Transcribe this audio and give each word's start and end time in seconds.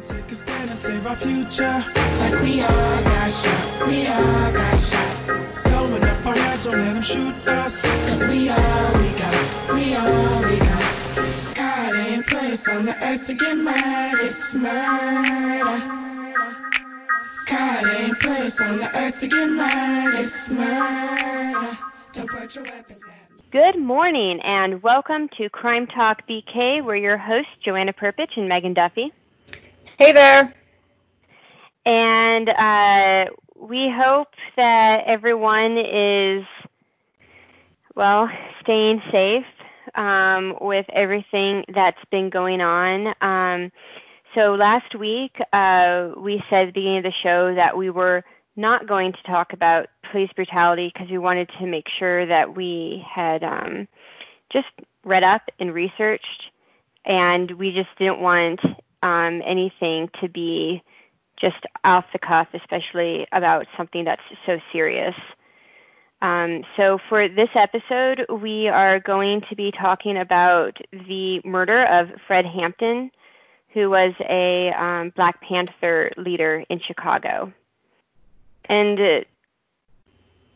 Take 0.00 0.32
a 0.32 0.34
stand 0.34 0.70
and 0.70 0.78
save 0.78 1.06
our 1.06 1.14
future. 1.14 1.84
Like 2.18 2.40
we 2.42 2.62
all 2.62 3.02
got 3.02 3.30
shot, 3.30 3.86
we 3.86 4.06
all 4.06 4.52
got 4.52 4.78
shot. 4.78 5.16
Throwing 5.68 6.02
up 6.02 6.26
our 6.26 6.34
hands, 6.34 6.64
don't 6.64 6.78
let 6.78 6.94
them 6.94 7.02
shoot 7.02 7.34
us. 7.46 7.82
Cause 8.08 8.24
we 8.24 8.48
all 8.48 8.92
we 8.98 9.10
got, 9.10 9.74
we 9.74 9.94
all 9.94 10.42
we 10.42 10.58
got. 10.58 11.54
God 11.54 11.94
ain't 11.94 12.26
put 12.26 12.42
us 12.42 12.66
on 12.68 12.86
the 12.86 12.96
earth 13.04 13.26
to 13.26 13.34
get 13.34 13.56
murdered, 13.56 14.24
it's 14.24 14.54
murder. 14.54 15.78
God 17.46 17.86
ain't 17.86 18.18
put 18.18 18.40
us 18.40 18.60
on 18.60 18.78
the 18.78 18.98
earth 18.98 19.20
to 19.20 19.28
get 19.28 19.48
murdered, 19.48 20.18
it's 20.18 20.50
murder. 20.50 21.78
Don't 22.12 22.28
put 22.28 22.54
your 22.56 22.64
weapons 22.64 23.04
at 23.04 23.36
me. 23.36 23.42
Good 23.52 23.78
morning 23.78 24.40
and 24.40 24.82
welcome 24.82 25.28
to 25.36 25.48
Crime 25.50 25.86
Talk 25.86 26.26
BK. 26.26 26.82
We're 26.82 26.96
your 26.96 27.18
hosts, 27.18 27.52
Joanna 27.64 27.92
Perpich 27.92 28.36
and 28.36 28.48
Megan 28.48 28.74
Duffy. 28.74 29.12
Hey 30.02 30.10
there. 30.10 30.52
And 31.86 32.48
uh, 32.48 33.26
we 33.56 33.88
hope 33.88 34.34
that 34.56 35.04
everyone 35.06 35.78
is, 35.78 36.44
well, 37.94 38.28
staying 38.60 39.00
safe 39.12 39.44
um, 39.94 40.56
with 40.60 40.86
everything 40.92 41.64
that's 41.72 42.04
been 42.10 42.30
going 42.30 42.60
on. 42.60 43.14
Um, 43.20 43.70
so 44.34 44.56
last 44.56 44.92
week, 44.96 45.36
uh, 45.52 46.08
we 46.16 46.42
said 46.50 46.62
at 46.62 46.66
the 46.66 46.80
beginning 46.80 46.98
of 46.98 47.04
the 47.04 47.12
show 47.22 47.54
that 47.54 47.76
we 47.76 47.88
were 47.88 48.24
not 48.56 48.88
going 48.88 49.12
to 49.12 49.22
talk 49.22 49.52
about 49.52 49.86
police 50.10 50.30
brutality 50.34 50.90
because 50.92 51.10
we 51.12 51.18
wanted 51.18 51.48
to 51.60 51.66
make 51.66 51.86
sure 51.88 52.26
that 52.26 52.56
we 52.56 53.06
had 53.08 53.44
um, 53.44 53.86
just 54.52 54.66
read 55.04 55.22
up 55.22 55.42
and 55.60 55.72
researched, 55.72 56.50
and 57.04 57.52
we 57.52 57.70
just 57.70 57.90
didn't 58.00 58.18
want 58.18 58.58
um, 59.02 59.42
anything 59.44 60.08
to 60.20 60.28
be 60.28 60.82
just 61.36 61.64
off 61.84 62.04
the 62.12 62.18
cuff, 62.18 62.48
especially 62.54 63.26
about 63.32 63.66
something 63.76 64.04
that's 64.04 64.22
so 64.46 64.60
serious. 64.72 65.14
Um, 66.20 66.62
so, 66.76 66.98
for 67.08 67.28
this 67.28 67.48
episode, 67.56 68.24
we 68.30 68.68
are 68.68 69.00
going 69.00 69.40
to 69.48 69.56
be 69.56 69.72
talking 69.72 70.16
about 70.16 70.78
the 70.92 71.40
murder 71.44 71.84
of 71.86 72.10
Fred 72.26 72.46
Hampton, 72.46 73.10
who 73.70 73.90
was 73.90 74.14
a 74.28 74.72
um, 74.72 75.10
Black 75.16 75.40
Panther 75.40 76.12
leader 76.16 76.64
in 76.68 76.78
Chicago. 76.78 77.52
And 78.66 79.00
uh, 79.00 79.20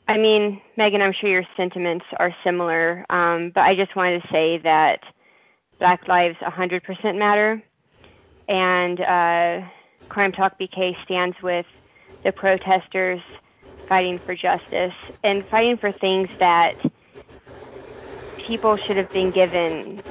I 0.08 0.18
mean, 0.18 0.60
Megan, 0.76 1.02
I'm 1.02 1.12
sure 1.12 1.28
your 1.28 1.46
sentiments 1.56 2.04
are 2.18 2.34
similar, 2.44 3.04
um, 3.10 3.50
but 3.50 3.62
I 3.62 3.74
just 3.74 3.96
wanted 3.96 4.22
to 4.22 4.28
say 4.28 4.58
that 4.58 5.00
Black 5.80 6.06
Lives 6.06 6.36
100% 6.38 7.18
matter, 7.18 7.60
and 8.48 9.00
uh, 9.00 9.66
Crime 10.08 10.32
Talk 10.32 10.58
BK 10.58 10.94
stands 11.04 11.36
with 11.42 11.66
the 12.24 12.32
protesters 12.32 13.20
fighting 13.88 14.20
for 14.24 14.34
justice 14.34 14.94
and 15.22 15.46
fighting 15.48 15.76
for 15.76 15.92
things 15.92 16.28
that 16.40 16.74
people 18.46 18.76
should 18.76 18.96
have 18.96 19.10
been 19.12 19.30
given 19.30 20.02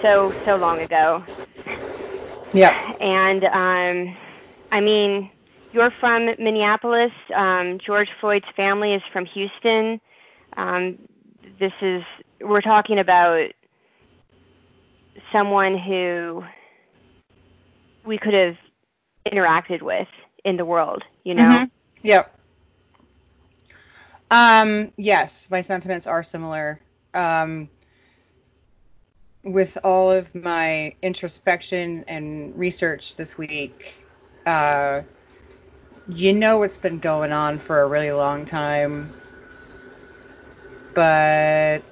so 0.00 0.32
so 0.44 0.56
long 0.56 0.80
ago. 0.80 1.24
Yeah. 2.52 2.92
And 3.00 3.44
um, 3.44 4.16
I 4.70 4.80
mean, 4.80 5.30
you're 5.72 5.92
from 6.00 6.26
Minneapolis. 6.38 7.12
Um, 7.34 7.78
George 7.84 8.08
Floyd's 8.20 8.46
family 8.56 8.94
is 8.94 9.02
from 9.12 9.24
Houston. 9.26 10.00
Um, 10.56 10.98
this 11.58 11.72
is 11.80 12.02
we're 12.40 12.60
talking 12.60 12.98
about 12.98 13.50
someone 15.32 15.78
who 15.78 16.44
we 18.04 18.18
could 18.18 18.34
have 18.34 18.56
interacted 19.26 19.82
with 19.82 20.08
in 20.44 20.56
the 20.56 20.64
world. 20.64 21.02
You 21.24 21.34
know. 21.34 21.42
Mhm. 21.42 21.70
Yep. 22.02 22.38
Um, 24.30 24.92
yes, 24.96 25.48
my 25.50 25.60
sentiments 25.60 26.06
are 26.06 26.22
similar. 26.22 26.80
Um, 27.14 27.68
with 29.44 29.76
all 29.84 30.10
of 30.10 30.34
my 30.34 30.94
introspection 31.02 32.04
and 32.08 32.56
research 32.58 33.16
this 33.16 33.36
week, 33.36 33.94
uh, 34.46 35.02
you 36.08 36.32
know 36.32 36.58
what's 36.58 36.78
been 36.78 36.98
going 36.98 37.32
on 37.32 37.58
for 37.58 37.80
a 37.80 37.86
really 37.86 38.12
long 38.12 38.44
time, 38.44 39.10
but 40.94 41.82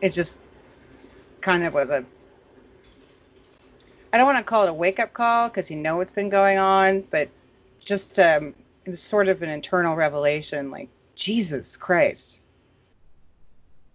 it 0.00 0.10
just 0.10 0.38
kind 1.40 1.64
of 1.64 1.74
was 1.74 1.90
a 1.90 2.04
I 4.12 4.18
don't 4.18 4.26
want 4.26 4.38
to 4.38 4.44
call 4.44 4.64
it 4.64 4.70
a 4.70 4.74
wake 4.74 5.00
up 5.00 5.12
call 5.12 5.48
because 5.48 5.70
you 5.70 5.76
know 5.76 5.96
what's 5.96 6.12
been 6.12 6.28
going 6.28 6.58
on, 6.58 7.02
but 7.10 7.28
just 7.80 8.18
um, 8.18 8.54
it 8.84 8.90
was 8.90 9.00
sort 9.00 9.28
of 9.28 9.42
an 9.42 9.48
internal 9.48 9.96
revelation 9.96 10.70
like, 10.70 10.88
Jesus 11.14 11.76
Christ. 11.76 12.42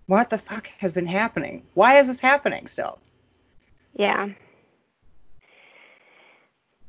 What 0.06 0.30
the 0.30 0.38
fuck 0.38 0.68
has 0.80 0.94
been 0.94 1.08
happening? 1.08 1.64
Why 1.74 2.00
is 2.00 2.08
this 2.08 2.20
happening 2.20 2.68
still? 2.68 3.00
Yeah. 3.96 4.30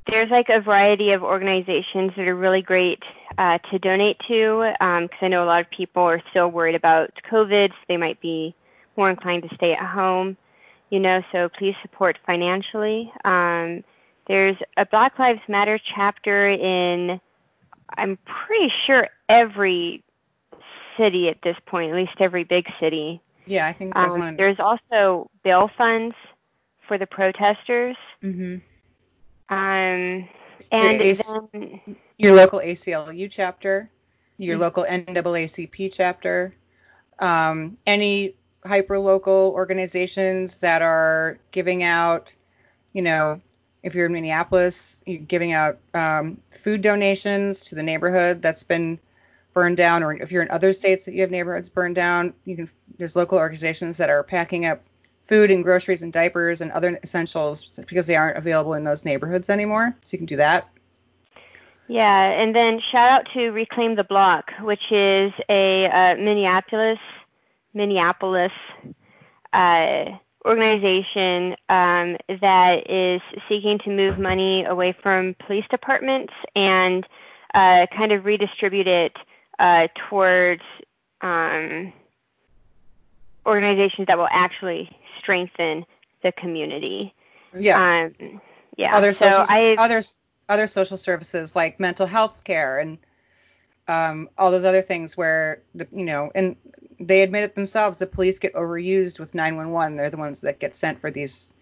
There's 0.06 0.30
like 0.30 0.48
a 0.48 0.60
variety 0.60 1.12
of 1.12 1.22
organizations 1.22 2.12
that 2.16 2.28
are 2.28 2.34
really 2.34 2.62
great 2.62 3.02
uh, 3.36 3.58
to 3.70 3.78
donate 3.78 4.18
to 4.28 4.72
because 4.78 5.18
I 5.20 5.28
know 5.28 5.44
a 5.44 5.46
lot 5.46 5.60
of 5.60 5.70
people 5.70 6.02
are 6.02 6.22
still 6.30 6.48
worried 6.48 6.74
about 6.74 7.10
COVID, 7.30 7.70
so 7.70 7.76
they 7.88 7.96
might 7.96 8.20
be 8.20 8.54
more 8.96 9.10
inclined 9.10 9.42
to 9.48 9.54
stay 9.54 9.72
at 9.72 9.84
home. 9.84 10.36
You 10.90 11.00
know, 11.00 11.22
so 11.32 11.48
please 11.50 11.74
support 11.82 12.18
financially. 12.24 13.12
Um, 13.24 13.84
there's 14.26 14.56
a 14.76 14.86
Black 14.86 15.18
Lives 15.18 15.40
Matter 15.48 15.78
chapter 15.94 16.48
in, 16.48 17.20
I'm 17.96 18.18
pretty 18.24 18.72
sure 18.86 19.08
every 19.28 20.02
city 20.96 21.28
at 21.28 21.40
this 21.42 21.56
point, 21.66 21.90
at 21.90 21.96
least 21.96 22.12
every 22.20 22.44
big 22.44 22.66
city. 22.80 23.20
Yeah, 23.46 23.66
I 23.66 23.72
think 23.72 23.94
there's 23.94 24.14
Um, 24.14 24.20
one. 24.20 24.36
there's 24.36 24.58
also 24.60 25.30
bail 25.42 25.68
funds 25.76 26.14
for 26.86 26.98
the 26.98 27.06
protesters. 27.06 27.96
Mm-hmm. 28.22 28.56
Um, 29.54 30.28
and 30.70 31.02
Ace- 31.02 31.26
then, 31.52 31.80
Your 32.18 32.34
local 32.34 32.60
ACLU 32.60 33.28
chapter, 33.30 33.90
your 34.38 34.56
Mhm. 34.56 34.60
local 34.60 34.84
NAACP 34.84 35.88
chapter, 35.88 36.54
um, 37.20 37.76
any 37.86 38.34
hyper-local 38.68 39.52
organizations 39.54 40.58
that 40.58 40.82
are 40.82 41.38
giving 41.50 41.82
out, 41.82 42.34
you 42.92 43.02
know, 43.02 43.40
if 43.82 43.94
you're 43.94 44.06
in 44.06 44.12
Minneapolis, 44.12 45.00
you're 45.06 45.20
giving 45.20 45.52
out 45.52 45.78
um, 45.94 46.40
food 46.50 46.82
donations 46.82 47.64
to 47.64 47.74
the 47.74 47.82
neighborhood 47.82 48.42
that's 48.42 48.62
been 48.62 48.98
burned 49.54 49.76
down, 49.76 50.02
or 50.02 50.12
if 50.12 50.30
you're 50.30 50.42
in 50.42 50.50
other 50.50 50.72
states 50.72 51.04
that 51.06 51.14
you 51.14 51.22
have 51.22 51.30
neighborhoods 51.30 51.68
burned 51.68 51.94
down, 51.94 52.34
you 52.44 52.56
can. 52.56 52.68
There's 52.98 53.16
local 53.16 53.38
organizations 53.38 53.96
that 53.98 54.10
are 54.10 54.22
packing 54.22 54.66
up 54.66 54.82
food 55.24 55.50
and 55.50 55.62
groceries 55.62 56.02
and 56.02 56.12
diapers 56.12 56.60
and 56.60 56.70
other 56.72 56.98
essentials 57.02 57.80
because 57.88 58.06
they 58.06 58.16
aren't 58.16 58.36
available 58.36 58.74
in 58.74 58.84
those 58.84 59.04
neighborhoods 59.04 59.48
anymore. 59.50 59.96
So 60.02 60.14
you 60.14 60.18
can 60.18 60.26
do 60.26 60.36
that. 60.36 60.68
yeah, 61.88 62.24
and 62.24 62.54
then 62.54 62.80
shout 62.92 63.08
out 63.10 63.28
to 63.34 63.50
Reclaim 63.50 63.94
the 63.94 64.04
Block, 64.04 64.50
which 64.60 64.90
is 64.90 65.32
a 65.48 65.86
uh, 65.86 66.16
Minneapolis, 66.16 66.98
Minneapolis 67.78 68.52
uh, 69.52 70.04
organization 70.44 71.52
um, 71.68 72.16
that 72.40 72.90
is 72.90 73.22
seeking 73.48 73.78
to 73.78 73.90
move 73.90 74.18
money 74.18 74.64
away 74.64 74.94
from 75.02 75.34
police 75.46 75.64
departments 75.70 76.32
and 76.54 77.06
uh, 77.54 77.86
kind 77.96 78.12
of 78.12 78.24
redistribute 78.24 78.86
it 78.86 79.16
uh, 79.58 79.88
towards 80.08 80.62
um, 81.22 81.92
organizations 83.46 84.06
that 84.08 84.18
will 84.18 84.28
actually 84.30 84.90
strengthen 85.18 85.86
the 86.22 86.32
community. 86.32 87.14
Yeah. 87.58 88.08
Um, 88.20 88.40
yeah. 88.76 88.96
other 88.96 89.12
so 89.14 89.30
social 89.30 89.46
I 89.48 89.76
other 89.78 90.02
other 90.48 90.66
social 90.66 90.96
services 90.96 91.56
like 91.56 91.80
mental 91.80 92.06
health 92.06 92.44
care 92.44 92.78
and 92.78 92.98
um, 93.88 94.28
all 94.36 94.50
those 94.50 94.64
other 94.64 94.82
things 94.82 95.16
where 95.16 95.62
the 95.74 95.86
you 95.92 96.04
know 96.04 96.30
and 96.34 96.56
they 97.00 97.22
admit 97.22 97.44
it 97.44 97.54
themselves 97.54 97.98
the 97.98 98.06
police 98.06 98.38
get 98.38 98.54
overused 98.54 99.18
with 99.18 99.34
911 99.34 99.96
they're 99.96 100.10
the 100.10 100.16
ones 100.16 100.40
that 100.42 100.58
get 100.58 100.74
sent 100.74 100.98
for 100.98 101.10
these 101.10 101.52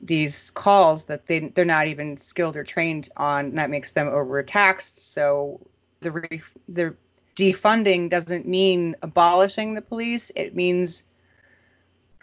these 0.00 0.50
calls 0.50 1.06
that 1.06 1.26
they 1.26 1.40
they're 1.40 1.64
not 1.64 1.86
even 1.86 2.16
skilled 2.16 2.56
or 2.56 2.64
trained 2.64 3.08
on 3.16 3.46
and 3.46 3.58
that 3.58 3.70
makes 3.70 3.92
them 3.92 4.08
overtaxed 4.08 5.12
so 5.12 5.60
the 6.00 6.12
re, 6.12 6.42
the 6.68 6.94
defunding 7.34 8.08
doesn't 8.08 8.46
mean 8.46 8.96
abolishing 9.02 9.74
the 9.74 9.82
police 9.82 10.30
it 10.34 10.54
means 10.54 11.02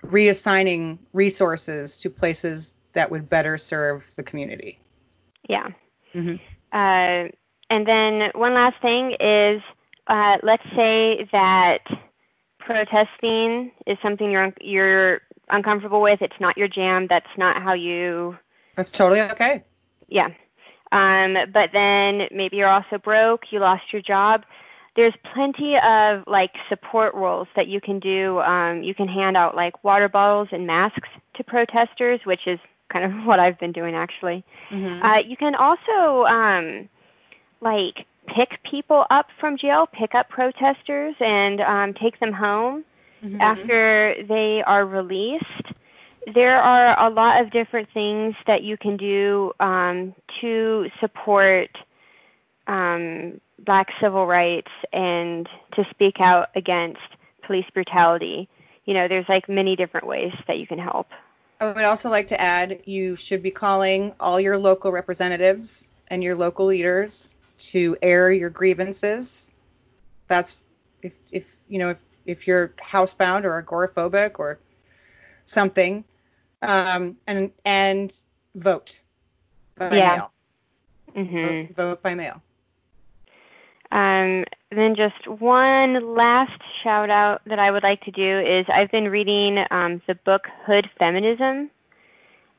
reassigning 0.03 0.97
resources 1.13 1.99
to 2.01 2.09
places 2.09 2.75
that 2.93 3.09
would 3.09 3.29
better 3.29 3.57
serve 3.57 4.13
the 4.15 4.23
community. 4.23 4.79
yeah. 5.47 5.69
Mhm. 6.13 6.39
Uh, 6.71 7.29
and 7.73 7.87
then 7.87 8.29
one 8.35 8.53
last 8.53 8.79
thing 8.83 9.15
is, 9.19 9.59
uh, 10.05 10.37
let's 10.43 10.63
say 10.75 11.27
that 11.31 11.79
protesting 12.59 13.71
is 13.87 13.97
something 13.99 14.29
you're 14.29 14.43
un- 14.43 14.53
you're 14.61 15.21
uncomfortable 15.49 15.99
with. 15.99 16.21
It's 16.21 16.39
not 16.39 16.55
your 16.55 16.67
jam. 16.67 17.07
That's 17.07 17.35
not 17.35 17.63
how 17.63 17.73
you 17.73 18.37
That's 18.75 18.91
totally 18.91 19.21
okay. 19.21 19.63
Yeah. 20.07 20.29
Um, 20.91 21.35
but 21.51 21.71
then 21.73 22.27
maybe 22.31 22.57
you're 22.57 22.69
also 22.69 22.99
broke, 22.99 23.51
you 23.51 23.57
lost 23.57 23.91
your 23.91 24.03
job. 24.03 24.43
There's 24.95 25.15
plenty 25.33 25.75
of 25.77 26.23
like 26.27 26.51
support 26.69 27.15
roles 27.15 27.47
that 27.55 27.67
you 27.67 27.81
can 27.81 27.97
do. 27.97 28.39
Um, 28.41 28.83
you 28.83 28.93
can 28.93 29.07
hand 29.07 29.35
out 29.35 29.55
like 29.55 29.83
water 29.83 30.07
bottles 30.07 30.49
and 30.51 30.67
masks 30.67 31.09
to 31.37 31.43
protesters, 31.43 32.19
which 32.23 32.45
is 32.45 32.59
kind 32.89 33.03
of 33.03 33.11
what 33.25 33.39
I've 33.39 33.59
been 33.59 33.71
doing 33.71 33.95
actually. 33.95 34.45
Mm-hmm. 34.69 35.03
Uh, 35.03 35.17
you 35.17 35.37
can 35.37 35.55
also 35.55 36.25
um, 36.25 36.87
like 37.63 38.05
pick 38.27 38.61
people 38.69 39.05
up 39.09 39.27
from 39.39 39.57
jail, 39.57 39.87
pick 39.87 40.15
up 40.15 40.29
protesters, 40.29 41.15
and 41.19 41.61
um, 41.61 41.93
take 41.93 42.19
them 42.19 42.33
home 42.33 42.83
Mhm. 43.23 43.41
after 43.41 44.15
they 44.27 44.63
are 44.63 44.85
released. 44.85 45.73
There 46.33 46.61
are 46.61 46.99
a 47.05 47.09
lot 47.09 47.41
of 47.41 47.51
different 47.51 47.89
things 47.93 48.35
that 48.47 48.63
you 48.63 48.77
can 48.77 48.97
do 48.97 49.51
um, 49.59 50.15
to 50.41 50.89
support 50.99 51.69
um, 52.67 53.41
black 53.59 53.89
civil 53.99 54.25
rights 54.25 54.71
and 54.93 55.47
to 55.73 55.85
speak 55.91 56.19
out 56.19 56.49
against 56.55 57.01
police 57.41 57.65
brutality. 57.73 58.47
You 58.85 58.93
know, 58.93 59.07
there's 59.07 59.27
like 59.27 59.49
many 59.49 59.75
different 59.75 60.07
ways 60.07 60.33
that 60.47 60.59
you 60.59 60.67
can 60.67 60.79
help. 60.79 61.07
I 61.59 61.71
would 61.71 61.83
also 61.83 62.09
like 62.09 62.27
to 62.27 62.39
add 62.39 62.81
you 62.85 63.15
should 63.15 63.41
be 63.43 63.51
calling 63.51 64.13
all 64.19 64.39
your 64.39 64.57
local 64.57 64.91
representatives 64.91 65.85
and 66.07 66.23
your 66.23 66.35
local 66.35 66.65
leaders 66.65 67.32
to 67.57 67.97
air 68.01 68.31
your 68.31 68.49
grievances. 68.49 69.51
That's 70.27 70.63
if 71.01 71.19
if 71.31 71.57
you 71.67 71.79
know 71.79 71.89
if 71.89 72.03
if 72.25 72.47
you're 72.47 72.69
housebound 72.79 73.43
or 73.43 73.61
agoraphobic 73.61 74.39
or 74.39 74.59
something, 75.45 76.03
um, 76.61 77.17
and 77.27 77.51
and 77.65 78.13
vote 78.55 78.99
by 79.77 79.89
Yeah. 79.89 80.15
mail. 80.15 80.31
hmm 81.13 81.63
Vote, 81.65 81.75
vote 81.75 82.01
by 82.01 82.15
mail. 82.15 82.41
Um, 83.91 84.43
then 84.71 84.95
just 84.95 85.27
one 85.27 86.15
last 86.15 86.59
shout 86.81 87.11
out 87.11 87.41
that 87.45 87.59
I 87.59 87.69
would 87.69 87.83
like 87.83 88.01
to 88.05 88.11
do 88.11 88.39
is 88.39 88.65
I've 88.67 88.89
been 88.89 89.07
reading 89.07 89.63
um, 89.69 90.01
the 90.07 90.15
book 90.15 90.47
Hood 90.65 90.89
Feminism, 90.97 91.69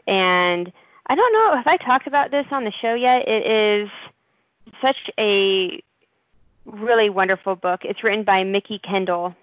and 0.06 0.72
I 1.08 1.14
don't 1.14 1.32
know 1.32 1.58
if 1.58 1.66
I 1.66 1.76
talked 1.76 2.06
about 2.06 2.30
this 2.30 2.46
on 2.52 2.64
the 2.64 2.70
show 2.70 2.94
yet. 2.94 3.26
It 3.26 3.44
is 3.46 3.90
such 4.80 5.10
a 5.18 5.82
really 6.64 7.10
wonderful 7.10 7.56
book. 7.56 7.84
It's 7.84 8.02
written 8.02 8.24
by 8.24 8.44
Mikki 8.44 8.78
Kendall, 8.78 9.34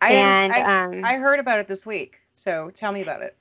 I 0.00 0.12
and 0.12 0.52
I, 0.52 0.84
um, 0.84 1.04
I 1.04 1.14
heard 1.14 1.40
about 1.40 1.58
it 1.58 1.68
this 1.68 1.86
week, 1.86 2.20
so 2.34 2.70
tell 2.74 2.92
me 2.92 3.02
about 3.02 3.22
it. 3.22 3.36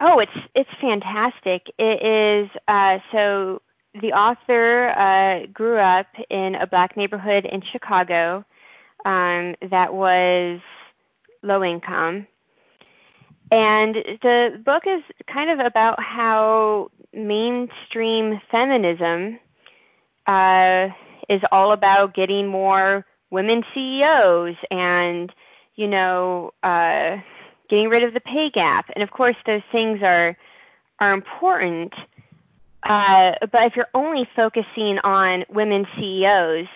Oh, 0.00 0.18
it's 0.18 0.32
it's 0.54 0.70
fantastic. 0.80 1.70
It 1.78 2.02
is 2.02 2.50
uh, 2.68 2.98
so 3.12 3.60
the 4.00 4.12
author 4.12 4.90
uh, 4.90 5.46
grew 5.52 5.78
up 5.78 6.06
in 6.30 6.54
a 6.54 6.66
black 6.66 6.96
neighborhood 6.96 7.44
in 7.44 7.60
Chicago 7.60 8.44
um, 9.04 9.56
that 9.70 9.92
was 9.92 10.60
low 11.42 11.64
income, 11.64 12.26
and 13.50 13.96
the 14.22 14.60
book 14.64 14.84
is 14.86 15.02
kind 15.26 15.50
of 15.50 15.58
about 15.58 16.00
how 16.02 16.90
mainstream 17.12 18.40
feminism 18.50 19.38
uh, 20.30 20.88
is 21.28 21.42
all 21.50 21.72
about 21.72 22.14
getting 22.14 22.46
more 22.46 23.04
women 23.30 23.64
CEOs 23.74 24.56
and 24.70 25.32
you 25.76 25.88
know. 25.88 26.52
Uh, 26.62 27.18
getting 27.70 27.88
rid 27.88 28.02
of 28.02 28.12
the 28.12 28.20
pay 28.20 28.50
gap. 28.50 28.90
And 28.94 29.02
of 29.02 29.12
course, 29.12 29.36
those 29.46 29.62
things 29.72 30.02
are 30.02 30.36
are 30.98 31.14
important. 31.14 31.94
Uh, 32.82 33.32
but 33.52 33.62
if 33.62 33.76
you're 33.76 33.88
only 33.94 34.28
focusing 34.36 34.98
on 34.98 35.44
women 35.48 35.86
CEOs, 35.96 36.66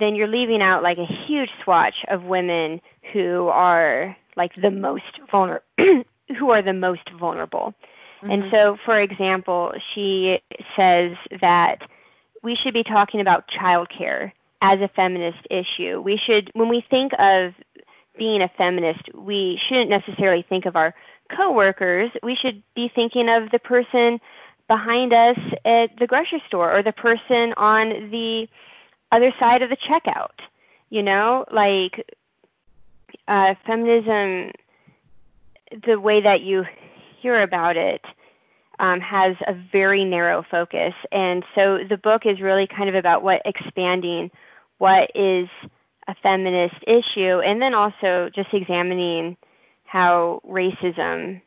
then 0.00 0.16
you're 0.16 0.28
leaving 0.28 0.62
out 0.62 0.82
like 0.82 0.98
a 0.98 1.06
huge 1.06 1.50
swatch 1.62 2.04
of 2.08 2.24
women 2.24 2.80
who 3.12 3.48
are 3.48 4.16
like 4.36 4.52
the 4.60 4.70
most 4.70 5.20
vulnerable, 5.30 5.64
who 6.38 6.50
are 6.50 6.62
the 6.62 6.72
most 6.72 7.08
vulnerable. 7.18 7.74
And 8.22 8.50
so, 8.50 8.78
for 8.86 8.98
example, 8.98 9.74
she 9.94 10.40
says 10.74 11.14
that 11.42 11.82
we 12.44 12.54
should 12.54 12.74
be 12.74 12.84
talking 12.84 13.20
about 13.20 13.48
childcare 13.48 14.30
as 14.60 14.80
a 14.80 14.88
feminist 14.88 15.46
issue. 15.50 16.00
We 16.00 16.16
should, 16.16 16.50
when 16.54 16.68
we 16.68 16.82
think 16.82 17.12
of 17.18 17.54
being 18.16 18.42
a 18.42 18.48
feminist, 18.48 19.12
we 19.14 19.60
shouldn't 19.66 19.90
necessarily 19.90 20.42
think 20.42 20.66
of 20.66 20.76
our 20.76 20.94
coworkers. 21.34 22.10
We 22.22 22.36
should 22.36 22.62
be 22.74 22.88
thinking 22.94 23.28
of 23.28 23.50
the 23.50 23.58
person 23.58 24.20
behind 24.68 25.12
us 25.12 25.38
at 25.64 25.98
the 25.98 26.06
grocery 26.06 26.42
store 26.46 26.72
or 26.72 26.82
the 26.82 26.92
person 26.92 27.54
on 27.56 28.10
the 28.10 28.48
other 29.10 29.32
side 29.38 29.62
of 29.62 29.70
the 29.70 29.76
checkout. 29.76 30.38
You 30.90 31.02
know, 31.02 31.44
like 31.50 32.14
uh, 33.26 33.54
feminism, 33.66 34.52
the 35.86 35.98
way 35.98 36.20
that 36.20 36.42
you 36.42 36.64
hear 37.20 37.42
about 37.42 37.76
it 37.76 38.04
um, 38.78 39.00
has 39.00 39.36
a 39.46 39.54
very 39.54 40.04
narrow 40.04 40.42
focus. 40.42 40.94
And 41.12 41.44
so 41.54 41.84
the 41.88 41.96
book 41.96 42.26
is 42.26 42.40
really 42.40 42.66
kind 42.66 42.88
of 42.88 42.94
about 42.94 43.22
what 43.22 43.42
expanding 43.44 44.30
what 44.78 45.10
is 45.14 45.48
a 46.06 46.14
feminist 46.16 46.76
issue, 46.86 47.40
and 47.40 47.62
then 47.62 47.72
also 47.72 48.30
just 48.34 48.52
examining 48.52 49.36
how 49.84 50.42
racism 50.46 51.40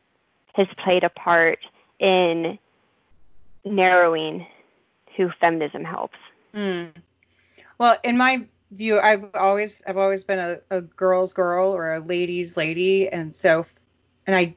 has 0.54 0.66
played 0.82 1.04
a 1.04 1.08
part 1.08 1.60
in 2.00 2.58
narrowing 3.64 4.46
who 5.16 5.30
feminism 5.40 5.84
helps. 5.84 6.18
Mm. 6.54 6.90
Well, 7.78 7.96
in 8.02 8.16
my 8.16 8.46
view, 8.72 8.98
I've 8.98 9.30
always 9.34 9.82
I've 9.86 9.96
always 9.96 10.24
been 10.24 10.38
a, 10.38 10.58
a 10.70 10.80
girl's 10.80 11.32
girl 11.32 11.70
or 11.70 11.92
a 11.92 12.00
lady's 12.00 12.56
lady, 12.56 13.08
and 13.08 13.34
so 13.36 13.64
and 14.26 14.34
I 14.34 14.54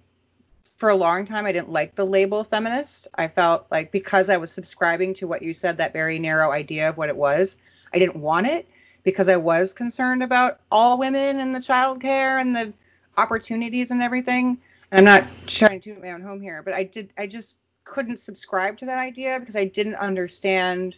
for 0.82 0.90
a 0.90 0.96
long 0.96 1.26
time 1.26 1.46
I 1.46 1.52
didn't 1.52 1.72
like 1.72 1.94
the 1.94 2.08
label 2.08 2.44
feminist. 2.44 3.08
I 3.14 3.28
felt 3.28 3.68
like 3.70 3.92
because 3.92 4.32
I 4.32 4.38
was 4.38 4.52
subscribing 4.52 5.14
to 5.14 5.28
what 5.28 5.44
you 5.44 5.54
said, 5.54 5.78
that 5.78 5.94
very 5.94 6.18
narrow 6.18 6.52
idea 6.52 6.90
of 6.90 6.98
what 6.98 7.10
it 7.10 7.16
was, 7.16 7.58
I 7.94 8.00
didn't 8.00 8.16
want 8.16 8.48
it 8.48 8.68
because 9.04 9.30
I 9.30 9.38
was 9.38 9.74
concerned 9.74 10.24
about 10.24 10.60
all 10.72 10.98
women 10.98 11.40
and 11.40 11.54
the 11.54 11.62
child 11.62 12.02
care 12.02 12.40
and 12.40 12.56
the 12.56 12.74
opportunities 13.16 13.92
and 13.92 14.02
everything. 14.02 14.58
And 14.92 15.08
I'm 15.08 15.24
not 15.24 15.30
trying 15.46 15.80
to 15.82 15.94
toot 15.94 16.02
my 16.02 16.14
own 16.14 16.24
home 16.24 16.42
here, 16.42 16.64
but 16.64 16.74
I 16.74 16.82
did 16.82 17.14
I 17.16 17.28
just 17.28 17.58
couldn't 17.84 18.18
subscribe 18.18 18.80
to 18.80 18.88
that 18.88 18.98
idea 18.98 19.40
because 19.40 19.56
I 19.56 19.66
didn't 19.66 19.98
understand 19.98 20.96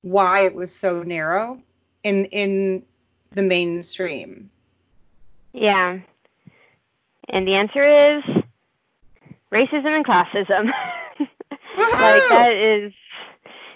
why 0.00 0.46
it 0.46 0.56
was 0.56 0.74
so 0.74 1.04
narrow 1.04 1.62
in 2.02 2.24
in 2.24 2.84
the 3.30 3.44
mainstream. 3.44 4.50
Yeah. 5.52 6.00
And 7.28 7.46
the 7.46 7.54
answer 7.54 8.16
is 8.16 8.41
racism 9.52 9.96
and 9.96 10.04
classism. 10.06 10.66
like 11.20 12.28
that 12.28 12.52
is 12.52 12.92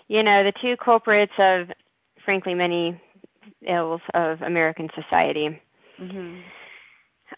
you 0.09 0.23
know, 0.23 0.45
the 0.45 0.53
two 0.53 0.77
culprits 0.77 1.33
of 1.39 1.71
frankly 2.25 2.55
many 2.55 3.01
ills 3.67 4.01
of 4.15 4.43
American 4.43 4.91
society. 4.95 5.61
Mhm. 5.99 6.43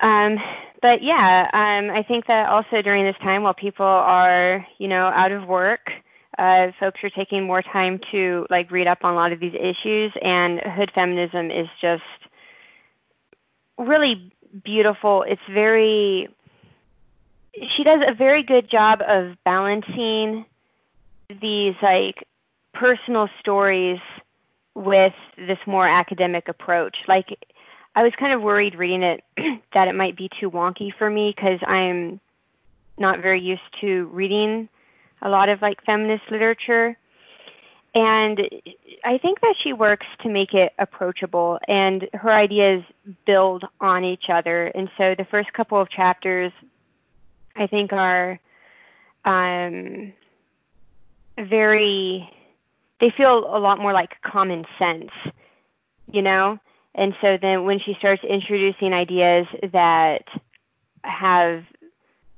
Um, 0.01 0.39
but 0.83 1.03
yeah, 1.03 1.49
um, 1.53 1.91
I 1.91 2.03
think 2.03 2.27
that 2.27 2.49
also 2.49 2.83
during 2.83 3.05
this 3.05 3.17
time, 3.23 3.43
while 3.43 3.55
people 3.55 3.87
are, 3.87 4.67
you 4.79 4.87
know, 4.87 5.07
out 5.07 5.33
of 5.33 5.47
work, 5.47 5.91
uh, 6.37 6.73
folks 6.79 7.03
are 7.03 7.11
taking 7.11 7.45
more 7.45 7.63
time 7.63 7.99
to 8.11 8.47
like 8.51 8.71
read 8.71 8.87
up 8.87 9.05
on 9.05 9.15
a 9.15 9.17
lot 9.17 9.33
of 9.33 9.41
these 9.41 9.55
issues, 9.55 10.13
and 10.23 10.61
hood 10.61 10.91
feminism 10.95 11.51
is 11.51 11.69
just 11.81 12.03
really 13.79 14.31
beautiful. 14.63 15.23
It's 15.23 15.43
very, 15.51 16.29
she 17.77 17.85
does 17.85 18.03
a 18.07 18.15
very 18.15 18.43
good 18.43 18.69
job 18.69 19.03
of 19.07 19.37
balancing 19.45 20.45
these 21.41 21.75
like 21.83 22.27
personal 22.73 23.29
stories 23.41 24.01
with 24.75 25.15
this 25.37 25.59
more 25.67 25.87
academic 25.87 26.49
approach. 26.49 26.99
Like, 27.09 27.45
I 27.95 28.03
was 28.03 28.13
kind 28.19 28.33
of 28.33 28.43
worried 28.43 28.77
reading 28.77 29.03
it 29.03 29.25
that 29.75 29.89
it 29.89 29.95
might 29.95 30.17
be 30.17 30.31
too 30.39 30.51
wonky 30.51 30.95
for 30.97 31.11
me 31.11 31.33
because 31.35 31.59
I'm 31.67 32.21
not 32.97 33.21
very 33.21 33.41
used 33.41 33.63
to 33.81 34.07
reading 34.13 34.69
a 35.23 35.29
lot 35.29 35.49
of 35.49 35.63
like 35.63 35.83
feminist 35.85 36.25
literature. 36.31 36.97
And 37.95 38.49
I 39.05 39.19
think 39.19 39.41
that 39.41 39.55
she 39.61 39.73
works 39.73 40.07
to 40.23 40.29
make 40.29 40.55
it 40.55 40.73
approachable 40.79 41.59
and 41.67 42.09
her 42.15 42.33
ideas 42.33 42.85
build 43.25 43.65
on 43.81 44.05
each 44.05 44.29
other. 44.29 44.67
And 44.67 44.91
so 44.97 45.15
the 45.17 45.25
first 45.25 45.53
couple 45.53 45.81
of 45.81 45.91
chapters 45.91 46.53
I 47.59 47.67
think 47.67 47.93
are 47.93 48.39
um, 49.25 50.13
very 51.37 52.29
they 53.01 53.11
feel 53.11 53.39
a 53.55 53.61
lot 53.61 53.79
more 53.79 53.93
like 53.93 54.21
common 54.23 54.65
sense, 54.79 55.11
you 56.11 56.23
know? 56.23 56.59
And 56.95 57.15
so 57.21 57.37
then 57.41 57.65
when 57.65 57.79
she 57.79 57.95
starts 57.95 58.25
introducing 58.25 58.93
ideas 58.93 59.47
that 59.73 60.25
have 61.05 61.65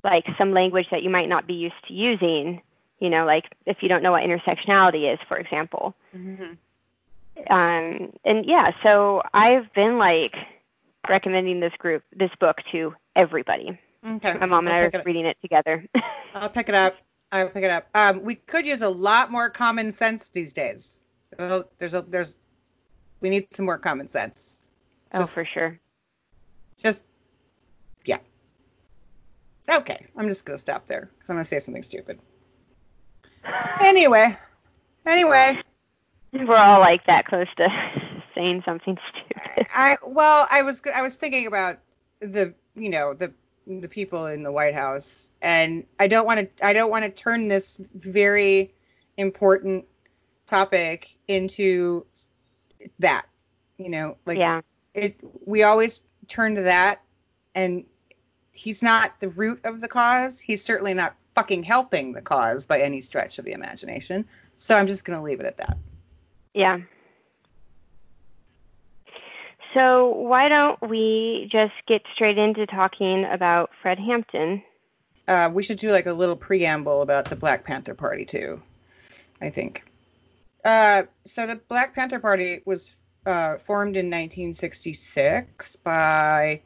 like 0.03 0.25
some 0.37 0.51
language 0.53 0.87
that 0.91 1.01
you 1.01 1.09
might 1.09 1.29
not 1.29 1.47
be 1.47 1.53
used 1.53 1.81
to 1.87 1.93
using, 1.93 2.61
You 2.99 3.09
know, 3.09 3.25
like 3.25 3.45
if 3.65 3.81
you 3.81 3.89
don't 3.89 4.03
know 4.03 4.11
what 4.11 4.23
intersectionality 4.23 5.11
is, 5.11 5.19
for 5.27 5.37
example. 5.37 5.95
Mhm. 6.15 6.57
Um, 7.49 8.13
and 8.23 8.45
yeah, 8.45 8.71
so 8.83 9.23
I've 9.33 9.73
been 9.73 9.97
like 9.97 10.35
recommending 11.09 11.59
this 11.59 11.73
group, 11.79 12.03
this 12.15 12.29
book 12.39 12.57
to 12.71 12.93
everybody. 13.15 13.79
Okay. 14.05 14.33
My 14.37 14.45
mom 14.45 14.67
and 14.67 14.75
I'll 14.75 14.83
I 14.83 14.97
are 14.97 15.03
reading 15.03 15.25
it 15.25 15.37
together. 15.41 15.85
I'll 16.35 16.49
pick 16.49 16.69
it 16.69 16.75
up. 16.75 16.95
I'll 17.31 17.49
pick 17.49 17.63
it 17.63 17.71
up. 17.71 17.85
Um, 17.95 18.23
we 18.23 18.35
could 18.35 18.65
use 18.65 18.81
a 18.81 18.89
lot 18.89 19.31
more 19.31 19.49
common 19.49 19.91
sense 19.91 20.29
these 20.29 20.53
days. 20.53 21.01
Well, 21.37 21.65
There's 21.77 21.93
a 21.93 22.01
there's 22.01 22.37
we 23.21 23.29
need 23.29 23.53
some 23.53 23.65
more 23.65 23.77
common 23.77 24.07
sense. 24.07 24.69
oh, 25.13 25.25
for 25.25 25.45
sure. 25.45 25.79
Just 26.77 27.05
yeah. 28.05 28.17
Okay, 29.69 30.07
I'm 30.17 30.27
just 30.27 30.45
gonna 30.45 30.57
stop 30.57 30.87
there 30.87 31.09
because 31.13 31.29
I'm 31.29 31.35
gonna 31.35 31.45
say 31.45 31.59
something 31.59 31.83
stupid. 31.83 32.19
Anyway, 33.79 34.37
anyway, 35.05 35.61
We're 36.33 36.55
all 36.57 36.79
like 36.79 37.05
that 37.05 37.25
close 37.25 37.47
to 37.57 37.67
saying 38.35 38.63
something 38.65 38.97
stupid. 39.09 39.67
I 39.75 39.97
well, 40.05 40.47
I 40.49 40.63
was 40.63 40.81
I 40.93 41.01
was 41.01 41.15
thinking 41.15 41.47
about 41.47 41.79
the 42.19 42.53
you 42.75 42.89
know 42.89 43.13
the 43.13 43.33
the 43.67 43.87
people 43.87 44.27
in 44.27 44.43
the 44.43 44.51
White 44.51 44.73
House, 44.73 45.29
and 45.41 45.85
I 45.99 46.07
don't 46.07 46.25
want 46.25 46.39
to 46.57 46.65
I 46.65 46.73
don't 46.73 46.89
want 46.89 47.05
to 47.05 47.09
turn 47.09 47.47
this 47.47 47.79
very 47.93 48.71
important 49.17 49.85
topic 50.47 51.15
into 51.27 52.05
that. 52.99 53.25
You 53.77 53.89
know, 53.89 54.17
like 54.25 54.37
yeah. 54.37 54.61
it 54.93 55.17
we 55.45 55.63
always 55.63 56.03
turn 56.27 56.55
to 56.55 56.63
that, 56.63 57.01
and 57.55 57.85
he's 58.51 58.83
not 58.83 59.19
the 59.19 59.29
root 59.29 59.61
of 59.63 59.81
the 59.81 59.87
cause. 59.87 60.39
He's 60.39 60.63
certainly 60.63 60.93
not 60.93 61.15
fucking 61.33 61.63
helping 61.63 62.13
the 62.13 62.21
cause 62.21 62.65
by 62.65 62.81
any 62.81 63.01
stretch 63.01 63.39
of 63.39 63.45
the 63.45 63.53
imagination. 63.53 64.25
So 64.57 64.75
I'm 64.75 64.87
just 64.87 65.05
gonna 65.05 65.23
leave 65.23 65.39
it 65.39 65.45
at 65.45 65.57
that. 65.57 65.77
Yeah. 66.53 66.81
So 69.73 70.09
why 70.09 70.49
don't 70.49 70.81
we 70.81 71.47
just 71.51 71.73
get 71.87 72.01
straight 72.13 72.37
into 72.37 72.65
talking 72.65 73.25
about 73.25 73.69
Fred 73.81 73.99
Hampton? 73.99 74.63
uh, 75.27 75.49
we 75.51 75.63
should 75.63 75.77
do 75.77 75.91
like 75.91 76.05
a 76.05 76.13
little 76.13 76.35
preamble 76.35 77.01
about 77.01 77.25
the 77.25 77.35
Black 77.35 77.63
Panther 77.65 77.93
Party 77.93 78.25
too. 78.25 78.61
I 79.41 79.49
think. 79.49 79.83
Uh, 80.63 81.03
so 81.25 81.47
the 81.47 81.55
Black 81.55 81.95
Panther 81.95 82.19
Party 82.19 82.61
was 82.65 82.93
uh, 83.25 83.57
formed 83.57 83.95
in 83.97 84.07
1966 84.07 85.77
by 85.77 86.61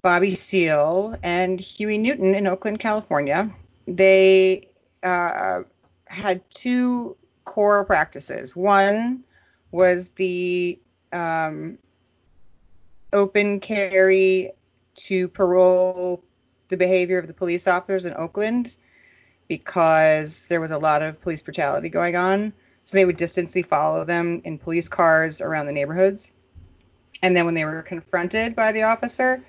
Bobby 0.00 0.34
Seale 0.34 1.16
and 1.22 1.60
Huey 1.60 1.98
Newton 1.98 2.34
in 2.34 2.46
Oakland, 2.46 2.80
California. 2.80 3.50
They 3.86 4.68
uh, 5.02 5.62
had 6.06 6.48
two 6.50 7.16
core 7.44 7.84
practices. 7.84 8.56
One 8.56 9.24
was 9.70 10.10
the 10.10 10.78
um, 11.12 11.78
open 13.12 13.60
carry 13.60 14.52
to 14.94 15.28
parole 15.28 16.22
the 16.68 16.76
behavior 16.76 17.18
of 17.18 17.26
the 17.26 17.32
police 17.32 17.66
officers 17.66 18.06
in 18.06 18.14
Oakland 18.14 18.74
because 19.48 20.44
there 20.46 20.60
was 20.60 20.70
a 20.70 20.78
lot 20.78 21.02
of 21.02 21.20
police 21.20 21.40
brutality 21.40 21.88
going 21.88 22.16
on. 22.16 22.52
So 22.84 22.96
they 22.96 23.04
would 23.04 23.16
distantly 23.16 23.62
follow 23.62 24.04
them 24.04 24.40
in 24.44 24.58
police 24.58 24.88
cars 24.88 25.40
around 25.40 25.66
the 25.66 25.72
neighborhoods. 25.72 26.30
And 27.22 27.36
then 27.36 27.44
when 27.44 27.54
they 27.54 27.64
were 27.64 27.82
confronted 27.82 28.54
by 28.54 28.72
the 28.72 28.84
officer, 28.84 29.42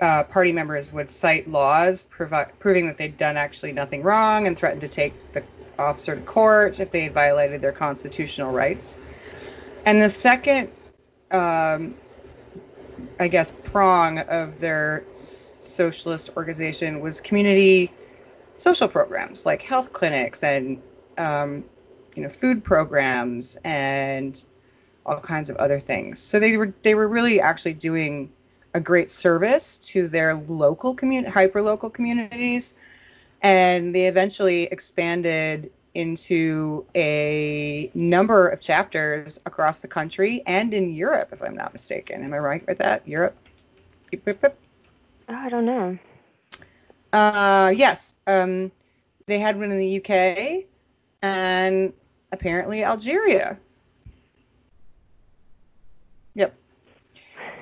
uh, 0.00 0.24
party 0.24 0.52
members 0.52 0.92
would 0.92 1.10
cite 1.10 1.48
laws 1.48 2.02
provi- 2.02 2.50
proving 2.58 2.86
that 2.86 2.98
they'd 2.98 3.16
done 3.16 3.36
actually 3.36 3.72
nothing 3.72 4.02
wrong 4.02 4.46
and 4.46 4.58
threatened 4.58 4.82
to 4.82 4.88
take 4.88 5.14
the 5.32 5.42
officer 5.78 6.14
to 6.14 6.22
court 6.22 6.80
if 6.80 6.90
they 6.90 7.04
had 7.04 7.12
violated 7.12 7.60
their 7.60 7.72
constitutional 7.72 8.52
rights. 8.52 8.98
And 9.84 10.00
the 10.00 10.10
second, 10.10 10.70
um, 11.30 11.94
I 13.18 13.28
guess, 13.28 13.50
prong 13.50 14.18
of 14.18 14.60
their 14.60 15.04
socialist 15.14 16.30
organization 16.36 17.00
was 17.00 17.20
community 17.20 17.92
social 18.56 18.88
programs 18.88 19.46
like 19.46 19.62
health 19.62 19.92
clinics 19.92 20.42
and 20.42 20.82
um, 21.16 21.64
you 22.14 22.22
know 22.22 22.28
food 22.28 22.64
programs 22.64 23.56
and 23.64 24.44
all 25.06 25.20
kinds 25.20 25.48
of 25.50 25.56
other 25.56 25.80
things. 25.80 26.20
So 26.20 26.38
they 26.38 26.56
were 26.56 26.74
they 26.82 26.94
were 26.94 27.08
really 27.08 27.40
actually 27.40 27.74
doing 27.74 28.32
a 28.74 28.80
great 28.80 29.10
service 29.10 29.78
to 29.78 30.08
their 30.08 30.34
local 30.34 30.94
community, 30.94 31.32
hyper 31.32 31.62
local 31.62 31.90
communities, 31.90 32.74
and 33.42 33.94
they 33.94 34.06
eventually 34.06 34.64
expanded 34.64 35.70
into 35.98 36.86
a 36.94 37.90
number 37.92 38.46
of 38.46 38.60
chapters 38.60 39.40
across 39.46 39.80
the 39.80 39.88
country 39.88 40.44
and 40.46 40.72
in 40.72 40.94
Europe, 40.94 41.30
if 41.32 41.42
I'm 41.42 41.56
not 41.56 41.72
mistaken. 41.72 42.22
Am 42.22 42.32
I 42.32 42.38
right 42.38 42.64
with 42.68 42.78
that? 42.78 43.06
Europe. 43.06 43.36
Oh, 44.12 45.34
I 45.34 45.48
don't 45.48 45.66
know. 45.66 45.98
Uh, 47.12 47.72
yes. 47.74 48.14
Um, 48.28 48.70
they 49.26 49.40
had 49.40 49.58
one 49.58 49.72
in 49.72 49.78
the 49.78 49.96
UK 49.96 50.66
and 51.20 51.92
apparently 52.30 52.84
Algeria. 52.84 53.58
Yep. 56.34 56.54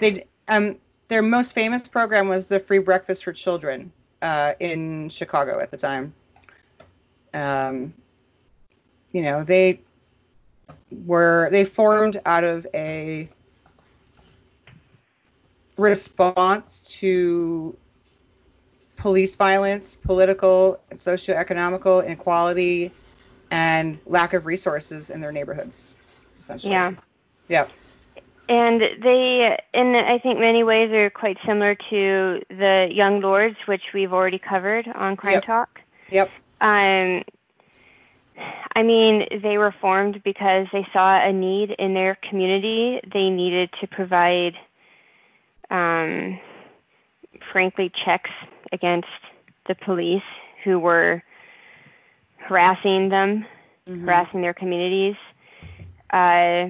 They 0.00 0.26
um 0.48 0.76
their 1.08 1.22
most 1.22 1.54
famous 1.54 1.88
program 1.88 2.28
was 2.28 2.48
the 2.48 2.58
Free 2.58 2.80
Breakfast 2.80 3.24
for 3.24 3.32
Children 3.32 3.92
uh, 4.20 4.52
in 4.60 5.08
Chicago 5.08 5.58
at 5.60 5.70
the 5.70 5.76
time. 5.78 6.12
Um, 7.32 7.94
you 9.16 9.22
know 9.22 9.42
they 9.42 9.80
were 11.06 11.48
they 11.50 11.64
formed 11.64 12.20
out 12.26 12.44
of 12.44 12.66
a 12.74 13.26
response 15.78 16.98
to 17.00 17.74
police 18.98 19.34
violence, 19.36 19.96
political 19.96 20.78
and 20.90 20.98
socioeconomical 20.98 22.04
inequality, 22.04 22.92
and 23.50 23.98
lack 24.04 24.34
of 24.34 24.44
resources 24.44 25.08
in 25.08 25.22
their 25.22 25.32
neighborhoods, 25.32 25.94
essentially. 26.38 26.72
Yeah. 26.72 26.92
Yeah. 27.48 27.68
And 28.50 28.80
they, 28.80 29.58
in 29.72 29.96
I 29.96 30.18
think 30.18 30.38
many 30.38 30.62
ways, 30.62 30.92
are 30.92 31.08
quite 31.08 31.38
similar 31.46 31.74
to 31.88 32.42
the 32.50 32.88
Young 32.92 33.22
Lords, 33.22 33.56
which 33.64 33.94
we've 33.94 34.12
already 34.12 34.38
covered 34.38 34.86
on 34.88 35.16
Crime 35.16 35.34
Yep. 35.34 35.44
Talk. 35.46 35.80
Yep. 36.10 36.30
Um, 36.60 37.24
I 38.74 38.82
mean, 38.82 39.26
they 39.42 39.58
were 39.58 39.72
formed 39.72 40.22
because 40.22 40.66
they 40.72 40.86
saw 40.92 41.18
a 41.18 41.32
need 41.32 41.70
in 41.78 41.94
their 41.94 42.16
community. 42.16 43.00
They 43.10 43.30
needed 43.30 43.70
to 43.80 43.86
provide, 43.86 44.54
um, 45.70 46.38
frankly, 47.50 47.90
checks 47.90 48.30
against 48.72 49.08
the 49.66 49.74
police 49.74 50.22
who 50.62 50.78
were 50.78 51.22
harassing 52.36 53.08
them, 53.08 53.46
Mhm. 53.88 54.04
harassing 54.04 54.42
their 54.42 54.54
communities. 54.54 55.16
Uh, 56.12 56.68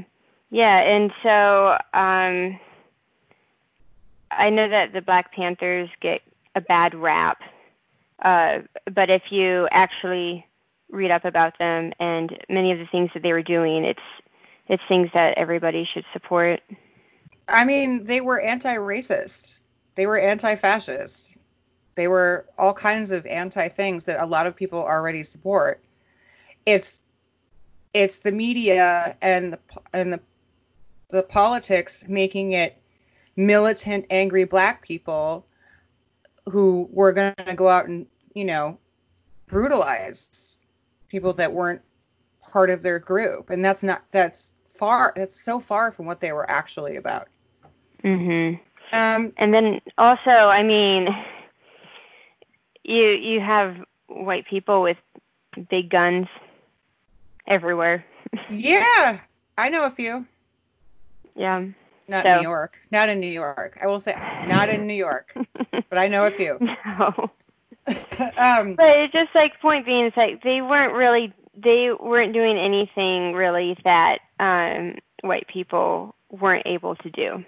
yeah, 0.50 0.78
and 0.78 1.12
so 1.22 1.76
um, 1.92 2.58
I 4.30 4.50
know 4.50 4.68
that 4.68 4.92
the 4.92 5.02
Black 5.02 5.32
Panthers 5.32 5.90
get 6.00 6.22
a 6.54 6.60
bad 6.60 6.94
rap, 6.94 7.42
uh, 8.22 8.60
but 8.92 9.10
if 9.10 9.30
you 9.30 9.68
actually 9.72 10.46
read 10.90 11.10
up 11.10 11.24
about 11.24 11.58
them 11.58 11.92
and 11.98 12.36
many 12.48 12.72
of 12.72 12.78
the 12.78 12.86
things 12.86 13.10
that 13.14 13.22
they 13.22 13.32
were 13.32 13.42
doing, 13.42 13.84
it's 13.84 14.00
it's 14.68 14.82
things 14.88 15.10
that 15.14 15.38
everybody 15.38 15.88
should 15.92 16.04
support. 16.12 16.60
I 17.48 17.64
mean, 17.64 18.04
they 18.04 18.20
were 18.20 18.40
anti-racist. 18.40 19.60
They 19.94 20.06
were 20.06 20.18
anti-fascist. 20.18 21.36
They 21.94 22.08
were 22.08 22.46
all 22.58 22.74
kinds 22.74 23.10
of 23.10 23.26
anti-things 23.26 24.04
that 24.04 24.20
a 24.20 24.26
lot 24.26 24.46
of 24.46 24.56
people 24.56 24.80
already 24.80 25.22
support. 25.22 25.80
It's 26.64 27.02
it's 27.94 28.18
the 28.18 28.32
media 28.32 29.16
and 29.22 29.54
the 29.54 29.58
and 29.92 30.12
the 30.12 30.20
the 31.08 31.22
politics 31.22 32.04
making 32.08 32.52
it 32.52 32.76
militant, 33.36 34.06
angry 34.10 34.44
black 34.44 34.82
people 34.82 35.46
who 36.46 36.88
were 36.90 37.12
going 37.12 37.34
to 37.46 37.54
go 37.54 37.68
out 37.68 37.86
and 37.86 38.06
you 38.34 38.44
know 38.44 38.78
brutalize 39.46 40.55
people 41.08 41.32
that 41.34 41.52
weren't 41.52 41.82
part 42.52 42.70
of 42.70 42.82
their 42.82 42.98
group, 42.98 43.50
and 43.50 43.64
that's 43.64 43.82
not 43.82 44.02
that's 44.10 44.54
far 44.64 45.12
that's 45.16 45.40
so 45.40 45.58
far 45.58 45.90
from 45.90 46.06
what 46.06 46.20
they 46.20 46.32
were 46.32 46.48
actually 46.50 46.96
about. 46.96 47.28
Mhm. 48.04 48.60
Um, 48.92 49.32
And 49.36 49.52
then 49.52 49.80
also, 49.98 50.30
I 50.30 50.62
mean, 50.62 51.08
you 52.84 53.04
you 53.10 53.40
have 53.40 53.76
white 54.08 54.46
people 54.46 54.82
with 54.82 54.96
big 55.68 55.90
guns 55.90 56.28
everywhere. 57.46 58.04
yeah, 58.50 59.20
I 59.58 59.68
know 59.68 59.84
a 59.86 59.90
few. 59.90 60.24
yeah. 61.34 61.64
Not 62.08 62.24
So- 62.24 62.36
New 62.36 62.42
York. 62.42 62.78
Not 62.92 63.08
in 63.08 63.18
New 63.18 63.26
York. 63.26 63.78
I 63.82 63.86
will 63.88 63.98
say 63.98 64.14
not 64.46 64.68
in 64.68 64.86
New 64.86 64.94
York, 64.94 65.34
but 65.88 65.98
I 65.98 66.06
know 66.06 66.26
a 66.26 66.30
few. 66.30 66.58
no. 66.60 67.30
um, 68.38 68.74
But 68.74 68.88
it's 68.98 69.12
just 69.12 69.34
like 69.34 69.60
point 69.60 69.86
being, 69.86 70.06
it's 70.06 70.16
like 70.16 70.42
they 70.42 70.60
weren't 70.60 70.94
really 70.94 71.32
they 71.56 71.90
weren't 71.92 72.32
doing 72.32 72.58
anything 72.58 73.32
really 73.32 73.76
that 73.84 74.18
um, 74.38 74.96
white 75.22 75.48
people 75.48 76.14
weren't 76.30 76.66
able 76.66 76.96
to 76.96 77.10
do. 77.10 77.44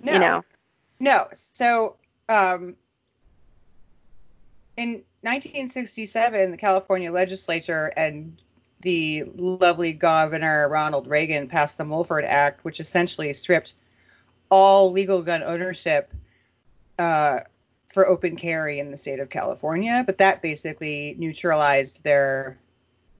no, 0.00 0.12
You 0.12 0.18
know. 0.18 0.44
no. 0.98 1.28
So, 1.32 1.96
um, 2.28 2.74
in 4.76 5.02
1967, 5.20 6.50
the 6.50 6.56
California 6.56 7.12
legislature 7.12 7.92
and 7.96 8.36
the 8.80 9.24
lovely 9.36 9.92
Governor 9.92 10.68
Ronald 10.68 11.06
Reagan 11.06 11.46
passed 11.46 11.78
the 11.78 11.84
Mulford 11.84 12.24
Act, 12.24 12.64
which 12.64 12.80
essentially 12.80 13.32
stripped 13.32 13.74
all 14.50 14.90
legal 14.90 15.22
gun 15.22 15.42
ownership 15.42 16.12
uh, 16.98 17.40
for 17.92 18.08
open 18.08 18.36
carry 18.36 18.78
in 18.78 18.90
the 18.90 18.96
state 18.96 19.20
of 19.20 19.28
California. 19.28 20.02
But 20.04 20.18
that 20.18 20.42
basically 20.42 21.14
neutralized 21.18 22.02
their. 22.02 22.58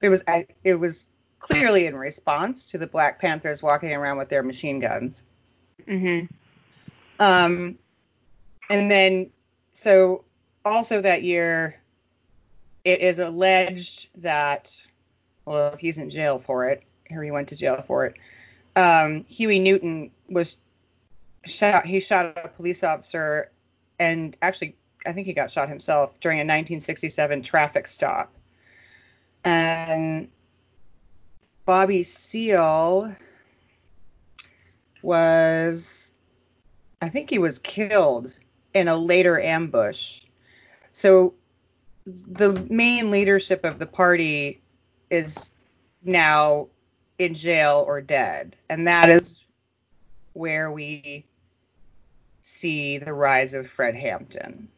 It 0.01 0.09
was 0.09 0.23
it 0.65 0.75
was 0.75 1.07
clearly 1.39 1.87
in 1.87 1.97
response 1.97 2.67
to 2.67 2.79
the 2.79 2.87
Black 2.87 3.21
Panthers 3.21 3.63
walking 3.63 3.93
around 3.93 4.17
with 4.17 4.29
their 4.29 4.43
machine 4.43 4.81
guns. 4.81 5.25
Mhm. 5.87 6.29
Um, 7.19 7.79
and 8.71 8.91
then, 8.91 9.31
so 9.73 10.25
also 10.65 11.01
that 11.01 11.23
year, 11.23 11.77
it 12.85 13.01
is 13.01 13.19
alleged 13.19 14.09
that, 14.23 14.75
well, 15.45 15.77
he's 15.77 15.99
in 15.99 16.11
jail 16.11 16.39
for 16.39 16.69
it, 16.69 16.83
or 17.11 17.23
he 17.23 17.31
went 17.31 17.49
to 17.49 17.57
jail 17.57 17.81
for 17.81 18.07
it. 18.07 18.17
Um, 18.75 19.25
Huey 19.25 19.59
Newton 19.59 20.11
was 20.29 20.57
shot. 21.45 21.87
He 21.87 22.01
shot 22.01 22.39
a 22.39 22.49
police 22.49 22.83
officer, 22.83 23.51
and 24.03 24.37
actually, 24.43 24.75
I 25.07 25.13
think 25.13 25.29
he 25.29 25.33
got 25.33 25.53
shot 25.53 25.69
himself 25.69 26.19
during 26.19 26.39
a 26.39 26.43
1967 26.43 27.43
traffic 27.43 27.87
stop. 27.87 28.35
And 29.45 30.29
Bobby 31.65 32.03
Seale 32.03 33.15
was 35.03 36.13
I 37.01 37.09
think 37.09 37.31
he 37.31 37.39
was 37.39 37.61
killed 37.61 38.37
in 38.75 38.89
a 38.89 38.97
later 38.97 39.41
ambush. 39.41 40.23
So 40.93 41.35
the 42.05 42.67
main 42.69 43.13
leadership 43.13 43.65
of 43.65 43.79
the 43.79 43.87
party 43.87 44.61
is 45.11 45.53
now 46.03 46.69
in 47.19 47.35
jail 47.35 47.85
or 47.87 48.01
dead. 48.01 48.57
And 48.69 48.89
that 48.89 49.11
is 49.11 49.45
where 50.33 50.73
we 50.73 51.25
see 52.53 52.99
the 52.99 53.13
rise 53.13 53.55
of 53.55 53.67
Fred 53.67 53.95
Hampton. 53.95 54.69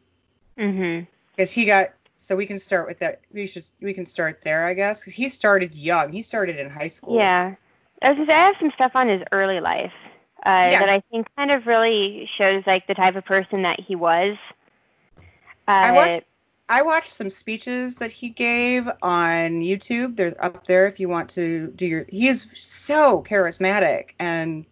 Mhm. 0.57 1.07
Because 1.35 1.51
he 1.51 1.65
got 1.65 1.91
so 2.17 2.35
we 2.35 2.45
can 2.45 2.57
start 2.57 2.87
with 2.87 2.99
that 2.99 3.19
we 3.33 3.45
should 3.45 3.65
we 3.81 3.93
can 3.93 4.05
start 4.05 4.41
there 4.43 4.65
I 4.65 4.73
guess. 4.73 5.03
'Cause 5.03 5.13
he 5.13 5.29
started 5.29 5.75
young. 5.75 6.11
He 6.11 6.21
started 6.21 6.57
in 6.57 6.69
high 6.69 6.87
school. 6.87 7.17
Yeah. 7.17 7.55
I 8.01 8.11
was 8.13 8.27
I 8.29 8.31
have 8.31 8.55
some 8.59 8.71
stuff 8.71 8.93
on 8.95 9.09
his 9.09 9.21
early 9.31 9.59
life 9.59 9.93
uh, 10.45 10.69
Yeah. 10.71 10.79
that 10.79 10.89
I 10.89 11.01
think 11.11 11.27
kind 11.35 11.51
of 11.51 11.67
really 11.67 12.29
shows 12.37 12.63
like 12.65 12.87
the 12.87 12.93
type 12.93 13.15
of 13.15 13.25
person 13.25 13.63
that 13.63 13.79
he 13.79 13.95
was. 13.95 14.37
Uh, 15.67 15.71
I 15.71 15.91
watched 15.91 16.21
I 16.67 16.81
watched 16.81 17.11
some 17.11 17.29
speeches 17.29 17.97
that 17.97 18.11
he 18.11 18.29
gave 18.29 18.87
on 19.01 19.61
YouTube. 19.61 20.15
They're 20.15 20.33
up 20.43 20.65
there 20.65 20.87
if 20.87 20.99
you 20.99 21.09
want 21.09 21.29
to 21.31 21.67
do 21.67 21.85
your. 21.85 22.05
He 22.09 22.27
is 22.27 22.47
so 22.55 23.21
charismatic 23.21 24.11
and 24.19 24.65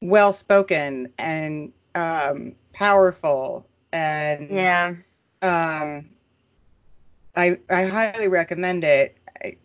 well 0.00 0.32
spoken 0.32 1.12
and 1.18 1.72
um, 1.94 2.54
powerful 2.72 3.66
and 3.92 4.50
Yeah. 4.50 4.94
um, 5.42 6.06
I 7.36 7.58
I 7.70 7.84
highly 7.84 8.28
recommend 8.28 8.84
it. 8.84 9.16
I, 9.42 9.56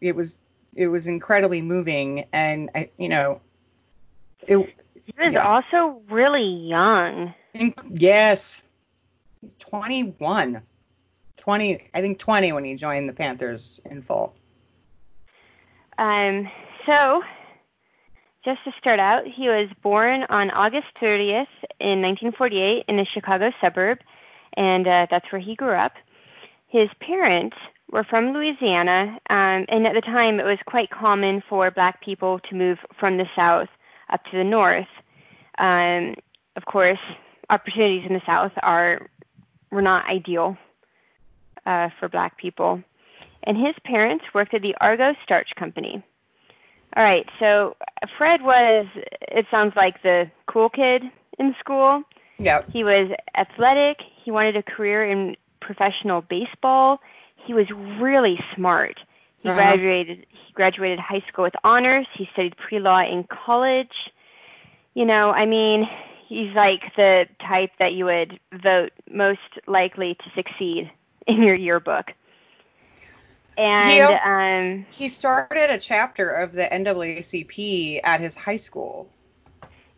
it 0.00 0.14
was 0.16 0.36
it 0.74 0.88
was 0.88 1.06
incredibly 1.06 1.62
moving 1.62 2.24
and 2.32 2.70
I 2.74 2.88
you 2.98 3.08
know 3.08 3.40
it 4.46 4.58
He 4.94 5.12
was 5.18 5.32
Yeah. 5.32 5.46
also 5.46 6.02
really 6.10 6.42
young. 6.44 7.34
Inc- 7.54 7.84
Yes. 7.90 8.62
He's 9.40 9.52
21. 9.58 10.62
20, 11.36 11.88
I 11.92 12.00
think 12.00 12.18
20 12.18 12.52
when 12.52 12.64
he 12.64 12.74
joined 12.74 13.06
the 13.08 13.12
Panthers 13.12 13.78
in 13.84 14.00
full. 14.00 14.34
Um, 15.98 16.48
so, 16.86 17.22
just 18.44 18.62
to 18.64 18.72
start 18.78 19.00
out, 19.00 19.26
he 19.26 19.48
was 19.48 19.68
born 19.82 20.24
on 20.28 20.50
August 20.50 20.88
30th 21.00 21.46
in 21.80 22.02
1948 22.02 22.84
in 22.88 22.98
a 22.98 23.04
Chicago 23.04 23.52
suburb, 23.60 23.98
and 24.56 24.86
uh, 24.86 25.06
that's 25.10 25.30
where 25.32 25.40
he 25.40 25.54
grew 25.54 25.74
up. 25.74 25.92
His 26.68 26.88
parents 27.00 27.56
were 27.90 28.04
from 28.04 28.32
Louisiana, 28.32 29.18
um, 29.30 29.66
and 29.68 29.86
at 29.86 29.94
the 29.94 30.00
time 30.00 30.40
it 30.40 30.44
was 30.44 30.58
quite 30.66 30.90
common 30.90 31.42
for 31.48 31.70
black 31.70 32.02
people 32.02 32.38
to 32.50 32.54
move 32.54 32.78
from 32.98 33.16
the 33.16 33.26
South 33.34 33.68
up 34.10 34.24
to 34.26 34.36
the 34.36 34.44
North. 34.44 34.88
Um, 35.58 36.14
of 36.56 36.64
course, 36.66 36.98
opportunities 37.50 38.04
in 38.06 38.14
the 38.14 38.22
South 38.26 38.52
are 38.62 39.08
were 39.70 39.82
not 39.82 40.06
ideal 40.08 40.56
uh, 41.66 41.88
for 41.98 42.08
black 42.08 42.38
people 42.38 42.82
and 43.44 43.56
his 43.56 43.74
parents 43.84 44.24
worked 44.34 44.54
at 44.54 44.62
the 44.62 44.74
Argo 44.80 45.14
Starch 45.22 45.50
Company. 45.56 46.02
All 46.96 47.02
right, 47.02 47.28
so 47.40 47.76
Fred 48.16 48.42
was, 48.42 48.86
it 49.22 49.46
sounds 49.50 49.74
like 49.74 50.02
the 50.02 50.30
cool 50.46 50.68
kid 50.68 51.02
in 51.38 51.54
school. 51.58 52.02
Yep. 52.38 52.70
He 52.72 52.84
was 52.84 53.10
athletic. 53.36 54.00
He 54.22 54.30
wanted 54.30 54.56
a 54.56 54.62
career 54.62 55.04
in 55.04 55.36
professional 55.60 56.20
baseball. 56.22 57.00
He 57.36 57.52
was 57.52 57.68
really 57.70 58.38
smart. 58.54 59.00
He 59.42 59.48
Uh-huh. 59.48 59.58
graduated. 59.58 60.24
He 60.30 60.52
graduated 60.52 60.98
high 61.00 61.22
school 61.28 61.44
with 61.44 61.56
honors. 61.64 62.06
He 62.14 62.26
studied 62.32 62.56
pre-law 62.56 63.00
in 63.00 63.24
college. 63.24 64.10
You 64.94 65.04
know, 65.04 65.30
I 65.30 65.46
mean, 65.46 65.88
he's 66.28 66.54
like 66.54 66.94
the 66.94 67.26
type 67.40 67.72
that 67.80 67.94
you 67.94 68.04
would 68.04 68.38
vote 68.52 68.92
most 69.10 69.40
likely 69.66 70.14
to 70.14 70.30
succeed 70.34 70.90
in 71.26 71.42
your 71.42 71.56
yearbook. 71.56 72.12
And 73.56 74.00
al- 74.00 74.60
um, 74.80 74.86
He 74.90 75.08
started 75.08 75.70
a 75.70 75.78
chapter 75.78 76.28
of 76.30 76.52
the 76.52 76.64
NAACP 76.64 78.00
at 78.04 78.20
his 78.20 78.34
high 78.36 78.56
school. 78.56 79.08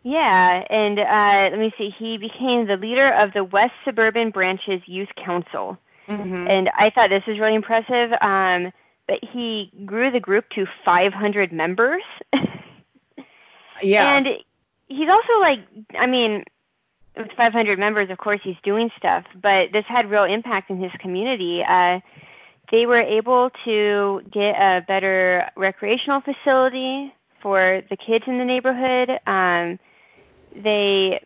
yeah, 0.03 0.65
and 0.69 0.99
uh, 0.99 1.49
let 1.51 1.59
me 1.59 1.73
see. 1.77 1.89
He 1.89 2.17
became 2.17 2.67
the 2.67 2.77
leader 2.77 3.09
of 3.13 3.33
the 3.33 3.43
West 3.43 3.73
Suburban 3.85 4.29
Branches 4.31 4.81
Youth 4.85 5.09
Council. 5.15 5.77
Mm-hmm. 6.07 6.47
and 6.47 6.69
I 6.77 6.89
thought 6.89 7.09
this 7.09 7.25
was 7.27 7.37
really 7.37 7.55
impressive. 7.55 8.13
Um, 8.21 8.71
but 9.07 9.19
he 9.23 9.71
grew 9.85 10.09
the 10.09 10.21
group 10.21 10.49
to 10.51 10.65
500 10.85 11.51
members, 11.51 12.03
Yeah. 13.83 14.17
and 14.17 14.27
he's 14.87 15.09
also 15.09 15.39
like, 15.39 15.59
I 15.97 16.05
mean, 16.07 16.43
with 17.15 17.31
500 17.35 17.77
members, 17.79 18.09
of 18.09 18.17
course, 18.17 18.39
he's 18.43 18.55
doing 18.63 18.89
stuff, 18.97 19.25
but 19.41 19.71
this 19.71 19.85
had 19.85 20.09
real 20.09 20.23
impact 20.23 20.69
in 20.69 20.81
his 20.81 20.91
community. 20.99 21.63
Uh, 21.63 21.99
they 22.71 22.85
were 22.85 22.99
able 22.99 23.49
to 23.65 24.21
get 24.31 24.55
a 24.55 24.81
better 24.87 25.49
recreational 25.55 26.21
facility 26.21 27.13
for 27.41 27.81
the 27.89 27.95
kids 27.95 28.25
in 28.27 28.37
the 28.37 28.45
neighborhood. 28.45 29.19
Um, 29.25 29.79
they 30.55 31.21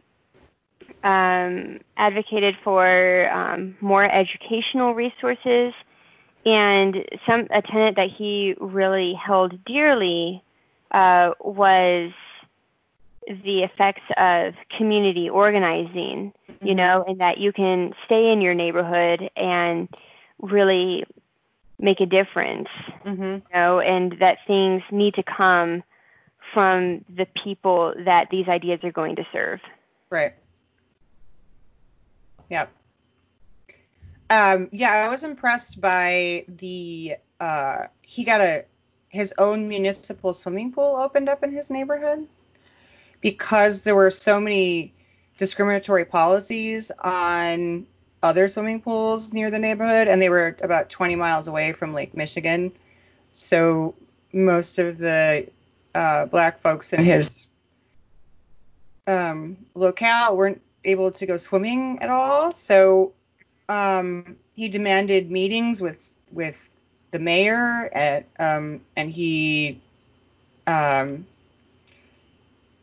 um, 1.04 1.80
advocated 1.97 2.58
for 2.63 3.30
um, 3.32 3.75
more 3.82 4.06
educational 4.06 4.93
resources, 4.93 5.73
and 6.45 7.06
some 7.25 7.47
a 7.49 7.62
tenant 7.62 7.95
that 7.95 8.10
he 8.10 8.56
really 8.60 9.13
held 9.13 9.63
dearly 9.65 10.43
uh, 10.91 11.32
was 11.39 12.12
the 13.43 13.63
effects 13.63 14.04
of 14.17 14.54
community 14.77 15.30
organizing. 15.30 16.34
You 16.63 16.75
know, 16.75 17.04
and 17.08 17.19
that 17.19 17.39
you 17.39 17.51
can 17.51 17.93
stay 18.06 18.32
in 18.32 18.41
your 18.41 18.54
neighborhood 18.54 19.32
and 19.36 19.89
really 20.39 21.06
make 21.81 21.99
a 21.99 22.05
difference 22.05 22.69
hmm 23.03 23.37
you 23.51 23.57
know, 23.57 23.79
and 23.79 24.17
that 24.19 24.37
things 24.47 24.81
need 24.91 25.15
to 25.15 25.23
come 25.23 25.83
from 26.53 27.03
the 27.09 27.25
people 27.25 27.93
that 28.05 28.29
these 28.29 28.47
ideas 28.47 28.79
are 28.83 28.91
going 28.91 29.15
to 29.15 29.25
serve. 29.31 29.59
Right. 30.09 30.33
Yep. 32.49 32.71
Um, 34.29 34.69
yeah, 34.71 34.91
I 34.91 35.09
was 35.09 35.23
impressed 35.23 35.81
by 35.81 36.45
the 36.47 37.15
uh, 37.39 37.87
he 38.01 38.23
got 38.23 38.41
a 38.41 38.65
his 39.09 39.33
own 39.37 39.67
municipal 39.67 40.31
swimming 40.31 40.71
pool 40.71 40.95
opened 40.95 41.27
up 41.27 41.43
in 41.43 41.51
his 41.51 41.69
neighborhood 41.69 42.27
because 43.19 43.81
there 43.81 43.95
were 43.95 44.09
so 44.09 44.39
many 44.39 44.93
discriminatory 45.37 46.05
policies 46.05 46.91
on 46.99 47.85
other 48.23 48.47
swimming 48.47 48.81
pools 48.81 49.34
near 49.34 49.49
the 49.49 49.60
neighborhood 49.60 50.07
and 50.07 50.21
they 50.21 50.29
were 50.29 50.55
about 50.62 50.89
20 50.89 51.15
miles 51.15 51.47
away 51.47 51.73
from 51.73 51.93
Lake 51.93 52.15
Michigan. 52.15 52.71
So 53.31 53.95
most 54.31 54.77
of 54.79 54.97
the 54.97 55.47
uh, 55.95 56.25
black 56.27 56.60
folks 56.60 56.93
in 56.93 57.03
his 57.03 57.47
um, 59.07 59.57
locale 59.75 60.36
weren't 60.36 60.62
able 60.84 61.12
to 61.12 61.25
go 61.25 61.38
swimming 61.38 61.99
at 62.01 62.10
all. 62.10 62.51
So 62.51 63.13
um, 63.69 64.36
he 64.53 64.67
demanded 64.67 65.31
meetings 65.31 65.81
with 65.81 66.10
with 66.31 66.69
the 67.12 67.19
mayor 67.19 67.89
at 67.93 68.27
um, 68.39 68.81
and 68.95 69.12
he 69.12 69.79
um, 70.67 71.25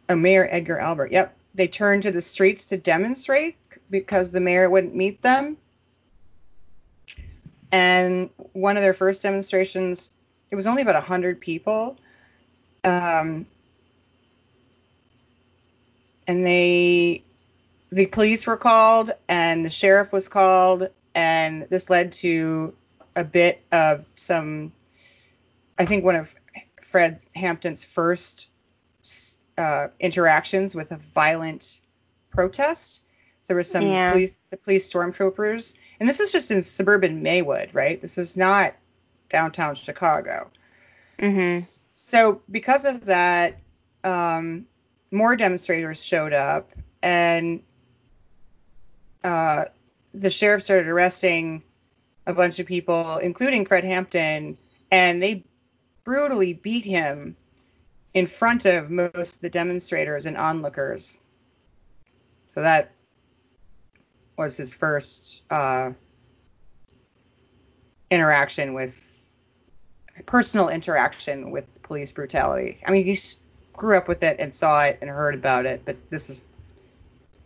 a 0.08 0.16
mayor 0.16 0.48
Edgar 0.50 0.78
Albert. 0.78 1.12
Yep, 1.12 1.36
they 1.54 1.68
turned 1.68 2.02
to 2.04 2.10
the 2.10 2.20
streets 2.20 2.66
to 2.66 2.76
demonstrate 2.76 3.56
because 3.90 4.32
the 4.32 4.40
mayor 4.40 4.68
wouldn't 4.68 4.94
meet 4.94 5.22
them. 5.22 5.56
And 7.70 8.30
one 8.52 8.76
of 8.76 8.82
their 8.82 8.94
first 8.94 9.22
demonstrations, 9.22 10.10
it 10.50 10.56
was 10.56 10.66
only 10.66 10.82
about 10.82 10.94
100 10.94 11.40
people. 11.40 11.98
Um, 12.84 13.46
and 16.26 16.44
they, 16.44 17.24
the 17.90 18.06
police 18.06 18.46
were 18.46 18.56
called 18.56 19.12
and 19.28 19.64
the 19.64 19.70
sheriff 19.70 20.12
was 20.12 20.28
called, 20.28 20.88
and 21.14 21.66
this 21.68 21.90
led 21.90 22.12
to 22.12 22.74
a 23.16 23.24
bit 23.24 23.60
of 23.72 24.06
some, 24.14 24.72
I 25.78 25.84
think 25.84 26.04
one 26.04 26.16
of 26.16 26.34
Fred 26.80 27.20
Hampton's 27.34 27.84
first 27.84 28.48
uh, 29.58 29.88
interactions 29.98 30.74
with 30.74 30.92
a 30.92 30.96
violent 30.96 31.80
protest. 32.30 33.02
There 33.48 33.56
was 33.56 33.70
some 33.70 33.84
Yeah. 33.86 34.12
police, 34.12 34.36
the 34.50 34.58
police 34.58 34.92
stormtroopers, 34.92 35.74
and 35.98 36.08
this 36.08 36.20
is 36.20 36.30
just 36.30 36.50
in 36.50 36.62
suburban 36.62 37.22
Maywood, 37.22 37.70
right? 37.72 38.00
This 38.00 38.18
is 38.18 38.36
not 38.36 38.74
downtown 39.30 39.74
Chicago. 39.74 40.50
Mhm. 41.18 41.66
So 41.90 42.42
because 42.50 42.84
of 42.84 43.06
that, 43.06 43.56
um, 44.04 44.66
more 45.10 45.34
demonstrators 45.34 46.02
showed 46.02 46.34
up, 46.34 46.70
and 47.02 47.62
uh, 49.24 49.64
the 50.14 50.30
sheriff 50.30 50.62
started 50.62 50.86
arresting 50.86 51.62
a 52.26 52.34
bunch 52.34 52.58
of 52.58 52.66
people, 52.66 53.16
including 53.18 53.64
Fred 53.64 53.84
Hampton, 53.84 54.58
and 54.90 55.22
they 55.22 55.44
brutally 56.04 56.52
beat 56.52 56.84
him 56.84 57.34
in 58.14 58.26
front 58.26 58.66
of 58.66 58.90
most 58.90 59.36
of 59.36 59.40
the 59.40 59.50
demonstrators 59.50 60.26
and 60.26 60.36
onlookers. 60.36 61.18
So 62.50 62.62
that 62.62 62.92
was 64.38 64.56
his 64.56 64.72
first 64.72 65.42
uh, 65.50 65.90
interaction 68.10 68.72
with 68.72 69.04
personal 70.24 70.68
interaction 70.68 71.50
with 71.50 71.82
police 71.82 72.12
brutality. 72.12 72.78
I 72.86 72.92
mean, 72.92 73.04
he 73.04 73.18
grew 73.72 73.96
up 73.96 74.08
with 74.08 74.22
it 74.22 74.36
and 74.38 74.54
saw 74.54 74.84
it 74.84 74.98
and 75.00 75.10
heard 75.10 75.34
about 75.34 75.66
it, 75.66 75.82
but 75.84 75.96
this 76.10 76.30
is 76.30 76.42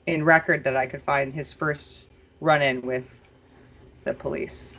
in 0.06 0.24
record 0.24 0.64
that 0.64 0.76
I 0.76 0.86
could 0.86 1.02
find 1.02 1.32
his 1.34 1.52
first 1.52 2.08
run-in 2.40 2.82
with 2.82 3.20
the 4.04 4.14
police. 4.14 4.76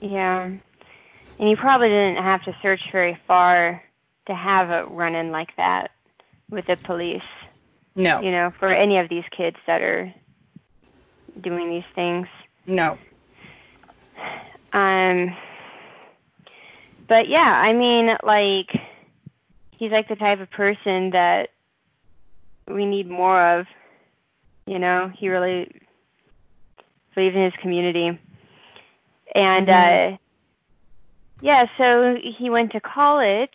Yeah. 0.00 0.50
And 1.38 1.50
you 1.50 1.56
probably 1.56 1.88
didn't 1.88 2.22
have 2.22 2.42
to 2.44 2.56
search 2.62 2.80
very 2.90 3.16
far 3.26 3.82
to 4.26 4.34
have 4.34 4.70
a 4.70 4.88
run 4.88 5.14
in 5.14 5.30
like 5.30 5.54
that 5.56 5.90
with 6.48 6.66
the 6.66 6.76
police, 6.76 7.22
No, 7.94 8.20
you 8.20 8.30
know, 8.30 8.50
for 8.50 8.68
any 8.68 8.98
of 8.98 9.08
these 9.08 9.24
kids 9.36 9.56
that 9.66 9.82
are 9.82 10.12
doing 11.40 11.70
these 11.70 11.84
things. 11.94 12.26
no. 12.66 12.98
Um 14.72 15.36
but 17.08 17.28
yeah, 17.28 17.40
I 17.40 17.72
mean 17.72 18.16
like 18.22 18.70
he's 19.72 19.90
like 19.90 20.08
the 20.08 20.16
type 20.16 20.40
of 20.40 20.50
person 20.50 21.10
that 21.10 21.50
we 22.68 22.86
need 22.86 23.08
more 23.08 23.58
of. 23.58 23.66
You 24.66 24.78
know, 24.78 25.10
he 25.16 25.28
really 25.28 25.70
believes 27.14 27.34
in 27.36 27.42
his 27.44 27.52
community. 27.60 28.18
And 29.34 29.68
Mhm. 29.68 30.14
uh 30.14 30.16
yeah, 31.40 31.66
so 31.76 32.16
he 32.38 32.48
went 32.50 32.72
to 32.72 32.80
college 32.80 33.50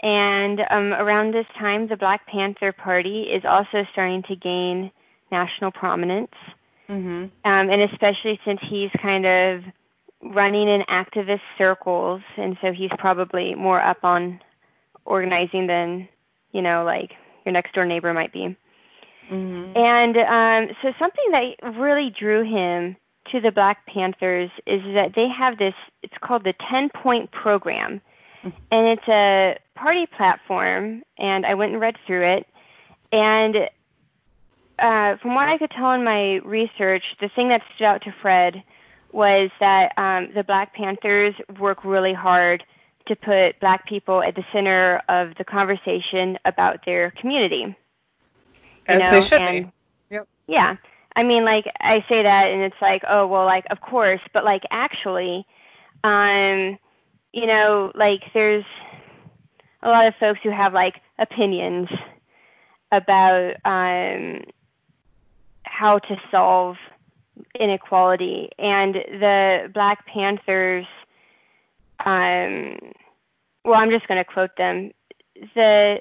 and 0.00 0.60
um 0.70 0.92
around 0.92 1.32
this 1.32 1.46
time 1.58 1.88
the 1.88 1.96
Black 1.96 2.26
Panther 2.26 2.72
Party 2.72 3.22
is 3.22 3.44
also 3.44 3.84
starting 3.92 4.22
to 4.24 4.36
gain 4.36 4.90
national 5.32 5.70
prominence 5.72 6.34
hmm 6.88 7.26
um, 7.44 7.70
and 7.70 7.82
especially 7.82 8.40
since 8.44 8.60
he's 8.62 8.90
kind 9.00 9.26
of 9.26 9.62
running 10.22 10.68
in 10.68 10.82
activist 10.82 11.42
circles, 11.56 12.22
and 12.36 12.56
so 12.60 12.72
he's 12.72 12.90
probably 12.98 13.54
more 13.54 13.80
up 13.80 14.04
on 14.04 14.40
organizing 15.04 15.66
than 15.66 16.08
you 16.52 16.62
know, 16.62 16.84
like 16.84 17.12
your 17.44 17.52
next 17.52 17.74
door 17.74 17.84
neighbor 17.84 18.12
might 18.12 18.32
be. 18.32 18.56
hmm 19.28 19.72
And 19.76 20.16
um, 20.16 20.74
so 20.82 20.92
something 20.98 21.30
that 21.30 21.76
really 21.78 22.10
drew 22.10 22.42
him 22.42 22.96
to 23.30 23.40
the 23.40 23.52
Black 23.52 23.84
Panthers 23.86 24.50
is 24.66 24.82
that 24.94 25.14
they 25.14 25.28
have 25.28 25.58
this. 25.58 25.74
It's 26.02 26.16
called 26.20 26.44
the 26.44 26.54
Ten 26.70 26.88
Point 26.90 27.30
Program, 27.30 28.00
and 28.70 28.86
it's 28.86 29.08
a 29.08 29.56
party 29.74 30.06
platform. 30.06 31.02
And 31.18 31.44
I 31.46 31.54
went 31.54 31.72
and 31.72 31.80
read 31.80 31.96
through 32.06 32.24
it, 32.24 32.46
and 33.12 33.68
uh, 34.78 35.16
from 35.18 35.34
what 35.34 35.48
I 35.48 35.58
could 35.58 35.70
tell 35.70 35.92
in 35.92 36.04
my 36.04 36.36
research, 36.36 37.04
the 37.20 37.28
thing 37.28 37.48
that 37.48 37.62
stood 37.74 37.84
out 37.84 38.02
to 38.02 38.14
Fred 38.22 38.62
was 39.12 39.50
that 39.60 39.92
um, 39.96 40.30
the 40.34 40.44
Black 40.44 40.74
Panthers 40.74 41.34
work 41.58 41.84
really 41.84 42.12
hard 42.12 42.64
to 43.06 43.16
put 43.16 43.58
Black 43.60 43.86
people 43.86 44.22
at 44.22 44.34
the 44.34 44.44
center 44.52 45.02
of 45.08 45.34
the 45.38 45.44
conversation 45.44 46.38
about 46.44 46.84
their 46.84 47.10
community. 47.12 47.74
As 48.86 49.00
know, 49.00 49.10
they 49.10 49.20
should 49.20 49.42
and- 49.42 49.66
be. 49.66 49.72
Yep. 50.10 50.28
Yeah. 50.46 50.76
I 51.16 51.22
mean, 51.22 51.44
like, 51.44 51.66
I 51.80 52.04
say 52.08 52.22
that 52.22 52.46
and 52.46 52.62
it's 52.62 52.80
like, 52.80 53.02
oh, 53.08 53.26
well, 53.26 53.44
like, 53.44 53.64
of 53.70 53.80
course, 53.80 54.20
but 54.32 54.44
like, 54.44 54.62
actually, 54.70 55.44
um, 56.04 56.78
you 57.32 57.46
know, 57.46 57.90
like, 57.94 58.22
there's 58.34 58.64
a 59.82 59.88
lot 59.88 60.06
of 60.06 60.14
folks 60.16 60.40
who 60.42 60.50
have 60.50 60.74
like 60.74 61.00
opinions 61.18 61.88
about 62.92 63.54
um, 63.64 64.42
how 65.78 65.98
to 65.98 66.16
solve 66.30 66.76
inequality. 67.58 68.50
And 68.58 68.94
the 68.94 69.70
Black 69.72 70.06
Panthers, 70.06 70.86
um, 72.04 72.78
well, 73.64 73.78
I'm 73.80 73.90
just 73.90 74.08
going 74.08 74.18
to 74.18 74.24
quote 74.24 74.56
them. 74.56 74.90
The 75.54 76.00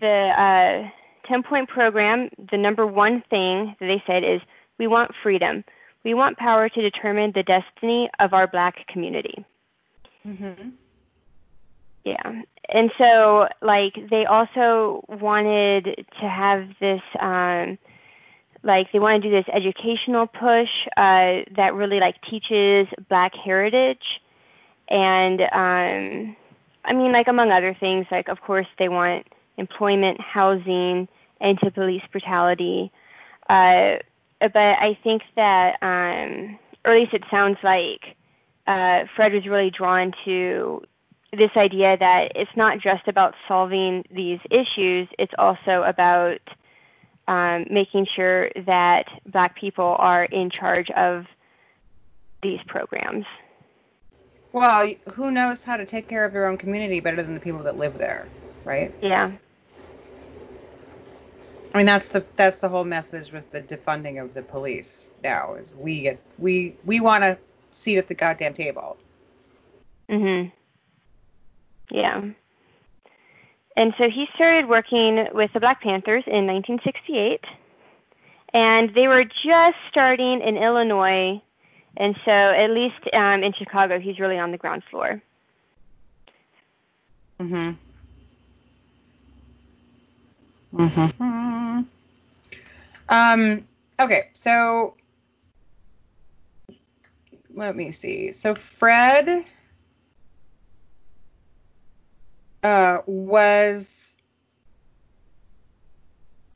the 0.00 0.08
uh, 0.08 1.28
10 1.28 1.42
point 1.42 1.68
program, 1.68 2.30
the 2.50 2.56
number 2.56 2.86
one 2.86 3.22
thing 3.30 3.74
that 3.80 3.86
they 3.86 4.02
said 4.06 4.22
is 4.24 4.40
we 4.78 4.86
want 4.86 5.12
freedom. 5.22 5.64
We 6.04 6.14
want 6.14 6.36
power 6.36 6.68
to 6.68 6.82
determine 6.82 7.32
the 7.32 7.42
destiny 7.42 8.10
of 8.20 8.32
our 8.32 8.46
black 8.46 8.86
community. 8.88 9.44
Mm-hmm. 10.26 10.70
Yeah. 12.04 12.42
And 12.68 12.90
so, 12.98 13.48
like, 13.62 13.94
they 14.10 14.26
also 14.26 15.04
wanted 15.08 16.06
to 16.20 16.28
have 16.28 16.68
this, 16.80 17.00
um, 17.20 17.78
like, 18.64 18.90
they 18.92 18.98
want 18.98 19.22
to 19.22 19.28
do 19.28 19.34
this 19.34 19.46
educational 19.52 20.26
push 20.26 20.70
uh, 20.96 21.42
that 21.54 21.74
really, 21.74 22.00
like, 22.00 22.20
teaches 22.22 22.88
black 23.08 23.34
heritage. 23.34 24.20
And, 24.88 25.42
um, 25.42 26.36
I 26.84 26.92
mean, 26.92 27.12
like, 27.12 27.28
among 27.28 27.50
other 27.50 27.74
things, 27.74 28.06
like, 28.10 28.28
of 28.28 28.40
course, 28.40 28.66
they 28.78 28.88
want 28.88 29.26
employment, 29.56 30.20
housing, 30.20 31.08
anti 31.40 31.70
police 31.70 32.02
brutality. 32.10 32.90
Uh, 33.48 33.96
but 34.40 34.56
I 34.56 34.98
think 35.04 35.22
that, 35.36 35.76
um, 35.82 36.58
or 36.84 36.92
at 36.92 37.00
least 37.00 37.14
it 37.14 37.24
sounds 37.30 37.58
like, 37.62 38.16
uh, 38.66 39.04
Fred 39.14 39.32
was 39.32 39.46
really 39.46 39.70
drawn 39.70 40.12
to 40.24 40.82
this 41.32 41.50
idea 41.56 41.96
that 41.98 42.32
it's 42.34 42.56
not 42.56 42.78
just 42.78 43.08
about 43.08 43.34
solving 43.46 44.04
these 44.10 44.38
issues, 44.50 45.08
it's 45.18 45.34
also 45.38 45.82
about 45.82 46.40
um, 47.28 47.66
making 47.70 48.06
sure 48.14 48.50
that 48.66 49.06
black 49.26 49.56
people 49.58 49.96
are 49.98 50.24
in 50.24 50.50
charge 50.50 50.90
of 50.90 51.26
these 52.42 52.60
programs. 52.66 53.24
Well, 54.52 54.92
who 55.14 55.32
knows 55.32 55.64
how 55.64 55.76
to 55.76 55.86
take 55.86 56.06
care 56.06 56.24
of 56.24 56.32
their 56.32 56.46
own 56.46 56.56
community 56.56 57.00
better 57.00 57.22
than 57.22 57.34
the 57.34 57.40
people 57.40 57.62
that 57.64 57.76
live 57.76 57.98
there, 57.98 58.28
right? 58.64 58.94
Yeah. 59.00 59.32
I 61.74 61.78
mean, 61.78 61.86
that's 61.86 62.10
the 62.10 62.24
that's 62.36 62.60
the 62.60 62.68
whole 62.68 62.84
message 62.84 63.32
with 63.32 63.50
the 63.50 63.60
defunding 63.60 64.22
of 64.22 64.32
the 64.32 64.42
police 64.42 65.06
now 65.24 65.54
is 65.54 65.74
we 65.74 66.02
get 66.02 66.20
we 66.38 66.76
we 66.84 67.00
want 67.00 67.24
a 67.24 67.36
seat 67.72 67.98
at 67.98 68.06
the 68.06 68.14
goddamn 68.14 68.54
table. 68.54 68.96
Mhm. 70.08 70.52
Yeah. 71.90 72.22
And 73.76 73.92
so 73.98 74.08
he 74.08 74.28
started 74.34 74.68
working 74.68 75.26
with 75.32 75.52
the 75.52 75.60
Black 75.60 75.82
Panthers 75.82 76.24
in 76.26 76.46
1968, 76.46 77.44
and 78.52 78.94
they 78.94 79.08
were 79.08 79.24
just 79.24 79.76
starting 79.90 80.40
in 80.40 80.56
Illinois, 80.56 81.42
and 81.96 82.16
so 82.24 82.30
at 82.30 82.70
least 82.70 82.94
um, 83.12 83.42
in 83.42 83.52
Chicago, 83.52 83.98
he's 83.98 84.20
really 84.20 84.38
on 84.38 84.52
the 84.52 84.58
ground 84.58 84.84
floor. 84.90 85.20
Mhm. 87.40 87.76
Mhm. 90.72 91.86
Um. 93.08 93.64
Okay. 94.00 94.30
So 94.32 94.94
let 97.54 97.76
me 97.76 97.90
see. 97.90 98.32
So 98.32 98.54
Fred 98.54 99.44
uh, 102.64 103.02
was 103.06 104.16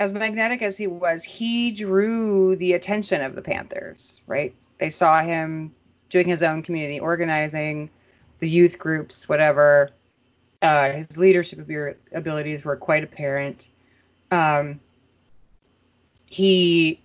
as 0.00 0.14
magnetic 0.14 0.62
as 0.62 0.76
he 0.76 0.86
was. 0.86 1.22
He 1.22 1.70
drew 1.70 2.56
the 2.56 2.72
attention 2.72 3.22
of 3.22 3.34
the 3.34 3.42
Panthers. 3.42 4.22
Right? 4.26 4.54
They 4.78 4.90
saw 4.90 5.22
him 5.22 5.74
doing 6.08 6.26
his 6.26 6.42
own 6.42 6.62
community 6.62 6.98
organizing, 6.98 7.90
the 8.38 8.48
youth 8.48 8.78
groups, 8.78 9.28
whatever. 9.28 9.90
Uh, 10.62 10.90
his 10.90 11.16
leadership 11.16 11.60
abilities 12.12 12.64
were 12.64 12.76
quite 12.76 13.04
apparent. 13.04 13.68
Um, 14.30 14.80
he 16.26 17.00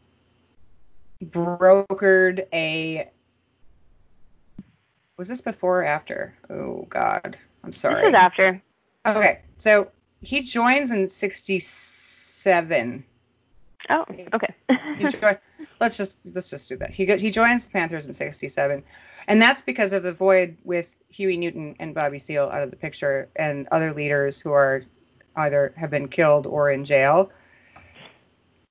brokered 1.24 2.46
a. 2.52 3.10
Was 5.18 5.28
this 5.28 5.42
before 5.42 5.82
or 5.82 5.86
after? 5.86 6.36
Oh 6.50 6.86
God, 6.90 7.38
I'm 7.64 7.74
sorry. 7.74 8.02
This 8.02 8.10
is 8.10 8.16
after. 8.16 8.62
Okay, 9.06 9.42
so 9.58 9.92
he 10.22 10.42
joins 10.44 10.92
in 10.92 11.10
'67. 11.10 13.04
Oh, 13.90 14.06
okay. 14.34 14.56
Let's 15.80 15.98
just 15.98 16.20
let's 16.34 16.50
just 16.50 16.70
do 16.70 16.78
that. 16.78 16.92
He 16.92 17.06
go, 17.06 17.18
he 17.18 17.32
joins 17.32 17.66
the 17.66 17.72
Panthers 17.72 18.08
in 18.08 18.14
'67, 18.14 18.84
and 19.28 19.42
that's 19.42 19.62
because 19.62 19.92
of 19.92 20.04
the 20.04 20.14
void 20.14 20.58
with 20.64 20.96
Huey 21.10 21.36
Newton 21.36 21.76
and 21.80 21.94
Bobby 21.94 22.20
Seale 22.20 22.46
out 22.46 22.62
of 22.62 22.70
the 22.72 22.78
picture, 22.78 23.28
and 23.36 23.68
other 23.72 23.94
leaders 23.94 24.40
who 24.40 24.54
are 24.54 24.82
either 25.36 25.74
have 25.76 25.92
been 25.92 26.08
killed 26.08 26.48
or 26.48 26.70
in 26.72 26.86
jail. 26.86 27.30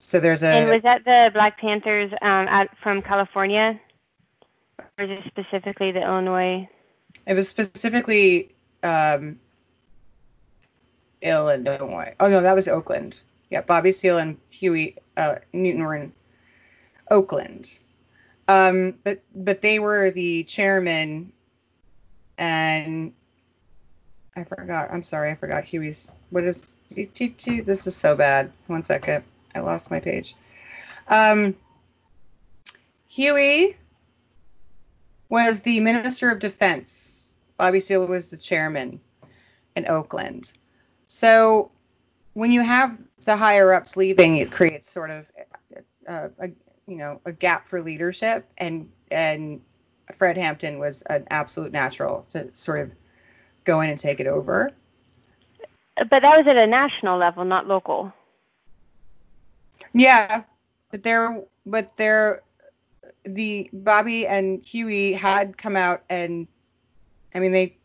So 0.00 0.18
there's 0.20 0.42
a 0.42 0.48
and 0.48 0.70
was 0.70 0.82
that 0.82 1.04
the 1.04 1.30
Black 1.32 1.58
Panthers 1.58 2.10
um, 2.22 2.48
out 2.48 2.68
from 2.82 3.02
California, 3.02 3.78
or 4.98 5.04
is 5.04 5.10
it 5.10 5.24
specifically 5.26 5.92
the 5.92 6.02
Illinois? 6.02 6.68
It 7.26 7.34
was 7.34 7.48
specifically 7.48 8.54
um, 8.82 9.38
Illinois. 11.22 12.14
Oh 12.20 12.28
no, 12.28 12.42
that 12.42 12.54
was 12.54 12.68
Oakland. 12.68 13.22
Yeah, 13.50 13.62
Bobby 13.62 13.92
Seale 13.92 14.18
and 14.18 14.38
Huey 14.50 14.96
uh, 15.16 15.36
Newton 15.52 15.82
were 15.82 15.94
in 15.94 16.12
Oakland. 17.10 17.78
Um, 18.48 18.94
but 19.04 19.20
but 19.34 19.60
they 19.60 19.78
were 19.78 20.10
the 20.10 20.44
chairman, 20.44 21.32
and 22.38 23.12
I 24.36 24.44
forgot. 24.44 24.90
I'm 24.90 25.02
sorry, 25.02 25.30
I 25.30 25.34
forgot 25.34 25.64
Huey's. 25.64 26.12
What 26.30 26.44
is 26.44 26.74
this? 26.90 27.86
Is 27.86 27.96
so 27.96 28.16
bad. 28.16 28.52
One 28.66 28.84
second, 28.84 29.24
I 29.54 29.60
lost 29.60 29.90
my 29.90 30.00
page. 30.00 30.34
Um, 31.08 31.54
Huey 33.08 33.76
was 35.28 35.62
the 35.62 35.80
Minister 35.80 36.30
of 36.30 36.38
Defense. 36.38 37.32
Bobby 37.56 37.80
Seale 37.80 38.06
was 38.06 38.30
the 38.30 38.36
chairman 38.36 39.00
in 39.76 39.88
Oakland. 39.88 40.52
So 41.12 41.70
when 42.32 42.50
you 42.50 42.62
have 42.62 42.98
the 43.24 43.36
higher 43.36 43.72
ups 43.72 43.96
leaving, 43.96 44.38
it 44.38 44.50
creates 44.50 44.90
sort 44.90 45.10
of 45.10 45.30
uh, 46.08 46.28
a 46.38 46.48
you 46.88 46.96
know 46.96 47.20
a 47.26 47.32
gap 47.32 47.68
for 47.68 47.80
leadership, 47.80 48.44
and 48.56 48.90
and 49.10 49.60
Fred 50.16 50.36
Hampton 50.36 50.78
was 50.78 51.02
an 51.02 51.26
absolute 51.30 51.70
natural 51.70 52.26
to 52.30 52.48
sort 52.54 52.80
of 52.80 52.94
go 53.64 53.82
in 53.82 53.90
and 53.90 53.98
take 53.98 54.20
it 54.20 54.26
over. 54.26 54.70
But 55.96 56.08
that 56.10 56.22
was 56.22 56.46
at 56.48 56.56
a 56.56 56.66
national 56.66 57.18
level, 57.18 57.44
not 57.44 57.68
local. 57.68 58.12
Yeah, 59.92 60.42
but 60.90 61.02
there, 61.04 61.44
but 61.66 61.94
there, 61.98 62.42
the 63.24 63.68
Bobby 63.72 64.26
and 64.26 64.64
Huey 64.64 65.12
had 65.12 65.58
come 65.58 65.76
out 65.76 66.02
and, 66.08 66.48
I 67.34 67.38
mean, 67.38 67.52
they 67.52 67.76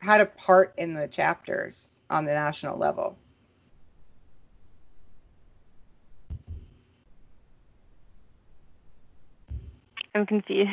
had 0.00 0.20
a 0.20 0.26
part 0.26 0.74
in 0.76 0.92
the 0.92 1.06
chapters 1.06 1.90
on 2.10 2.24
the 2.24 2.32
national 2.32 2.78
level. 2.78 3.18
I'm 10.14 10.26
confused. 10.26 10.70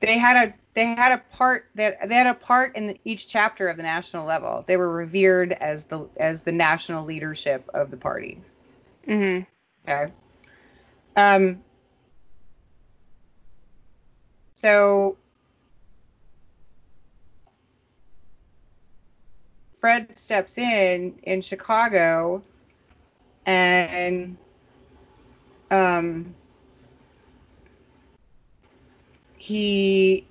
They 0.00 0.18
had 0.18 0.48
a 0.48 0.54
they 0.74 0.84
had 0.86 1.12
a 1.12 1.18
part 1.36 1.66
that 1.74 2.08
they 2.08 2.14
had 2.14 2.28
a 2.28 2.34
part 2.34 2.76
in 2.76 2.86
the, 2.88 3.00
each 3.04 3.26
chapter 3.26 3.68
of 3.68 3.76
the 3.76 3.82
national 3.82 4.26
level. 4.26 4.64
They 4.66 4.76
were 4.76 4.88
revered 4.88 5.52
as 5.52 5.86
the 5.86 6.08
as 6.16 6.44
the 6.44 6.52
national 6.52 7.04
leadership 7.04 7.68
of 7.74 7.90
the 7.90 7.96
party. 7.96 8.40
Mhm. 9.08 9.46
Okay. 9.88 10.12
Um. 11.16 11.62
So 14.56 15.16
Fred 19.80 20.18
steps 20.18 20.58
in 20.58 21.18
in 21.22 21.40
Chicago, 21.40 22.42
and 23.46 24.36
um, 25.70 26.34
he 29.36 30.26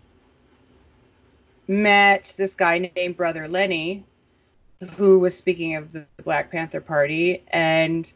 met 1.68 2.34
this 2.38 2.56
guy 2.56 2.92
named 2.96 3.16
Brother 3.16 3.48
Lenny, 3.48 4.04
who 4.96 5.20
was 5.20 5.38
speaking 5.38 5.76
of 5.76 5.92
the 5.94 6.06
Black 6.24 6.52
Panther 6.52 6.82
Party, 6.82 7.44
and 7.48 8.12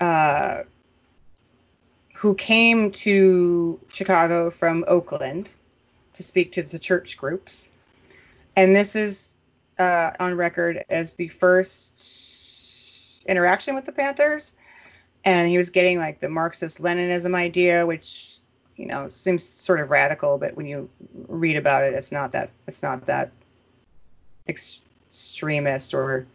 uh, 0.00 0.62
who 2.14 2.34
came 2.34 2.92
to 2.92 3.78
Chicago 3.88 4.48
from 4.48 4.84
Oakland 4.88 5.52
to 6.14 6.22
speak 6.22 6.52
to 6.52 6.62
the 6.62 6.78
church 6.78 7.18
groups. 7.18 7.68
And 8.56 8.74
this 8.74 8.96
is 8.96 9.33
uh, 9.78 10.10
on 10.18 10.36
record 10.36 10.84
as 10.88 11.14
the 11.14 11.28
first 11.28 13.24
interaction 13.26 13.74
with 13.74 13.86
the 13.86 13.92
Panthers. 13.92 14.54
And 15.24 15.48
he 15.48 15.56
was 15.56 15.70
getting 15.70 15.98
like 15.98 16.20
the 16.20 16.28
Marxist 16.28 16.82
Leninism 16.82 17.34
idea, 17.34 17.86
which 17.86 18.38
you 18.76 18.86
know 18.86 19.08
seems 19.08 19.42
sort 19.42 19.80
of 19.80 19.90
radical, 19.90 20.36
but 20.38 20.56
when 20.56 20.66
you 20.66 20.88
read 21.28 21.56
about 21.56 21.84
it, 21.84 21.94
it's 21.94 22.12
not 22.12 22.32
that 22.32 22.50
it's 22.66 22.82
not 22.82 23.06
that 23.06 23.30
ex- 24.46 24.80
extremist 25.08 25.94
or 25.94 26.26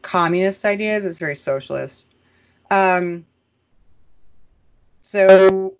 communist 0.00 0.64
ideas. 0.64 1.04
It's 1.04 1.18
very 1.18 1.36
socialist. 1.36 2.08
Um, 2.70 3.26
so 5.02 5.74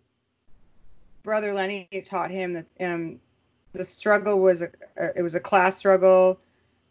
Brother 1.23 1.55
Lenny 1.55 1.89
taught 2.05 2.31
him 2.31 2.53
that 2.53 2.67
um, 2.81 3.21
the 3.77 3.85
struggle 3.85 4.41
was 4.41 4.63
a 4.63 4.71
it 5.15 5.23
was 5.23 5.35
a 5.35 5.41
class 5.41 5.77
struggle 5.77 6.39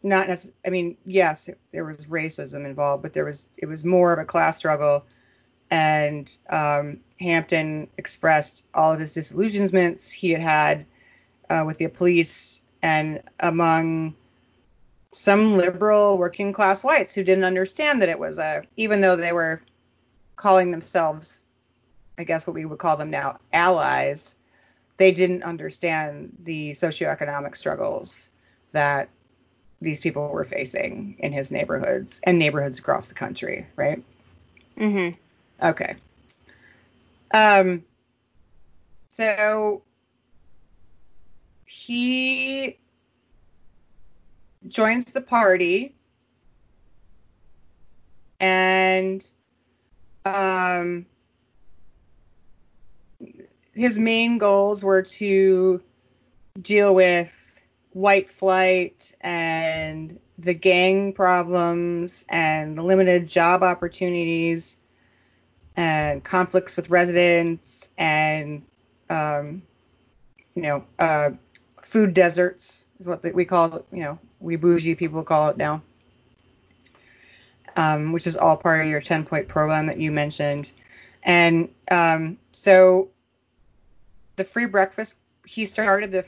not 0.04 0.28
necess- 0.28 0.52
I 0.65 0.69
mean 0.69 0.98
yes 1.06 1.50
there 1.71 1.84
was 1.84 2.06
racism 2.06 2.65
involved 2.65 3.02
but 3.02 3.13
there 3.13 3.26
was 3.26 3.48
it 3.58 3.65
was 3.65 3.84
more 3.84 4.13
of 4.13 4.19
a 4.19 4.26
class 4.26 4.58
struggle. 4.58 5.06
And 5.71 6.32
um, 6.48 7.00
Hampton 7.19 7.88
expressed 7.98 8.67
all 8.76 8.93
of 8.93 9.00
his 9.00 9.15
disillusionments 9.15 10.12
he 10.12 10.30
had 10.30 10.41
had 10.41 10.86
uh, 11.50 11.63
with 11.65 11.80
the 11.80 11.88
police 11.88 12.62
and 12.84 13.24
among 13.39 14.13
some 15.12 15.58
liberal 15.58 16.19
working 16.19 16.54
class 16.54 16.84
whites 16.84 17.15
who 17.15 17.24
didn't 17.24 17.45
understand 17.45 18.04
that 18.04 18.10
it 18.10 18.19
was 18.19 18.38
a 18.38 18.63
even 18.78 19.02
though 19.02 19.15
they 19.15 19.32
were 19.32 19.60
calling 20.36 20.69
themselves 20.69 21.39
I 22.17 22.26
guess 22.26 22.45
what 22.45 22.54
we 22.54 22.65
would 22.65 22.80
call 22.80 22.95
them 22.95 23.10
now 23.10 23.39
allies 23.52 24.36
they 24.97 25.12
didn't 25.12 25.43
understand 25.43 26.36
the 26.43 26.71
socioeconomic 26.71 27.55
struggles 27.55 28.29
that 28.71 29.10
these 29.81 29.99
people 29.99 30.29
were 30.29 30.43
facing 30.43 31.15
in 31.19 31.31
his 31.34 31.51
neighborhoods 31.51 32.21
and 32.23 32.39
neighborhoods 32.39 32.79
across 32.79 33.08
the 33.10 33.15
country, 33.15 33.67
right? 33.75 34.01
Mm 34.77 34.93
Mhm. 34.93 35.17
Okay. 35.62 35.95
Um 37.34 37.84
so 39.10 39.84
he 41.65 42.77
joins 44.67 45.05
the 45.05 45.21
party 45.21 45.93
and 48.39 49.29
um 50.25 51.05
his 53.76 54.00
main 54.00 54.38
goals 54.38 54.84
were 54.84 55.04
to 55.04 55.82
deal 56.60 56.96
with 56.96 57.62
white 57.92 58.30
flight 58.30 59.14
and 59.22 60.20
the 60.38 60.54
gang 60.54 61.14
problems 61.14 62.26
and 62.28 62.78
the 62.78 62.84
limited 62.84 63.28
job 63.28 63.64
opportunities 63.64 64.78
and 65.78 66.24
conflicts 66.24 66.76
with 66.76 66.90
residents 66.90 67.90
and 67.98 68.64
um, 69.10 69.62
you 70.56 70.62
know 70.62 70.86
uh, 71.00 71.32
food 71.82 72.14
deserts 72.14 72.86
is 73.00 73.08
what 73.08 73.24
we 73.34 73.46
call 73.46 73.76
it 73.76 73.86
you 73.92 74.04
know 74.04 74.20
we 74.40 74.56
bougie 74.56 74.96
people 74.96 75.24
call 75.24 75.50
it 75.50 75.58
now. 75.58 75.82
Um, 77.78 78.14
which 78.14 78.26
is 78.26 78.38
all 78.38 78.56
part 78.56 78.86
of 78.86 78.88
your 78.88 79.02
10 79.02 79.26
point 79.26 79.50
program 79.50 79.88
that 79.88 80.00
you 80.00 80.10
mentioned. 80.10 80.72
And 81.24 81.70
um, 81.92 82.38
so 82.54 83.10
the 84.36 84.43
free 84.43 84.65
breakfast. 84.65 85.17
He 85.45 85.65
started 85.65 86.12
the 86.12 86.26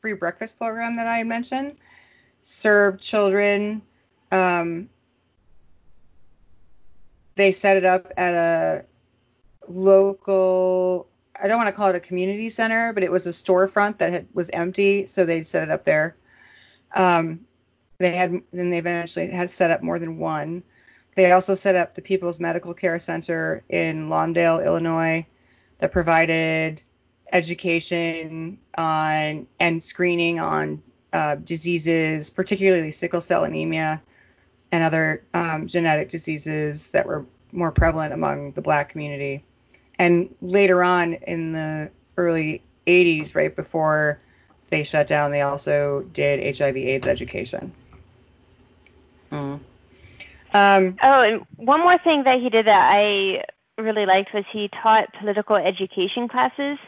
free 0.00 0.14
breakfast 0.14 0.58
program 0.58 0.96
that 0.96 1.06
I 1.06 1.22
mentioned. 1.22 1.76
Served 2.42 3.00
children. 3.00 3.82
Um, 4.32 4.88
they 7.34 7.52
set 7.52 7.76
it 7.76 7.84
up 7.84 8.12
at 8.16 8.34
a 8.34 8.84
local. 9.68 11.06
I 11.40 11.48
don't 11.48 11.56
want 11.56 11.68
to 11.68 11.72
call 11.72 11.88
it 11.88 11.96
a 11.96 12.00
community 12.00 12.50
center, 12.50 12.92
but 12.92 13.02
it 13.02 13.10
was 13.10 13.26
a 13.26 13.30
storefront 13.30 13.98
that 13.98 14.12
had, 14.12 14.26
was 14.34 14.50
empty, 14.50 15.06
so 15.06 15.24
they 15.24 15.42
set 15.42 15.62
it 15.62 15.70
up 15.70 15.84
there. 15.84 16.16
Um, 16.94 17.40
they 17.98 18.12
had 18.12 18.42
then 18.52 18.70
they 18.70 18.78
eventually 18.78 19.30
had 19.30 19.50
set 19.50 19.70
up 19.70 19.82
more 19.82 19.98
than 19.98 20.18
one. 20.18 20.62
They 21.14 21.32
also 21.32 21.54
set 21.54 21.76
up 21.76 21.94
the 21.94 22.02
People's 22.02 22.40
Medical 22.40 22.72
Care 22.72 22.98
Center 22.98 23.62
in 23.68 24.08
Lawndale, 24.08 24.64
Illinois, 24.64 25.26
that 25.78 25.92
provided 25.92 26.82
education 27.32 28.58
on 28.76 29.46
and 29.58 29.82
screening 29.82 30.40
on 30.40 30.82
uh, 31.12 31.36
diseases, 31.36 32.30
particularly 32.30 32.92
sickle 32.92 33.20
cell 33.20 33.44
anemia 33.44 34.00
and 34.72 34.84
other 34.84 35.24
um, 35.34 35.66
genetic 35.66 36.08
diseases 36.10 36.92
that 36.92 37.06
were 37.06 37.26
more 37.52 37.72
prevalent 37.72 38.12
among 38.12 38.52
the 38.52 38.62
black 38.62 38.90
community. 38.90 39.42
And 39.98 40.34
later 40.40 40.82
on 40.82 41.14
in 41.14 41.52
the 41.52 41.90
early 42.16 42.62
80s, 42.86 43.34
right 43.34 43.54
before 43.54 44.20
they 44.68 44.84
shut 44.84 45.06
down, 45.06 45.30
they 45.30 45.42
also 45.42 46.02
did 46.12 46.56
HIV/AIDS 46.56 47.06
education. 47.06 47.72
Mm. 49.32 49.60
Um, 50.52 50.96
Oh, 51.02 51.22
and 51.22 51.46
one 51.56 51.80
more 51.80 51.98
thing 51.98 52.24
that 52.24 52.40
he 52.40 52.50
did 52.50 52.66
that 52.66 52.90
I 52.92 53.44
really 53.78 54.06
liked 54.06 54.32
was 54.34 54.44
he 54.50 54.68
taught 54.68 55.12
political 55.14 55.56
education 55.56 56.28
classes. 56.28 56.78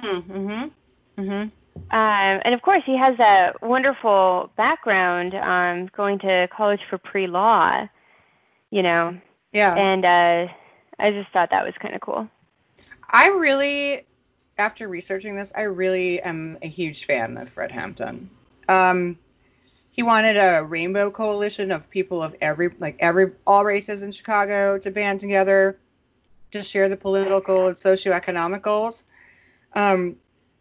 Mm-hmm, 0.00 1.20
mm-hmm. 1.20 1.48
Um, 1.90 2.40
and 2.44 2.54
of 2.54 2.62
course, 2.62 2.82
he 2.84 2.96
has 2.96 3.18
a 3.18 3.52
wonderful 3.62 4.50
background 4.56 5.34
um, 5.34 5.86
going 5.96 6.18
to 6.20 6.48
college 6.54 6.80
for 6.88 6.98
pre-law, 6.98 7.88
you 8.70 8.82
know, 8.82 9.18
Yeah. 9.52 9.74
and 9.74 10.04
uh, 10.04 10.52
I 10.98 11.10
just 11.10 11.30
thought 11.32 11.50
that 11.50 11.64
was 11.64 11.74
kind 11.80 11.94
of 11.94 12.00
cool. 12.00 12.28
I 13.08 13.28
really, 13.28 14.06
after 14.58 14.88
researching 14.88 15.36
this, 15.36 15.52
I 15.56 15.62
really 15.62 16.20
am 16.20 16.58
a 16.62 16.68
huge 16.68 17.04
fan 17.04 17.36
of 17.36 17.48
Fred 17.50 17.70
Hampton. 17.70 18.30
Um, 18.68 19.18
he 19.90 20.02
wanted 20.02 20.36
a 20.36 20.62
rainbow 20.64 21.10
coalition 21.10 21.70
of 21.70 21.90
people 21.90 22.22
of 22.22 22.34
every, 22.40 22.70
like 22.78 22.96
every, 23.00 23.32
all 23.46 23.64
races 23.64 24.02
in 24.02 24.12
Chicago 24.12 24.78
to 24.78 24.90
band 24.90 25.20
together 25.20 25.78
to 26.52 26.62
share 26.62 26.88
the 26.88 26.96
political 26.96 27.66
and 27.66 27.76
socioeconomic 27.76 28.62
goals. 28.62 29.04
Um, 29.74 30.16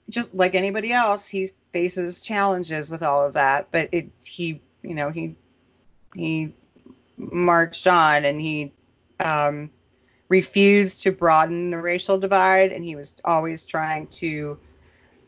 just 0.10 0.34
like 0.34 0.56
anybody 0.56 0.91
else, 0.91 1.28
he 1.28 1.50
faces 1.74 2.24
challenges 2.24 2.91
with 2.91 3.04
all 3.04 3.26
of 3.26 3.34
that, 3.34 3.67
but 3.71 3.89
it, 3.91 4.10
he, 4.24 4.62
you 4.84 4.95
know, 4.95 5.10
he, 5.10 5.36
he 6.15 6.54
marched 7.17 7.88
on 7.88 8.26
and 8.26 8.39
he, 8.41 8.71
um, 9.19 9.69
refused 10.30 11.02
to 11.04 11.12
broaden 11.12 11.71
the 11.71 11.78
racial 11.78 12.17
divide, 12.17 12.71
and 12.71 12.84
he 12.84 12.95
was 12.95 13.15
always 13.26 13.65
trying 13.65 14.08
to 14.08 14.58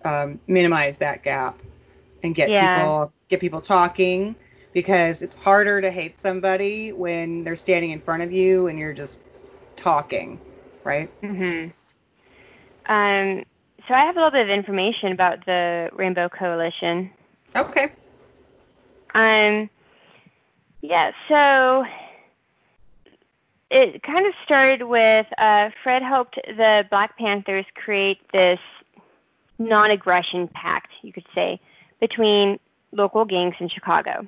um, 0.06 0.40
minimize 0.48 0.98
that 0.98 1.24
gap 1.24 1.60
and 2.24 2.36
get 2.36 2.50
Yeah. 2.50 2.58
people 2.58 3.14
get 3.30 3.40
people 3.40 3.62
talking 3.62 4.36
because 4.74 5.22
it's 5.22 5.36
harder 5.36 5.82
to 5.82 5.92
hate 5.92 6.20
somebody 6.20 6.92
when 6.94 7.44
they're 7.44 7.56
standing 7.56 7.92
in 7.92 8.00
front 8.00 8.24
of 8.24 8.32
you 8.32 8.68
and 8.68 8.80
you're 8.80 8.94
just 8.94 9.22
talking, 9.76 10.40
right? 10.84 11.12
hmm 11.22 11.70
Um, 12.88 13.44
so 13.88 13.94
I 13.94 14.06
have 14.06 14.16
a 14.16 14.20
little 14.20 14.32
bit 14.32 14.42
of 14.42 14.50
information 14.50 15.12
about 15.12 15.46
the 15.46 15.90
Rainbow 15.94 16.30
Coalition. 16.30 17.10
Okay. 17.56 17.92
Um, 19.14 19.70
yeah, 20.82 21.12
so 21.28 21.86
it 23.70 24.04
kind 24.04 24.26
of 24.26 24.34
started 24.46 24.84
with 24.84 25.28
uh, 25.38 25.70
Fred 25.82 26.02
helped 26.02 26.36
the 26.46 26.86
Black 26.90 27.18
Panthers 27.18 27.66
create 27.76 28.20
this 28.32 28.60
non 29.60 29.92
aggression 29.92 30.48
pact, 30.48 30.92
you 31.02 31.12
could 31.12 31.26
say, 31.34 31.60
between 32.00 32.60
local 32.92 33.26
gangs 33.26 33.56
in 33.60 33.70
Chicago. 33.70 34.28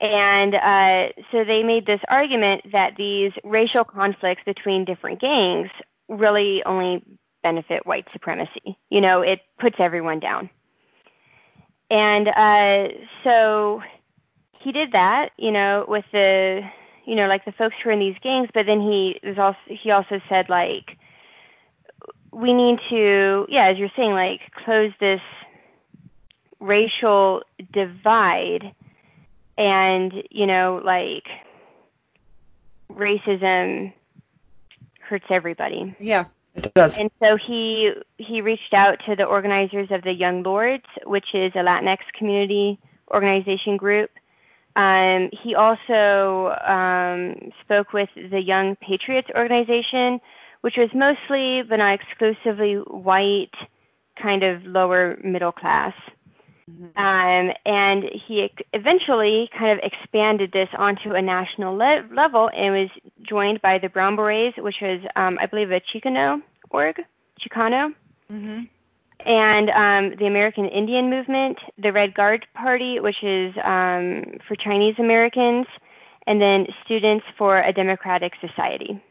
And 0.00 0.54
uh, 0.54 1.08
so 1.30 1.44
they 1.44 1.62
made 1.62 1.86
this 1.86 2.00
argument 2.08 2.72
that 2.72 2.96
these 2.96 3.32
racial 3.44 3.84
conflicts 3.84 4.42
between 4.44 4.84
different 4.84 5.20
gangs 5.20 5.68
really 6.08 6.64
only 6.64 7.02
benefit 7.42 7.86
white 7.86 8.06
supremacy. 8.12 8.76
You 8.90 9.00
know, 9.00 9.22
it 9.22 9.40
puts 9.58 9.76
everyone 9.78 10.20
down. 10.20 10.50
And 11.90 12.28
uh, 12.28 12.88
so 13.24 13.82
he 14.60 14.72
did 14.72 14.92
that, 14.92 15.30
you 15.36 15.50
know, 15.50 15.84
with 15.88 16.04
the, 16.12 16.62
you 17.04 17.14
know, 17.16 17.26
like 17.26 17.44
the 17.44 17.52
folks 17.52 17.74
who 17.82 17.88
are 17.88 17.92
in 17.92 17.98
these 17.98 18.16
gangs. 18.22 18.48
But 18.54 18.66
then 18.66 18.80
he 18.80 19.18
was 19.24 19.38
also 19.38 19.58
he 19.66 19.90
also 19.90 20.20
said 20.28 20.48
like, 20.48 20.96
we 22.32 22.52
need 22.52 22.78
to, 22.90 23.46
yeah, 23.48 23.66
as 23.66 23.78
you're 23.78 23.90
saying, 23.96 24.12
like 24.12 24.40
close 24.64 24.92
this 25.00 25.20
racial 26.60 27.42
divide, 27.72 28.72
and 29.58 30.22
you 30.30 30.46
know, 30.46 30.80
like 30.84 31.26
racism 32.92 33.92
hurts 35.00 35.26
everybody. 35.28 35.94
Yeah, 35.98 36.26
it 36.54 36.72
does. 36.74 36.98
And 36.98 37.10
so 37.20 37.36
he 37.36 37.92
he 38.18 38.40
reached 38.40 38.74
out 38.74 38.98
to 39.06 39.16
the 39.16 39.24
organizers 39.24 39.90
of 39.90 40.02
the 40.02 40.12
Young 40.12 40.42
Lords, 40.42 40.84
which 41.04 41.34
is 41.34 41.52
a 41.54 41.58
Latinx 41.58 41.98
community 42.16 42.78
organization 43.12 43.76
group. 43.76 44.10
Um, 44.76 45.30
he 45.42 45.54
also 45.54 46.54
um, 46.64 47.50
spoke 47.60 47.92
with 47.92 48.08
the 48.14 48.40
Young 48.40 48.76
Patriots 48.76 49.28
organization, 49.34 50.20
which 50.60 50.76
was 50.76 50.88
mostly 50.94 51.62
but 51.62 51.76
not 51.76 51.94
exclusively 51.94 52.74
white, 52.74 53.54
kind 54.20 54.42
of 54.42 54.64
lower 54.64 55.18
middle 55.24 55.52
class. 55.52 55.94
Um, 56.96 57.52
and 57.66 58.04
he 58.04 58.50
eventually 58.72 59.50
kind 59.56 59.70
of 59.70 59.84
expanded 59.84 60.52
this 60.52 60.68
onto 60.76 61.12
a 61.12 61.22
national 61.22 61.74
le- 61.74 62.04
level 62.12 62.50
and 62.54 62.74
was 62.74 62.90
joined 63.22 63.60
by 63.62 63.78
the 63.78 63.88
Brown 63.88 64.16
Berets, 64.16 64.56
which 64.58 64.76
was, 64.80 65.00
um, 65.16 65.38
I 65.40 65.46
believe, 65.46 65.70
a 65.70 65.80
Chicano 65.80 66.42
org, 66.70 67.00
Chicano, 67.40 67.94
hmm 68.28 68.62
and 69.26 69.70
um, 69.70 70.16
the 70.18 70.26
American 70.26 70.66
Indian 70.66 71.10
Movement, 71.10 71.58
the 71.78 71.92
Red 71.92 72.14
Guard 72.14 72.46
Party, 72.54 73.00
which 73.00 73.22
is 73.22 73.54
um, 73.64 74.38
for 74.46 74.56
Chinese 74.56 74.94
Americans, 74.98 75.66
and 76.26 76.40
then 76.40 76.66
Students 76.84 77.24
for 77.36 77.60
a 77.60 77.72
Democratic 77.72 78.32
Society. 78.40 79.02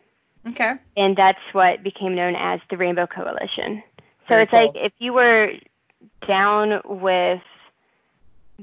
Okay. 0.47 0.73
And 0.95 1.15
that's 1.15 1.39
what 1.51 1.83
became 1.83 2.15
known 2.15 2.35
as 2.35 2.59
the 2.69 2.77
Rainbow 2.77 3.07
Coalition. 3.07 3.83
So 3.99 4.35
Very 4.35 4.43
it's 4.43 4.53
like 4.53 4.71
if 4.75 4.93
you 4.99 5.13
were 5.13 5.51
down 6.27 6.81
with 6.85 7.41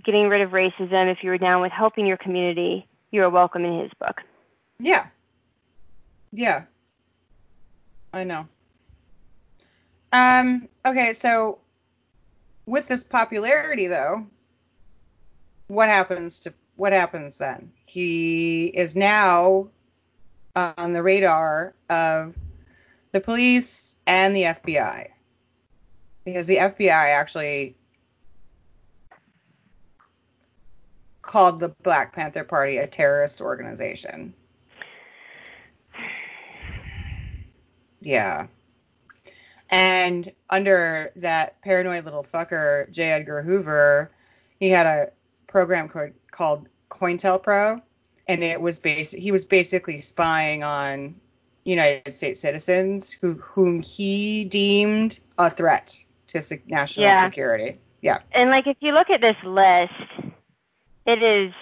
getting 0.04 0.28
rid 0.28 0.42
of 0.42 0.50
racism, 0.50 1.10
if 1.10 1.22
you 1.22 1.30
were 1.30 1.38
down 1.38 1.62
with 1.62 1.72
helping 1.72 2.06
your 2.06 2.16
community, 2.16 2.86
you 3.10 3.22
are 3.22 3.30
welcome 3.30 3.64
in 3.64 3.80
his 3.80 3.90
book. 3.98 4.22
Yeah. 4.78 5.06
Yeah. 6.32 6.64
I 8.12 8.24
know. 8.24 8.46
Um, 10.12 10.68
okay, 10.84 11.12
so 11.12 11.58
with 12.66 12.88
this 12.88 13.04
popularity 13.04 13.86
though, 13.86 14.26
what 15.68 15.88
happens 15.88 16.40
to 16.40 16.54
what 16.76 16.92
happens 16.92 17.38
then? 17.38 17.72
He 17.86 18.66
is 18.66 18.94
now 18.94 19.68
on 20.54 20.92
the 20.92 21.02
radar 21.02 21.74
of 21.88 22.34
the 23.12 23.20
police 23.20 23.96
and 24.06 24.34
the 24.34 24.42
FBI. 24.42 25.08
Because 26.26 26.48
the 26.48 26.56
FBI 26.56 26.90
actually 26.90 27.76
called 31.22 31.60
the 31.60 31.68
Black 31.68 32.12
Panther 32.12 32.42
Party 32.42 32.78
a 32.78 32.86
terrorist 32.88 33.40
organization. 33.40 34.34
Yeah. 38.00 38.48
And 39.70 40.32
under 40.50 41.12
that 41.14 41.60
paranoid 41.62 42.04
little 42.04 42.24
fucker, 42.24 42.90
J. 42.90 43.12
Edgar 43.12 43.42
Hoover, 43.42 44.10
he 44.58 44.68
had 44.68 44.86
a 44.86 45.12
program 45.46 45.88
called, 45.88 46.10
called 46.32 46.68
COINTELPRO, 46.90 47.80
and 48.26 48.42
it 48.42 48.60
was 48.60 48.80
based. 48.80 49.14
He 49.14 49.30
was 49.30 49.44
basically 49.44 50.00
spying 50.00 50.64
on 50.64 51.20
United 51.62 52.14
States 52.14 52.40
citizens 52.40 53.12
who 53.12 53.34
whom 53.34 53.80
he 53.80 54.44
deemed 54.44 55.20
a 55.38 55.50
threat 55.50 56.04
to 56.36 56.42
se- 56.42 56.62
national 56.66 57.06
Yeah. 57.06 57.24
security. 57.26 57.78
Yeah. 58.02 58.18
And 58.32 58.50
like 58.50 58.66
if 58.66 58.76
you 58.80 58.92
look 58.92 59.10
at 59.10 59.20
this 59.20 59.36
list, 59.44 59.92
it 61.06 61.22
is 61.22 61.52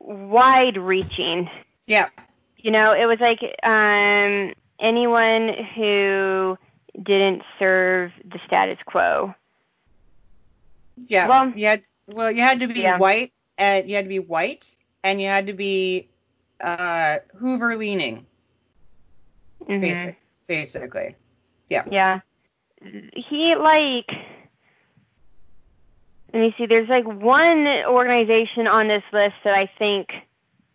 wide 0.00 0.76
reaching. 0.76 1.48
Yeah. 1.86 2.08
You 2.58 2.70
know, 2.70 2.92
it 2.92 3.06
was 3.06 3.20
like 3.20 3.40
um, 3.62 4.54
anyone 4.78 5.54
who 5.74 6.56
didn't 7.02 7.42
serve 7.58 8.12
the 8.24 8.38
status 8.46 8.78
quo. 8.86 9.34
Yeah. 11.08 11.28
Well- 11.28 11.52
you 11.56 11.66
had 11.66 11.82
well, 12.06 12.30
you 12.30 12.42
had 12.42 12.60
to 12.60 12.66
be 12.68 12.80
Yeah. 12.80 12.98
white 12.98 13.32
and 13.56 13.88
you 13.88 13.96
had 13.96 14.04
to 14.04 14.08
be 14.10 14.18
white 14.18 14.74
and 15.02 15.20
you 15.20 15.26
had 15.26 15.46
to 15.46 15.52
be 15.54 16.08
uh 16.60 17.18
Hoover 17.38 17.76
leaning, 17.76 18.26
Mhm. 19.68 19.80
basic 19.80 20.16
basically. 20.46 21.16
Yeah. 21.68 21.84
Yeah. 21.90 22.20
He 23.14 23.54
like 23.54 24.10
let 26.34 26.40
me 26.40 26.54
see, 26.58 26.66
there's 26.66 26.88
like 26.88 27.06
one 27.06 27.66
organization 27.86 28.66
on 28.66 28.88
this 28.88 29.04
list 29.12 29.36
that 29.44 29.54
I 29.54 29.70
think 29.78 30.08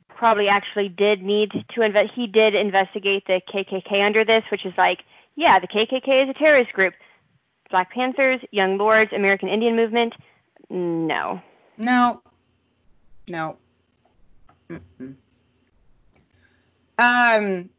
probably 0.07 0.47
actually 0.47 0.87
did 0.87 1.21
need 1.21 1.51
to 1.75 1.81
invest 1.81 2.11
he 2.13 2.27
did 2.27 2.55
investigate 2.55 3.27
the 3.27 3.41
KKK 3.47 4.05
under 4.05 4.23
this, 4.23 4.43
which 4.51 4.65
is 4.65 4.73
like, 4.77 5.03
yeah, 5.35 5.59
the 5.59 5.67
KKK 5.67 6.23
is 6.23 6.29
a 6.29 6.33
terrorist 6.33 6.71
group. 6.71 6.93
Black 7.69 7.91
Panthers, 7.91 8.39
Young 8.51 8.77
Lords, 8.77 9.11
American 9.13 9.49
Indian 9.49 9.75
Movement, 9.75 10.13
no. 10.69 11.41
No. 11.77 12.21
No. 13.27 13.57
Mm-mm. 14.69 15.15
Um. 16.97 17.69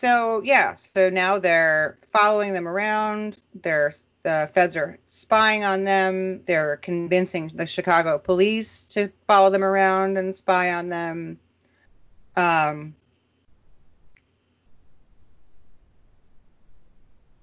So 0.00 0.40
yeah. 0.42 0.72
So 0.72 1.10
now 1.10 1.38
they're 1.38 1.98
following 2.10 2.54
them 2.54 2.66
around. 2.66 3.42
They're 3.54 3.92
the 4.22 4.50
feds 4.50 4.74
are 4.74 4.98
spying 5.06 5.62
on 5.62 5.84
them. 5.84 6.42
They're 6.46 6.78
convincing 6.78 7.48
the 7.54 7.66
Chicago 7.66 8.18
police 8.18 8.84
to 8.94 9.12
follow 9.26 9.50
them 9.50 9.62
around 9.62 10.16
and 10.16 10.34
spy 10.34 10.72
on 10.72 10.88
them. 10.88 11.38
Um. 12.34 12.94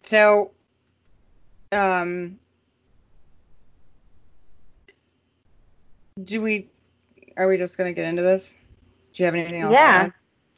So. 0.05 0.49
Um. 1.71 2.39
Do 6.23 6.41
we? 6.41 6.69
Are 7.37 7.47
we 7.47 7.57
just 7.57 7.77
gonna 7.77 7.93
get 7.93 8.05
into 8.05 8.23
this? 8.23 8.55
Do 9.13 9.21
you 9.21 9.25
have 9.25 9.35
anything 9.35 9.61
else? 9.61 9.75
to 9.75 9.79
Yeah. 9.79 10.09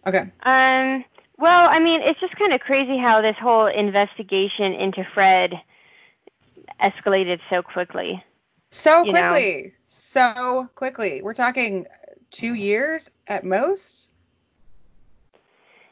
Okay. 0.08 0.32
Um, 0.44 1.04
well, 1.40 1.70
I 1.70 1.80
mean, 1.80 2.02
it's 2.02 2.20
just 2.20 2.36
kind 2.36 2.54
of 2.54 2.60
crazy 2.60 2.98
how 2.98 3.22
this 3.22 3.38
whole 3.38 3.68
investigation 3.68 4.74
into 4.74 5.06
Fred 5.14 5.54
escalated 6.82 7.40
so 7.50 7.62
quickly. 7.62 8.24
So 8.72 9.04
You 9.04 9.14
know. 9.14 9.32
quickly. 9.32 9.74
So 9.88 10.70
quickly. 10.76 11.22
We're 11.22 11.34
talking 11.34 11.88
two 12.30 12.54
years 12.54 13.10
at 13.28 13.44
most. 13.44 14.10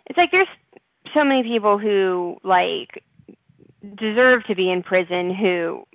It's 0.05 0.17
like 0.17 0.31
there's 0.31 0.47
so 1.13 1.23
many 1.23 1.43
people 1.43 1.77
who 1.77 2.37
like 2.43 3.03
deserve 3.95 4.43
to 4.45 4.55
be 4.55 4.69
in 4.69 4.83
prison 4.83 5.33
who 5.33 5.85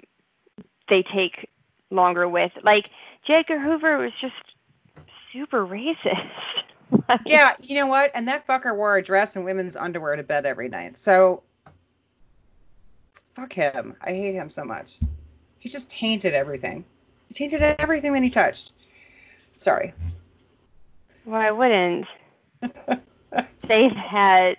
they 0.88 1.02
take 1.02 1.48
longer 1.90 2.28
with. 2.28 2.52
Like 2.62 2.86
J. 3.26 3.34
Edgar 3.34 3.58
Hoover 3.58 3.98
was 3.98 4.12
just 4.20 4.34
super 5.32 5.66
racist. 5.66 6.30
Yeah, 7.26 7.54
you 7.62 7.74
know 7.76 7.86
what? 7.86 8.10
And 8.14 8.28
that 8.28 8.46
fucker 8.46 8.74
wore 8.76 8.96
a 8.96 9.02
dress 9.02 9.36
and 9.36 9.44
women's 9.44 9.76
underwear 9.76 10.16
to 10.16 10.22
bed 10.22 10.46
every 10.46 10.68
night. 10.68 10.98
So 10.98 11.42
fuck 13.34 13.52
him. 13.52 13.96
I 14.00 14.10
hate 14.10 14.34
him 14.34 14.50
so 14.50 14.64
much. 14.64 14.98
He 15.58 15.68
just 15.68 15.90
tainted 15.90 16.34
everything. 16.34 16.84
He 17.28 17.34
tainted 17.34 17.62
everything 17.62 18.12
that 18.14 18.22
he 18.22 18.30
touched. 18.30 18.72
Sorry. 19.56 19.94
Well, 21.24 21.40
I 21.40 21.50
wouldn't 21.50 22.06
say 23.66 23.88
that 24.10 24.56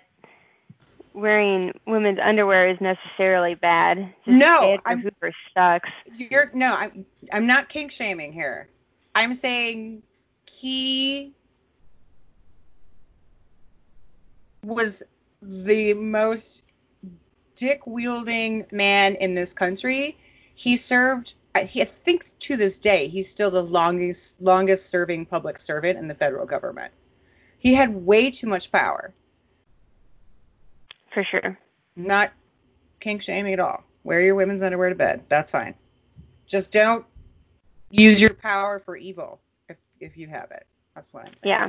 wearing 1.12 1.72
women's 1.86 2.18
underwear 2.20 2.68
is 2.68 2.80
necessarily 2.80 3.54
bad. 3.54 4.12
Just 4.24 4.36
No. 4.38 4.78
I'm- 4.84 5.00
Hoover 5.00 5.32
sucks. 5.54 5.90
You're 6.16 6.50
no, 6.54 6.74
I'm 6.74 7.06
I'm 7.32 7.46
not 7.46 7.68
kink 7.68 7.90
shaming 7.92 8.32
here. 8.32 8.68
I'm 9.14 9.34
saying 9.34 10.02
he 10.50 11.32
was 14.64 15.02
the 15.42 15.94
most 15.94 16.62
dick 17.56 17.86
wielding 17.86 18.66
man 18.72 19.14
in 19.16 19.34
this 19.34 19.52
country. 19.52 20.16
He 20.54 20.76
served 20.76 21.34
I 21.54 21.66
think 21.66 22.24
to 22.40 22.56
this 22.56 22.80
day 22.80 23.06
he's 23.08 23.30
still 23.30 23.50
the 23.50 23.62
longest 23.62 24.40
longest 24.40 24.90
serving 24.90 25.26
public 25.26 25.58
servant 25.58 25.98
in 25.98 26.08
the 26.08 26.14
federal 26.14 26.46
government. 26.46 26.92
He 27.58 27.74
had 27.74 27.94
way 27.94 28.30
too 28.30 28.48
much 28.48 28.72
power. 28.72 29.12
For 31.12 31.24
sure. 31.24 31.58
Not 31.94 32.32
kink 32.98 33.22
shaming 33.22 33.52
at 33.52 33.60
all. 33.60 33.84
Wear 34.02 34.20
your 34.20 34.34
women's 34.34 34.62
underwear 34.62 34.88
to 34.88 34.96
bed. 34.96 35.24
That's 35.28 35.52
fine. 35.52 35.74
Just 36.46 36.72
don't 36.72 37.06
use 37.90 38.20
your 38.20 38.34
power 38.34 38.80
for 38.80 38.96
evil 38.96 39.40
if 39.68 39.78
if 40.00 40.16
you 40.16 40.26
have 40.26 40.50
it. 40.50 40.66
That's 40.94 41.12
what 41.12 41.26
I'm 41.26 41.36
saying. 41.36 41.50
Yeah. 41.50 41.64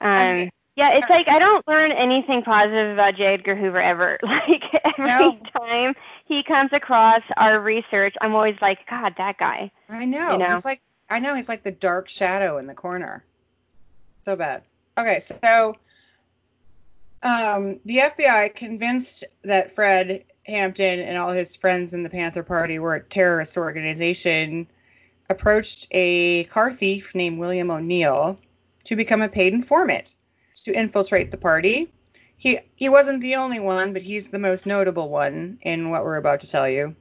Um, 0.00 0.32
Okay. 0.32 0.50
Yeah, 0.76 0.90
it's 0.90 1.08
like 1.08 1.26
I 1.26 1.38
don't 1.38 1.66
learn 1.66 1.90
anything 1.90 2.42
positive 2.42 2.92
about 2.92 3.16
J. 3.16 3.34
Edgar 3.34 3.56
Hoover 3.56 3.80
ever. 3.80 4.18
Like 4.26 4.62
every 4.98 5.06
No. 5.06 5.38
time 5.58 5.94
he 6.26 6.42
comes 6.42 6.72
across 6.72 7.22
our 7.38 7.58
research, 7.60 8.14
I'm 8.20 8.34
always 8.34 8.56
like, 8.60 8.78
God, 8.88 9.14
that 9.16 9.38
guy. 9.38 9.70
I 9.88 10.04
know. 10.04 10.32
You 10.32 10.38
know? 10.38 10.54
He's 10.54 10.64
like 10.64 10.82
I 11.08 11.18
know 11.20 11.34
he's 11.34 11.48
like 11.48 11.62
the 11.62 11.72
dark 11.72 12.08
shadow 12.08 12.58
in 12.58 12.66
the 12.66 12.74
corner. 12.74 13.24
So 14.24 14.36
bad. 14.36 14.62
Okay, 14.98 15.20
so 15.20 15.76
um, 17.22 17.80
the 17.84 17.98
FBI 17.98 18.54
convinced 18.54 19.24
that 19.42 19.72
Fred 19.72 20.24
Hampton 20.46 21.00
and 21.00 21.16
all 21.16 21.30
his 21.30 21.56
friends 21.56 21.94
in 21.94 22.02
the 22.02 22.10
Panther 22.10 22.42
Party 22.42 22.78
were 22.78 22.94
a 22.94 23.02
terrorist 23.02 23.56
organization, 23.56 24.66
approached 25.30 25.86
a 25.90 26.44
car 26.44 26.72
thief 26.72 27.14
named 27.14 27.38
William 27.38 27.70
O'Neill 27.70 28.38
to 28.84 28.96
become 28.96 29.22
a 29.22 29.28
paid 29.28 29.52
informant 29.54 30.14
to 30.66 30.72
infiltrate 30.72 31.30
the 31.30 31.36
party. 31.36 31.88
He 32.36 32.58
he 32.74 32.88
wasn't 32.88 33.22
the 33.22 33.36
only 33.36 33.60
one, 33.60 33.92
but 33.92 34.02
he's 34.02 34.28
the 34.28 34.38
most 34.38 34.66
notable 34.66 35.08
one 35.08 35.58
in 35.62 35.90
what 35.90 36.04
we're 36.04 36.16
about 36.16 36.40
to 36.40 36.50
tell 36.50 36.68
you. 36.68 36.94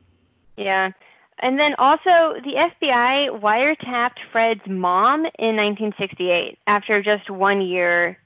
Yeah. 0.55 0.91
And 1.39 1.59
then 1.59 1.75
also, 1.77 2.39
the 2.45 2.53
FBI 2.55 3.41
wiretapped 3.41 4.19
Fred's 4.31 4.65
mom 4.67 5.25
in 5.37 5.57
1968 5.57 6.57
after 6.65 7.01
just 7.01 7.29
one 7.29 7.59
year 7.59 8.17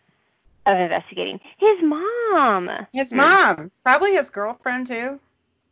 of 0.67 0.77
investigating. 0.77 1.39
His 1.57 1.81
mom. 1.81 2.69
His 2.93 3.09
Hmm. 3.11 3.17
mom, 3.17 3.71
probably 3.83 4.13
his 4.13 4.29
girlfriend 4.29 4.85
too. 4.87 5.19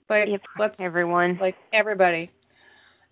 Like 0.09 0.29
Yep, 0.29 0.41
let's 0.57 0.79
everyone. 0.79 1.37
like 1.39 1.57
everybody. 1.73 2.31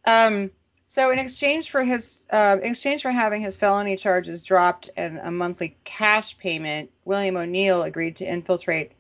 Um, 0.08 0.50
so 0.96 1.12
in 1.12 1.20
exchange 1.20 1.72
for 1.72 1.84
his 1.84 2.22
uh, 2.30 2.56
in 2.64 2.72
exchange 2.72 3.02
for 3.02 3.12
having 3.12 3.42
his 3.42 3.58
felony 3.58 3.98
charges 3.98 4.46
dropped 4.46 4.90
and 4.96 5.18
a 5.18 5.30
monthly 5.30 5.76
cash 5.84 6.38
payment, 6.38 6.90
William 7.04 7.36
O'Neill 7.36 7.84
agreed 7.84 8.16
to 8.16 8.26
infiltrate 8.26 8.94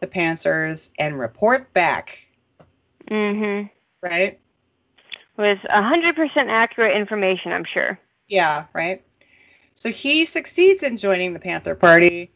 the 0.00 0.06
Panthers 0.06 0.88
and 0.98 1.18
report 1.18 1.70
back. 1.74 2.26
Mhm. 3.10 3.68
Right? 4.00 4.40
Was 5.36 5.58
100% 5.68 6.48
accurate 6.48 6.96
information, 6.96 7.52
I'm 7.52 7.66
sure. 7.66 7.98
Yeah. 8.28 8.64
Right. 8.72 9.02
So 9.74 9.90
he 9.90 10.24
succeeds 10.24 10.82
in 10.82 10.96
joining 10.96 11.34
the 11.34 11.38
Panther 11.38 11.74
Party, 11.74 12.30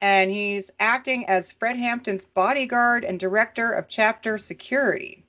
and 0.00 0.30
he's 0.30 0.70
acting 0.80 1.26
as 1.26 1.52
Fred 1.52 1.76
Hampton's 1.76 2.24
bodyguard 2.24 3.04
and 3.04 3.20
director 3.20 3.70
of 3.70 3.86
chapter 3.88 4.38
security. 4.38 5.21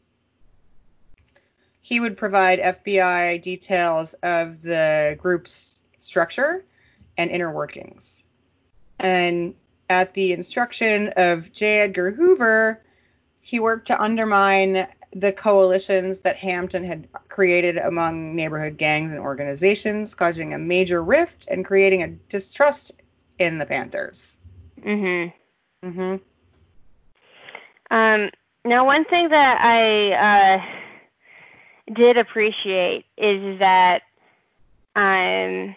He 1.84 2.00
would 2.00 2.16
provide 2.16 2.60
FBI 2.60 3.42
details 3.42 4.14
of 4.24 4.62
the 4.62 5.18
group's 5.20 5.82
structure 6.00 6.64
and 7.18 7.30
inner 7.30 7.52
workings. 7.52 8.24
And 9.00 9.54
at 9.90 10.14
the 10.14 10.32
instruction 10.32 11.10
of 11.18 11.52
J. 11.52 11.82
Edgar 11.82 12.12
Hoover, 12.12 12.82
he 13.42 13.60
worked 13.60 13.88
to 13.88 14.02
undermine 14.02 14.88
the 15.12 15.34
coalitions 15.34 16.20
that 16.20 16.38
Hampton 16.38 16.86
had 16.86 17.10
created 17.28 17.78
among 17.78 18.34
neighborhood 18.34 18.78
gangs 18.78 19.12
and 19.12 19.20
organizations, 19.20 20.16
causing 20.16 20.54
a 20.54 20.58
major 20.58 21.04
rift 21.04 21.48
and 21.52 21.66
creating 21.66 22.02
a 22.02 22.08
distrust 22.08 22.94
in 23.40 23.58
the 23.58 23.66
Panthers. 23.66 24.38
Mhm. 24.80 25.34
hmm 25.84 26.16
Um, 27.92 28.32
now, 28.64 28.86
one 28.86 29.04
thing 29.04 29.28
that 29.28 29.60
I 29.60 30.14
uh, 30.14 30.83
did 31.94 32.18
appreciate 32.18 33.06
is 33.18 33.60
that, 33.60 34.04
um, 34.96 35.76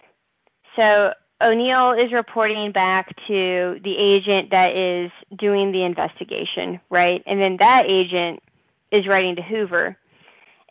so 0.75 1.13
O'Neill 1.41 1.93
is 1.93 2.13
reporting 2.13 2.73
back 2.73 3.15
to 3.27 3.79
the 3.85 3.97
agent 3.97 4.51
that 4.51 4.75
is 4.77 5.11
doing 5.37 5.73
the 5.73 5.83
investigation, 5.83 6.81
right? 6.91 7.23
And 7.27 7.41
then 7.41 7.59
that 7.59 7.85
agent 7.87 8.43
is 8.91 9.07
writing 9.07 9.37
to 9.37 9.43
Hoover. 9.43 9.97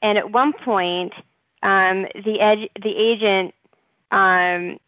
And 0.02 0.18
at 0.18 0.32
one 0.32 0.54
point, 0.54 1.14
um, 1.64 2.08
the 2.24 2.40
ed- 2.40 2.70
the 2.82 2.96
agent 2.96 3.54
um, 4.12 4.80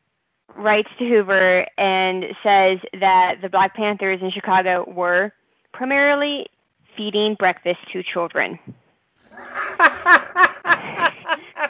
writes 0.56 0.90
to 1.00 1.08
Hoover 1.08 1.68
and 1.78 2.26
says 2.44 2.80
that 3.00 3.42
the 3.42 3.50
Black 3.50 3.76
Panthers 3.76 4.22
in 4.22 4.32
Chicago 4.32 4.84
were 4.90 5.32
primarily 5.74 6.48
feeding 6.96 7.36
breakfast 7.36 7.80
to 7.92 8.02
children. 8.04 8.58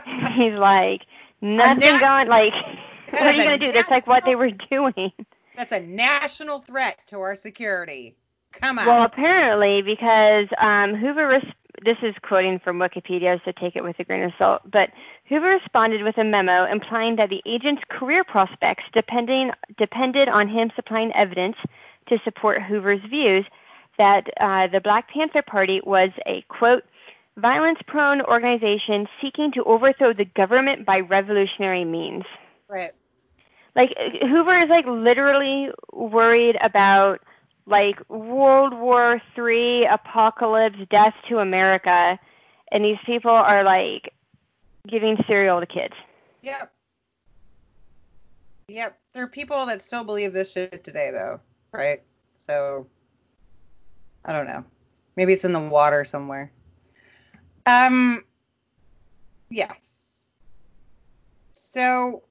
He's 0.33 0.53
like, 0.53 1.05
nothing 1.41 1.93
na- 1.93 1.99
going, 1.99 2.27
like, 2.27 2.53
what 3.09 3.21
are 3.23 3.33
you 3.33 3.43
going 3.43 3.59
to 3.59 3.65
do? 3.67 3.71
That's 3.71 3.91
like 3.91 4.07
what 4.07 4.25
they 4.25 4.35
were 4.35 4.51
doing. 4.51 5.11
That's 5.55 5.71
a 5.71 5.81
national 5.81 6.59
threat 6.59 6.99
to 7.07 7.19
our 7.19 7.35
security. 7.35 8.15
Come 8.51 8.79
on. 8.79 8.85
Well, 8.85 9.03
apparently, 9.03 9.81
because 9.81 10.47
um, 10.59 10.93
Hoover, 10.93 11.27
res- 11.27 11.53
this 11.83 11.97
is 12.01 12.15
quoting 12.21 12.59
from 12.59 12.77
Wikipedia, 12.77 13.39
so 13.43 13.51
take 13.51 13.75
it 13.75 13.83
with 13.83 13.99
a 13.99 14.03
grain 14.03 14.23
of 14.23 14.33
salt, 14.37 14.61
but 14.69 14.91
Hoover 15.29 15.49
responded 15.49 16.03
with 16.03 16.17
a 16.17 16.23
memo 16.23 16.65
implying 16.65 17.15
that 17.17 17.29
the 17.29 17.41
agent's 17.45 17.83
career 17.89 18.23
prospects 18.23 18.83
depending, 18.93 19.51
depended 19.77 20.27
on 20.29 20.47
him 20.47 20.71
supplying 20.75 21.11
evidence 21.13 21.57
to 22.07 22.19
support 22.23 22.61
Hoover's 22.61 23.01
views 23.09 23.45
that 23.97 24.27
uh, 24.39 24.67
the 24.67 24.79
Black 24.79 25.09
Panther 25.09 25.41
Party 25.41 25.81
was 25.83 26.11
a, 26.25 26.41
quote, 26.49 26.83
violence 27.37 27.79
prone 27.87 28.21
organization 28.21 29.07
seeking 29.21 29.51
to 29.51 29.63
overthrow 29.63 30.13
the 30.13 30.25
government 30.25 30.85
by 30.85 30.99
revolutionary 30.99 31.85
means 31.85 32.23
right. 32.67 32.91
like 33.75 33.93
Hoover 34.21 34.59
is 34.59 34.69
like 34.69 34.85
literally 34.85 35.69
worried 35.93 36.57
about 36.61 37.21
like 37.67 37.97
World 38.09 38.73
War 38.73 39.21
Three 39.35 39.85
apocalypse, 39.85 40.77
death 40.89 41.13
to 41.29 41.39
America, 41.39 42.17
and 42.71 42.83
these 42.83 42.97
people 43.05 43.31
are 43.31 43.63
like 43.63 44.13
giving 44.87 45.17
cereal 45.27 45.59
to 45.59 45.65
kids. 45.65 45.93
Yep. 46.41 46.71
Yep. 48.69 48.97
There 49.13 49.23
are 49.23 49.27
people 49.27 49.65
that 49.65 49.81
still 49.81 50.03
believe 50.03 50.33
this 50.33 50.53
shit 50.53 50.83
today, 50.83 51.11
though, 51.11 51.39
right? 51.71 52.01
So, 52.37 52.87
I 54.25 54.33
don't 54.33 54.47
know. 54.47 54.63
Maybe 55.15 55.33
it's 55.33 55.45
in 55.45 55.53
the 55.53 55.59
water 55.59 56.03
somewhere. 56.05 56.51
Um. 57.67 58.23
Yes. 59.49 59.93
So. 61.53 62.23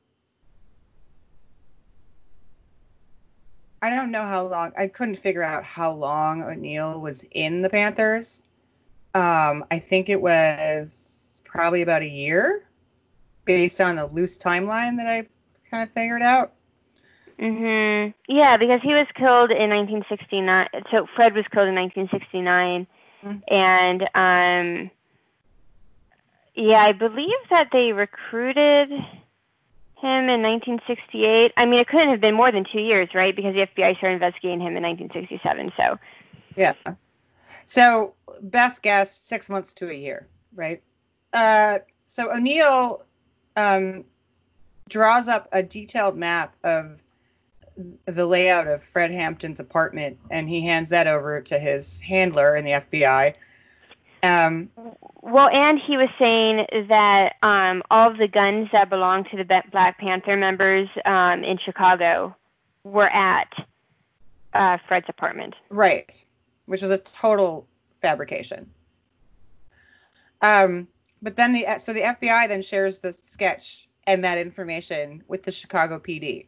I 3.82 3.90
don't 3.90 4.10
know 4.10 4.22
how 4.22 4.46
long. 4.46 4.72
I 4.76 4.86
couldn't 4.88 5.16
figure 5.16 5.42
out 5.42 5.62
how 5.62 5.92
long 5.92 6.42
O'Neill 6.42 6.98
was 7.00 7.24
in 7.32 7.60
the 7.62 7.68
Panthers. 7.68 8.42
Um, 9.14 9.64
I 9.70 9.78
think 9.78 10.08
it 10.08 10.20
was 10.20 11.42
probably 11.44 11.82
about 11.82 12.02
a 12.02 12.08
year 12.08 12.64
based 13.44 13.80
on 13.80 13.98
a 13.98 14.06
loose 14.06 14.38
timeline 14.38 14.96
that 14.96 15.06
I 15.06 15.26
kind 15.70 15.82
of 15.82 15.92
figured 15.92 16.22
out. 16.22 16.52
Mhm. 17.38 18.14
Yeah, 18.28 18.56
because 18.56 18.80
he 18.82 18.94
was 18.94 19.06
killed 19.14 19.50
in 19.50 19.68
1969. 19.70 20.68
So 20.90 21.06
Fred 21.14 21.34
was 21.34 21.44
killed 21.52 21.68
in 21.68 21.74
1969, 21.74 22.86
Mhm. 23.22 23.42
and 23.48 24.08
um, 24.14 24.90
yeah, 26.56 26.82
I 26.82 26.92
believe 26.92 27.36
that 27.50 27.68
they 27.72 27.92
recruited 27.92 28.90
him 28.90 30.28
in 30.28 30.42
1968. 30.42 31.52
I 31.56 31.66
mean, 31.66 31.80
it 31.80 31.88
couldn't 31.88 32.10
have 32.10 32.20
been 32.20 32.34
more 32.34 32.50
than 32.50 32.64
two 32.64 32.80
years, 32.80 33.10
right? 33.14 33.34
Because 33.34 33.54
the 33.54 33.66
FBI 33.66 33.96
started 33.98 34.14
investigating 34.14 34.60
him 34.60 34.76
in 34.76 34.82
1967. 34.82 35.72
So 35.76 35.98
Yeah. 36.56 36.72
So 37.66 38.14
best 38.40 38.82
guess, 38.82 39.16
six 39.18 39.50
months 39.50 39.74
to 39.74 39.90
a 39.90 39.94
year, 39.94 40.26
right? 40.54 40.82
Uh, 41.32 41.80
so 42.06 42.32
O'Neill 42.32 43.04
um, 43.56 44.04
draws 44.88 45.28
up 45.28 45.48
a 45.52 45.62
detailed 45.62 46.16
map 46.16 46.54
of 46.62 47.02
the 48.06 48.24
layout 48.24 48.66
of 48.66 48.82
Fred 48.82 49.10
Hampton's 49.10 49.60
apartment, 49.60 50.18
and 50.30 50.48
he 50.48 50.64
hands 50.64 50.90
that 50.90 51.06
over 51.06 51.40
to 51.42 51.58
his 51.58 52.00
handler 52.00 52.56
in 52.56 52.64
the 52.64 52.70
FBI. 52.70 53.34
Um, 54.26 54.70
Well, 55.22 55.48
and 55.48 55.78
he 55.78 55.96
was 55.96 56.08
saying 56.18 56.66
that 56.88 57.36
um, 57.42 57.82
all 57.90 58.10
of 58.10 58.18
the 58.18 58.28
guns 58.28 58.68
that 58.72 58.90
belonged 58.90 59.28
to 59.30 59.36
the 59.36 59.62
Black 59.72 59.98
Panther 59.98 60.36
members 60.36 60.88
um, 61.04 61.44
in 61.44 61.58
Chicago 61.58 62.34
were 62.84 63.08
at 63.08 63.48
uh, 64.54 64.78
Fred's 64.86 65.08
apartment. 65.08 65.54
Right, 65.70 66.24
which 66.66 66.82
was 66.82 66.90
a 66.90 66.98
total 66.98 67.66
fabrication. 68.00 68.70
Um, 70.42 70.88
but 71.22 71.36
then 71.36 71.52
the 71.52 71.66
so 71.78 71.92
the 71.92 72.02
FBI 72.02 72.48
then 72.48 72.62
shares 72.62 72.98
the 72.98 73.12
sketch 73.12 73.88
and 74.06 74.24
that 74.24 74.38
information 74.38 75.22
with 75.28 75.42
the 75.42 75.52
Chicago 75.52 75.98
PD. 75.98 76.46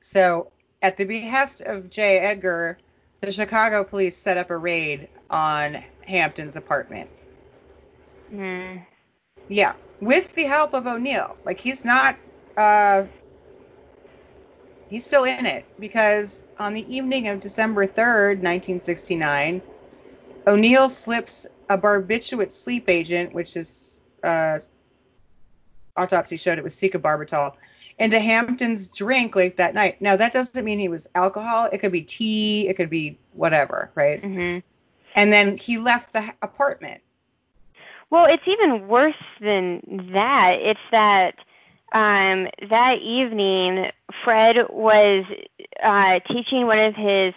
So 0.00 0.50
at 0.82 0.96
the 0.96 1.04
behest 1.04 1.60
of 1.60 1.90
J. 1.90 2.18
Edgar, 2.18 2.78
the 3.22 3.32
Chicago 3.32 3.84
police 3.84 4.16
set 4.16 4.36
up 4.36 4.50
a 4.50 4.56
raid 4.56 5.08
on 5.30 5.78
Hampton's 6.06 6.56
apartment. 6.56 7.08
Hmm. 8.30 8.78
Yeah, 9.48 9.74
with 10.00 10.34
the 10.34 10.44
help 10.44 10.74
of 10.74 10.86
O'Neill. 10.86 11.36
Like 11.44 11.60
he's 11.60 11.84
not 11.84 12.16
uh 12.56 13.04
he's 14.90 15.06
still 15.06 15.24
in 15.24 15.46
it 15.46 15.64
because 15.78 16.42
on 16.58 16.74
the 16.74 16.94
evening 16.94 17.28
of 17.28 17.40
December 17.40 17.86
3rd, 17.86 18.42
1969, 18.42 19.62
O'Neill 20.48 20.88
slips 20.88 21.46
a 21.68 21.78
barbiturate 21.78 22.50
sleep 22.50 22.88
agent, 22.88 23.34
which 23.34 23.56
is 23.56 24.00
uh 24.24 24.58
autopsy 25.96 26.36
showed 26.36 26.58
it 26.58 26.64
was 26.64 26.74
secobarbital, 26.74 27.54
into 27.98 28.18
Hampton's 28.18 28.88
drink 28.88 29.36
late 29.36 29.56
that 29.56 29.74
night. 29.74 30.00
Now 30.00 30.16
that 30.16 30.32
doesn't 30.32 30.64
mean 30.64 30.78
he 30.78 30.88
was 30.88 31.08
alcohol. 31.14 31.68
It 31.72 31.78
could 31.78 31.92
be 31.92 32.02
tea, 32.02 32.68
it 32.68 32.74
could 32.74 32.90
be 32.90 33.18
whatever, 33.34 33.90
right? 33.94 34.20
hmm 34.20 34.58
And 35.14 35.32
then 35.32 35.56
he 35.56 35.78
left 35.78 36.12
the 36.12 36.32
apartment. 36.42 37.02
Well, 38.10 38.26
it's 38.26 38.46
even 38.46 38.88
worse 38.88 39.14
than 39.40 40.10
that. 40.12 40.58
It's 40.60 40.80
that 40.90 41.34
um, 41.92 42.48
that 42.68 42.98
evening, 43.00 43.90
Fred 44.24 44.56
was 44.70 45.24
uh, 45.82 46.20
teaching 46.30 46.66
one 46.66 46.78
of 46.78 46.94
his 46.94 47.34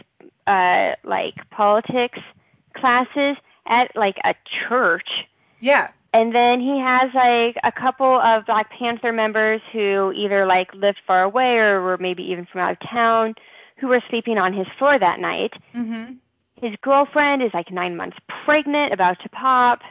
uh, 0.48 0.96
like 1.04 1.36
politics 1.50 2.20
classes 2.74 3.38
at 3.68 3.96
like 3.96 4.18
a 4.24 4.36
church. 4.68 5.28
Yeah. 5.60 5.92
And 6.16 6.34
then 6.34 6.62
he 6.62 6.80
has 6.80 7.14
like 7.14 7.58
a 7.66 7.74
couple 7.74 8.22
of 8.22 8.46
Black 8.46 8.70
Panther 8.70 9.12
members 9.12 9.60
who 9.74 10.14
either 10.16 10.46
like 10.46 10.74
lived 10.74 11.00
far 11.06 11.24
away 11.24 11.58
or 11.58 11.82
were 11.82 11.98
maybe 11.98 12.24
even 12.24 12.46
from 12.46 12.62
out 12.62 12.72
of 12.72 12.80
town 12.90 13.36
who 13.76 13.88
were 13.90 14.02
sleeping 14.10 14.38
on 14.38 14.54
his 14.54 14.66
floor 14.78 14.98
that 14.98 15.20
night. 15.20 15.52
Mhm. 15.76 16.16
His 16.62 16.74
girlfriend 16.82 17.44
is 17.44 17.54
like 17.54 17.70
nine 17.70 17.98
months 17.98 18.16
pregnant, 18.46 18.94
about 18.94 19.20
to 19.24 19.30
pop, 19.30 19.82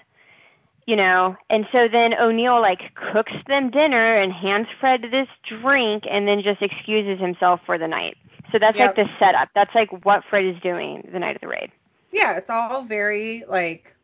you 0.87 0.97
know. 0.97 1.37
And 1.51 1.69
so 1.71 1.89
then 1.89 2.15
O'Neill 2.15 2.59
like 2.59 2.95
cooks 2.95 3.35
them 3.47 3.69
dinner 3.71 4.15
and 4.17 4.33
hands 4.33 4.69
Fred 4.81 5.03
this 5.11 5.29
drink 5.47 6.05
and 6.11 6.27
then 6.27 6.41
just 6.41 6.63
excuses 6.63 7.21
himself 7.21 7.61
for 7.67 7.77
the 7.77 7.87
night. 7.87 8.17
So 8.51 8.59
that's 8.59 8.79
Yep. 8.79 8.97
like 8.97 9.07
the 9.07 9.13
setup. 9.19 9.51
That's 9.55 9.75
like 9.75 9.91
what 10.07 10.25
Fred 10.25 10.47
is 10.47 10.59
doing 10.63 11.07
the 11.13 11.19
night 11.19 11.35
of 11.37 11.43
the 11.43 11.49
raid. 11.49 11.71
yeah, 12.13 12.39
it's 12.39 12.49
all 12.49 12.81
very 12.83 13.45
like 13.47 13.95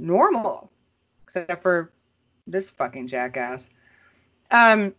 normal, 0.00 0.70
except 1.28 1.62
for 1.62 1.92
this 2.46 2.70
fucking 2.70 3.06
jackass. 3.06 3.68
Um, 4.50 4.94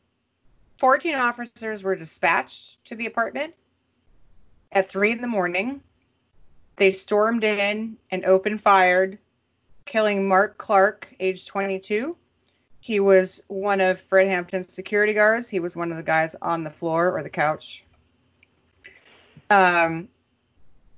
14 0.77 1.15
officers 1.15 1.82
were 1.82 1.95
dispatched 1.95 2.86
to 2.86 2.95
the 2.95 3.07
apartment 3.07 3.55
at 4.71 4.89
three 4.89 5.11
in 5.11 5.21
the 5.21 5.27
morning. 5.27 5.82
They 6.75 6.93
stormed 6.93 7.43
in 7.43 7.97
and 8.11 8.25
opened 8.25 8.61
fired, 8.61 9.17
killing 9.86 10.27
Mark 10.27 10.57
Clark, 10.57 11.13
age 11.19 11.47
22. 11.47 12.15
He 12.80 12.99
was 12.99 13.41
one 13.47 13.82
of 13.82 13.99
Fred 13.99 14.27
Hampton's 14.27 14.71
security 14.71 15.13
guards. 15.13 15.49
He 15.49 15.59
was 15.59 15.75
one 15.75 15.91
of 15.91 15.97
the 15.97 16.03
guys 16.03 16.36
on 16.41 16.63
the 16.63 16.69
floor 16.69 17.17
or 17.17 17.23
the 17.23 17.30
couch. 17.30 17.84
Um, 19.49 20.07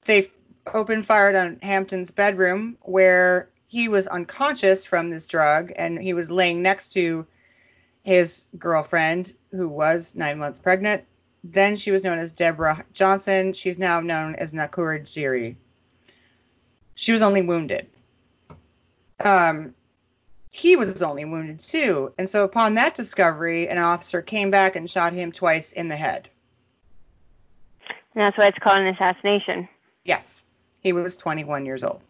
they 0.03 0.29
opened 0.71 1.05
fired 1.05 1.35
on 1.35 1.57
Hampton's 1.61 2.11
bedroom 2.11 2.77
where 2.81 3.50
he 3.71 3.87
was 3.87 4.05
unconscious 4.05 4.85
from 4.85 5.09
this 5.09 5.25
drug 5.25 5.71
and 5.77 5.97
he 5.97 6.13
was 6.13 6.29
laying 6.29 6.61
next 6.61 6.89
to 6.89 7.25
his 8.03 8.43
girlfriend 8.59 9.33
who 9.51 9.69
was 9.69 10.13
nine 10.13 10.37
months 10.37 10.59
pregnant. 10.59 11.05
Then 11.45 11.77
she 11.77 11.89
was 11.91 12.03
known 12.03 12.19
as 12.19 12.33
Deborah 12.33 12.83
Johnson. 12.91 13.53
She's 13.53 13.79
now 13.79 14.01
known 14.01 14.35
as 14.35 14.51
Akua 14.51 14.99
Njeri. 14.99 15.55
She 16.95 17.13
was 17.13 17.21
only 17.21 17.43
wounded. 17.43 17.87
Um, 19.23 19.73
he 20.51 20.75
was 20.75 21.01
only 21.01 21.23
wounded 21.23 21.61
too. 21.61 22.11
And 22.17 22.29
so 22.29 22.43
upon 22.43 22.73
that 22.73 22.93
discovery, 22.93 23.69
an 23.69 23.77
officer 23.77 24.21
came 24.21 24.51
back 24.51 24.75
and 24.75 24.89
shot 24.89 25.13
him 25.13 25.31
twice 25.31 25.71
in 25.71 25.87
the 25.87 25.95
head. 25.95 26.27
And 27.87 28.21
that's 28.21 28.37
why 28.37 28.47
it's 28.47 28.59
called 28.59 28.79
an 28.79 28.87
assassination. 28.87 29.69
Yes, 30.03 30.43
he 30.81 30.91
was 30.91 31.15
21 31.15 31.65
years 31.65 31.85
old. 31.85 32.01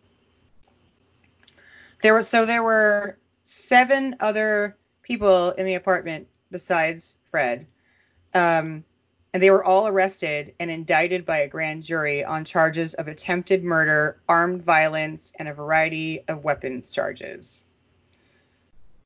There 2.02 2.14
were 2.14 2.24
so 2.24 2.46
there 2.46 2.64
were 2.64 3.18
seven 3.44 4.16
other 4.20 4.78
people 5.04 5.52
in 5.52 5.66
the 5.66 5.76
apartment 5.76 6.28
besides 6.52 7.18
Fred. 7.26 7.68
Um, 8.34 8.84
and 9.34 9.42
they 9.42 9.50
were 9.50 9.64
all 9.64 9.88
arrested 9.88 10.54
and 10.60 10.70
indicted 10.70 11.26
by 11.26 11.40
a 11.40 11.48
grand 11.48 11.84
jury 11.84 12.24
on 12.24 12.44
charges 12.44 12.94
of 12.96 13.08
attempted 13.08 13.64
murder, 13.64 14.22
armed 14.28 14.62
violence, 14.62 15.32
and 15.40 15.48
a 15.48 15.54
variety 15.54 16.24
of 16.28 16.44
weapons 16.44 16.92
charges. 16.92 17.64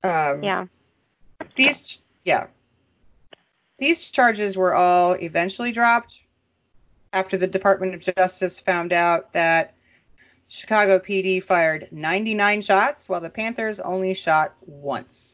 Um, 0.04 0.44
Yeah. 0.44 0.66
These, 1.56 2.00
yeah, 2.24 2.48
these 3.78 4.10
charges 4.10 4.58
were 4.58 4.74
all 4.74 5.14
eventually 5.14 5.72
dropped 5.72 6.22
after 7.14 7.38
the 7.38 7.48
Department 7.48 7.94
of 7.94 8.16
Justice 8.16 8.60
found 8.60 8.94
out 8.94 9.34
that 9.34 9.75
Chicago 10.50 11.00
PD 11.00 11.42
fired 11.42 11.88
99 11.92 12.62
shots 12.62 13.10
while 13.10 13.22
the 13.22 13.30
Panthers 13.30 13.80
only 13.80 14.14
shot 14.14 14.54
once. 14.66 15.34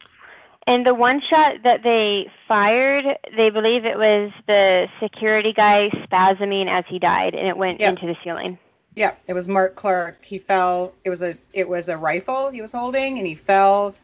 And 0.68 0.86
the 0.86 0.94
one 0.94 1.22
shot 1.22 1.64
that 1.64 1.84
they 1.84 2.32
fired, 2.48 3.18
they 3.36 3.50
believe 3.50 3.86
it 3.86 3.98
was 3.98 4.32
the 4.48 4.88
security 5.00 5.54
guy 5.54 5.90
spasming 5.90 6.68
as 6.70 6.86
he 6.88 7.00
died, 7.00 7.34
and 7.34 7.48
it 7.48 7.58
went 7.58 7.82
Yeah. 7.82 7.90
into 7.90 8.06
the 8.06 8.16
ceiling. 8.24 8.58
Yeah, 8.96 9.14
it 9.28 9.34
was 9.34 9.48
Mark 9.48 9.76
Clark. 9.76 10.24
He 10.24 10.38
fell. 10.38 10.94
It 11.04 11.10
was 11.10 11.22
a 11.22 11.36
it 11.54 11.68
was 11.68 11.90
a 11.90 11.98
rifle 11.98 12.50
he 12.50 12.62
was 12.62 12.72
holding, 12.72 13.18
and 13.18 13.26
he 13.26 13.36
fell, 13.36 13.96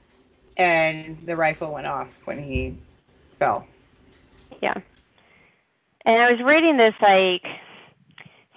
and 0.55 1.18
the 1.26 1.36
rifle 1.36 1.74
went 1.74 1.88
off 1.88 2.26
when 2.26 2.41
he 2.41 2.76
fell. 3.34 3.68
Yeah. 4.62 4.76
And 6.05 6.22
I 6.22 6.32
was 6.32 6.41
reading 6.41 6.78
this 6.78 6.95
like 7.01 7.45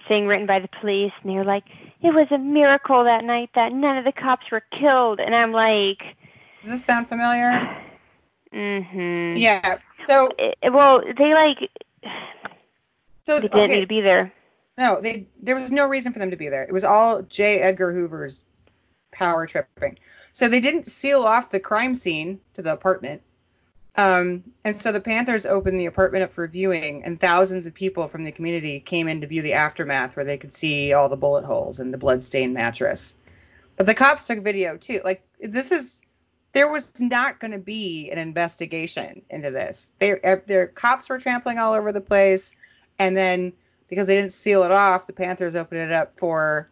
thing 0.07 0.25
written 0.25 0.47
by 0.47 0.59
the 0.59 0.69
police, 0.79 1.11
and 1.21 1.31
they 1.31 1.35
were 1.35 1.43
like, 1.43 1.65
"It 2.01 2.13
was 2.13 2.27
a 2.31 2.37
miracle 2.37 3.03
that 3.03 3.23
night 3.23 3.49
that 3.55 3.73
none 3.73 3.97
of 3.97 4.05
the 4.05 4.11
cops 4.11 4.51
were 4.51 4.63
killed." 4.71 5.19
And 5.19 5.35
I'm 5.35 5.51
like, 5.51 6.01
Does 6.63 6.71
this 6.71 6.85
sound 6.85 7.07
familiar? 7.07 7.59
"Mm-hmm." 8.53 9.37
Yeah. 9.37 9.77
So 10.07 10.29
It, 10.37 10.57
well, 10.71 11.01
they 11.17 11.33
like 11.33 11.69
so 13.25 13.39
they 13.39 13.47
didn't 13.47 13.71
need 13.71 13.81
to 13.81 13.87
be 13.87 14.01
there. 14.01 14.33
No, 14.77 14.99
they 15.01 15.27
there 15.41 15.55
was 15.55 15.71
no 15.71 15.87
reason 15.87 16.11
for 16.11 16.19
them 16.19 16.31
to 16.31 16.37
be 16.37 16.49
there. 16.49 16.63
It 16.63 16.73
was 16.73 16.83
all 16.83 17.21
J. 17.21 17.59
Edgar 17.59 17.93
Hoover's 17.93 18.45
power 19.11 19.45
tripping. 19.45 19.99
So 20.31 20.47
they 20.47 20.59
didn't 20.59 20.87
seal 20.87 21.23
off 21.23 21.49
the 21.49 21.59
crime 21.59 21.95
scene 21.95 22.39
to 22.53 22.61
the 22.61 22.73
apartment. 22.73 23.21
Um, 23.95 24.43
and 24.63 24.75
so 24.75 24.91
the 24.91 25.01
Panthers 25.01 25.45
opened 25.45 25.79
the 25.79 25.85
apartment 25.85 26.23
up 26.23 26.29
for 26.29 26.47
viewing, 26.47 27.03
and 27.03 27.19
thousands 27.19 27.67
of 27.67 27.73
people 27.73 28.07
from 28.07 28.23
the 28.23 28.31
community 28.31 28.79
came 28.79 29.07
in 29.07 29.21
to 29.21 29.27
view 29.27 29.41
the 29.41 29.53
aftermath, 29.53 30.15
where 30.15 30.25
they 30.25 30.37
could 30.37 30.53
see 30.53 30.93
all 30.93 31.09
the 31.09 31.17
bullet 31.17 31.43
holes 31.43 31.79
and 31.79 31.93
the 31.93 31.97
bloodstained 31.97 32.53
mattress. 32.53 33.17
But 33.75 33.87
the 33.87 33.93
cops 33.93 34.27
took 34.27 34.39
video 34.39 34.77
too. 34.77 35.01
Like 35.03 35.27
this 35.41 35.71
is, 35.71 36.01
there 36.53 36.69
was 36.69 36.99
not 37.01 37.39
going 37.39 37.51
to 37.51 37.59
be 37.59 38.09
an 38.11 38.17
investigation 38.17 39.23
into 39.29 39.51
this. 39.51 39.91
They, 39.99 40.15
their 40.47 40.67
cops 40.67 41.09
were 41.09 41.19
trampling 41.19 41.59
all 41.59 41.73
over 41.73 41.91
the 41.91 42.01
place, 42.01 42.53
and 42.97 43.15
then 43.15 43.51
because 43.89 44.07
they 44.07 44.15
didn't 44.15 44.31
seal 44.31 44.63
it 44.63 44.71
off, 44.71 45.05
the 45.05 45.13
Panthers 45.13 45.55
opened 45.55 45.81
it 45.81 45.91
up 45.91 46.17
for, 46.17 46.69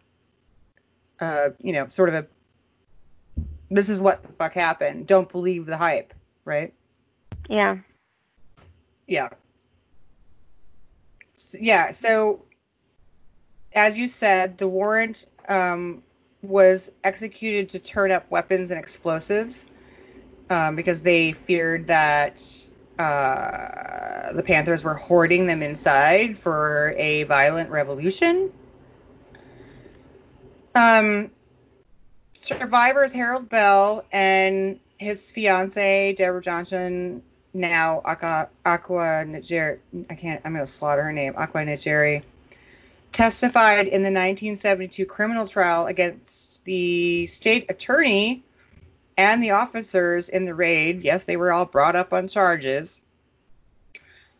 uh, 1.20 1.50
you 1.58 1.74
know, 1.74 1.86
sort 1.88 2.08
of 2.08 2.14
a, 2.14 2.26
this 3.70 3.90
is 3.90 4.00
what 4.00 4.22
the 4.22 4.32
fuck 4.32 4.54
happened. 4.54 5.06
Don't 5.06 5.30
believe 5.30 5.66
the 5.66 5.76
hype, 5.76 6.14
right? 6.46 6.72
Yeah. 7.50 7.78
Yeah. 9.08 9.28
S- 11.36 11.56
Yeah. 11.60 11.90
So, 11.90 12.44
as 13.72 13.98
you 13.98 14.06
said, 14.06 14.56
the 14.56 14.68
warrant 14.68 15.26
um, 15.48 16.02
was 16.42 16.92
executed 17.02 17.70
to 17.70 17.80
turn 17.80 18.12
up 18.12 18.30
weapons 18.30 18.70
and 18.70 18.78
explosives 18.78 19.66
um, 20.48 20.76
because 20.76 21.02
they 21.02 21.32
feared 21.32 21.88
that 21.88 22.40
uh, 23.00 24.32
the 24.32 24.42
Panthers 24.44 24.84
were 24.84 24.94
hoarding 24.94 25.46
them 25.46 25.60
inside 25.62 26.38
for 26.38 26.94
a 26.96 27.24
violent 27.24 27.70
revolution. 27.70 28.50
Um, 30.76 31.32
survivors 32.34 33.12
Harold 33.12 33.48
Bell 33.48 34.04
and 34.12 34.78
his 34.98 35.30
fiancee 35.30 36.12
Deborah 36.12 36.42
Johnson, 36.42 37.22
now 37.52 38.02
Akua, 38.04 38.48
Akua 38.64 40.06
I 40.10 40.14
can't, 40.14 40.40
I'm 40.44 40.52
going 40.52 40.64
to 40.64 40.70
slaughter 40.70 41.02
her 41.02 41.12
name, 41.12 41.34
Akua 41.34 41.66
Njeri, 41.66 42.22
testified 43.12 43.86
in 43.86 44.02
the 44.02 44.08
1972 44.08 45.04
criminal 45.06 45.46
trial 45.46 45.86
against 45.86 46.64
the 46.64 47.26
state 47.26 47.70
attorney 47.70 48.42
and 49.16 49.42
the 49.42 49.50
officers 49.50 50.28
in 50.28 50.44
the 50.44 50.54
raid. 50.54 51.02
Yes, 51.02 51.24
they 51.24 51.36
were 51.36 51.52
all 51.52 51.66
brought 51.66 51.96
up 51.96 52.12
on 52.12 52.28
charges. 52.28 53.02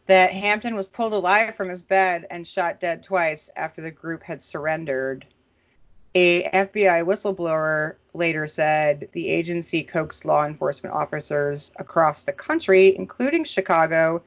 That 0.06 0.32
Hampton 0.32 0.74
was 0.74 0.88
pulled 0.88 1.12
alive 1.12 1.54
from 1.54 1.68
his 1.68 1.82
bed 1.82 2.26
and 2.30 2.46
shot 2.46 2.80
dead 2.80 3.04
twice 3.04 3.50
after 3.54 3.82
the 3.82 3.90
group 3.90 4.22
had 4.22 4.42
surrendered. 4.42 5.26
A 6.14 6.42
FBI 6.42 7.04
whistleblower 7.04 7.94
later 8.14 8.48
said 8.48 9.08
the 9.12 9.28
agency 9.28 9.84
coaxed 9.84 10.24
law 10.24 10.44
enforcement 10.44 10.94
officers 10.94 11.70
across 11.76 12.24
the 12.24 12.32
country, 12.32 12.96
including 12.96 13.44
Chicago, 13.44 14.22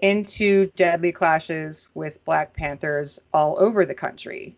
into 0.00 0.66
deadly 0.74 1.12
clashes 1.12 1.88
with 1.94 2.24
Black 2.24 2.52
Panthers 2.54 3.20
all 3.32 3.60
over 3.60 3.86
the 3.86 3.94
country. 3.94 4.56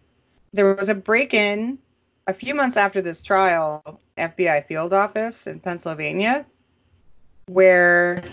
There 0.53 0.75
was 0.75 0.89
a 0.89 0.95
break 0.95 1.35
in 1.35 1.79
a 2.27 2.33
few 2.33 2.55
months 2.55 2.77
after 2.79 3.03
this 3.03 3.21
trial, 3.21 4.01
FBI 4.17 4.65
field 4.65 4.95
office 4.95 5.47
in 5.47 5.61
Pennsylvania, 5.61 6.47
where 7.49 8.25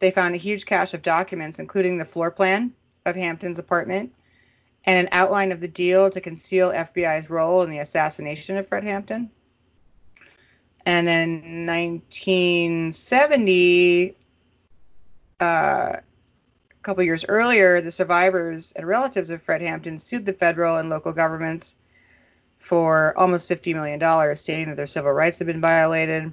they 0.00 0.10
found 0.10 0.34
a 0.34 0.38
huge 0.38 0.66
cache 0.66 0.94
of 0.94 1.02
documents, 1.02 1.60
including 1.60 1.98
the 1.98 2.04
floor 2.04 2.30
plan 2.30 2.72
of 3.04 3.14
Hampton's 3.14 3.58
apartment 3.58 4.12
and 4.84 5.06
an 5.06 5.08
outline 5.12 5.52
of 5.52 5.60
the 5.60 5.68
deal 5.68 6.10
to 6.10 6.20
conceal 6.20 6.70
FBI's 6.70 7.30
role 7.30 7.62
in 7.62 7.70
the 7.70 7.78
assassination 7.78 8.56
of 8.56 8.66
Fred 8.66 8.84
Hampton. 8.84 9.30
And 10.86 11.06
then 11.06 11.42
in 11.44 11.66
1970, 11.66 14.14
uh, 15.40 15.44
a 15.44 16.02
couple 16.82 17.02
years 17.02 17.24
earlier, 17.28 17.80
the 17.80 17.92
survivors 17.92 18.72
and 18.72 18.86
relatives 18.86 19.30
of 19.30 19.42
Fred 19.42 19.60
Hampton 19.60 19.98
sued 19.98 20.24
the 20.24 20.32
federal 20.32 20.78
and 20.78 20.88
local 20.88 21.12
governments 21.12 21.76
for 22.58 23.16
almost 23.16 23.50
$50 23.50 23.74
million, 23.74 24.36
stating 24.36 24.68
that 24.68 24.76
their 24.76 24.86
civil 24.86 25.12
rights 25.12 25.38
had 25.38 25.46
been 25.46 25.60
violated. 25.60 26.32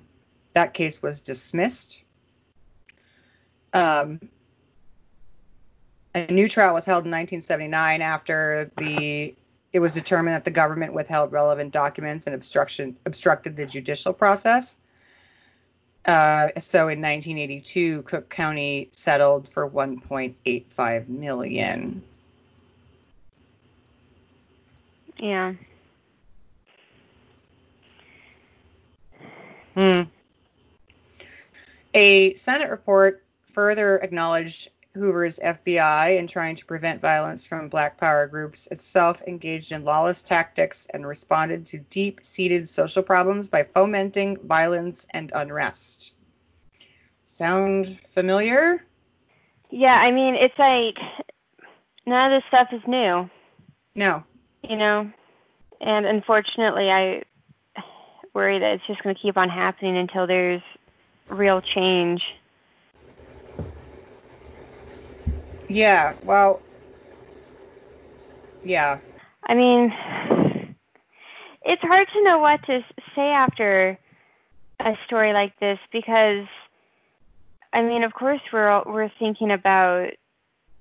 That 0.54 0.74
case 0.74 1.02
was 1.02 1.22
dismissed. 1.22 2.04
Um, 3.74 4.22
a 6.16 6.32
new 6.32 6.47
trial 6.47 6.74
was 6.74 6.86
held 6.86 7.05
in 7.05 7.11
1979 7.11 8.01
after 8.01 8.72
the 8.78 9.36
it 9.74 9.80
was 9.80 9.93
determined 9.93 10.36
that 10.36 10.45
the 10.45 10.51
government 10.51 10.93
withheld 10.93 11.34
relevant 11.34 11.74
documents 11.74 12.26
and 12.26 12.34
obstruction 12.34 12.95
obstructed 13.05 13.57
the 13.57 13.66
judicial 13.66 14.13
process. 14.13 14.78
Uh, 16.05 16.47
so 16.59 16.88
in 16.88 17.01
1982, 17.01 18.03
Cook 18.03 18.30
County 18.30 18.88
settled 18.91 19.49
for 19.49 19.70
1.85 19.70 21.09
million. 21.09 22.01
Yeah. 25.18 25.55
Hmm. 29.74 30.03
A 31.93 32.34
Senate 32.36 32.70
report 32.70 33.26
further 33.47 33.97
acknowledged 33.97 34.70
Hoover's 34.96 35.39
FBI 35.39 36.18
in 36.18 36.26
trying 36.28 36.56
to 36.56 36.66
prevent 36.66 37.02
violence 37.02 37.46
from 37.46 37.68
black 37.70 37.98
power 37.98 38.28
groups 38.28 38.68
itself 38.72 39.22
engaged 39.28 39.72
in 39.72 39.84
lawless 39.84 40.24
tactics 40.24 40.88
and 40.93 41.06
responded 41.06 41.66
to 41.68 41.80
deep 41.80 42.24
seated 42.24 42.68
social 42.68 43.04
problems 43.04 43.50
by 43.50 43.64
fomenting 43.64 44.38
violence 44.38 45.06
and 45.12 45.32
unrest. 45.36 46.16
Sound 47.26 47.88
familiar? 47.88 48.86
Yeah, 49.70 49.96
I 50.00 50.12
mean, 50.12 50.36
it's 50.36 50.58
like 50.58 50.98
none 52.06 52.32
of 52.32 52.41
this 52.41 52.48
stuff 52.48 52.72
is 52.72 52.82
new, 52.88 53.30
No. 53.96 54.24
you 54.64 54.78
know? 54.78 55.12
And 55.82 56.06
unfortunately, 56.06 56.89
I 56.89 57.24
worry 58.34 58.60
that 58.60 58.74
it's 58.74 58.88
just 58.88 59.04
going 59.04 59.14
to 59.14 59.22
keep 59.22 59.38
on 59.38 59.50
happening 59.50 59.98
until 59.98 60.26
there's 60.26 60.62
real 61.28 61.62
change. 61.62 62.24
Yeah, 65.68 66.13
well, 66.24 66.61
yeah. 68.63 68.99
I 69.47 69.55
mean, 69.55 69.93
it's 71.63 71.82
hard 71.82 72.07
to 72.13 72.24
know 72.24 72.39
what 72.39 72.63
to 72.68 72.84
say 73.16 73.30
after 73.30 73.97
a 74.80 74.93
story 75.05 75.34
like 75.34 75.59
this 75.59 75.80
because, 75.91 76.45
I 77.74 77.82
mean, 77.82 78.03
of 78.03 78.13
course 78.13 78.41
we're 78.51 78.70
all, 78.70 78.84
we're 78.86 79.11
thinking 79.20 79.51
about 79.51 80.11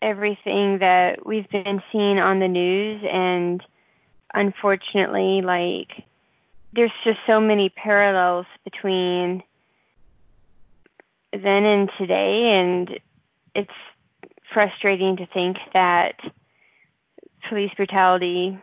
everything 0.03 0.79
that 0.79 1.25
we've 1.25 1.49
been 1.49 1.83
seeing 1.91 2.19
on 2.19 2.41
the 2.41 2.49
news, 2.49 3.03
and 3.11 3.63
unfortunately, 4.35 5.41
like, 5.41 6.05
there's 6.75 6.93
just 7.05 7.19
so 7.27 7.41
many 7.41 7.69
parallels 7.71 8.47
between 8.65 9.43
then 11.33 11.65
and 11.65 11.91
today, 11.99 12.53
and 12.53 12.99
it's 13.55 13.71
frustrating 14.53 15.17
to 15.17 15.27
think 15.27 15.59
that 15.73 16.21
police 17.49 17.73
brutality 17.77 18.59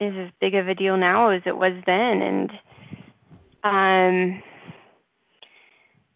is 0.00 0.14
as 0.16 0.30
big 0.40 0.54
of 0.54 0.68
a 0.68 0.74
deal 0.74 0.96
now 0.96 1.28
as 1.30 1.42
it 1.46 1.56
was 1.56 1.72
then, 1.86 2.22
and 2.22 2.50
um, 3.64 4.42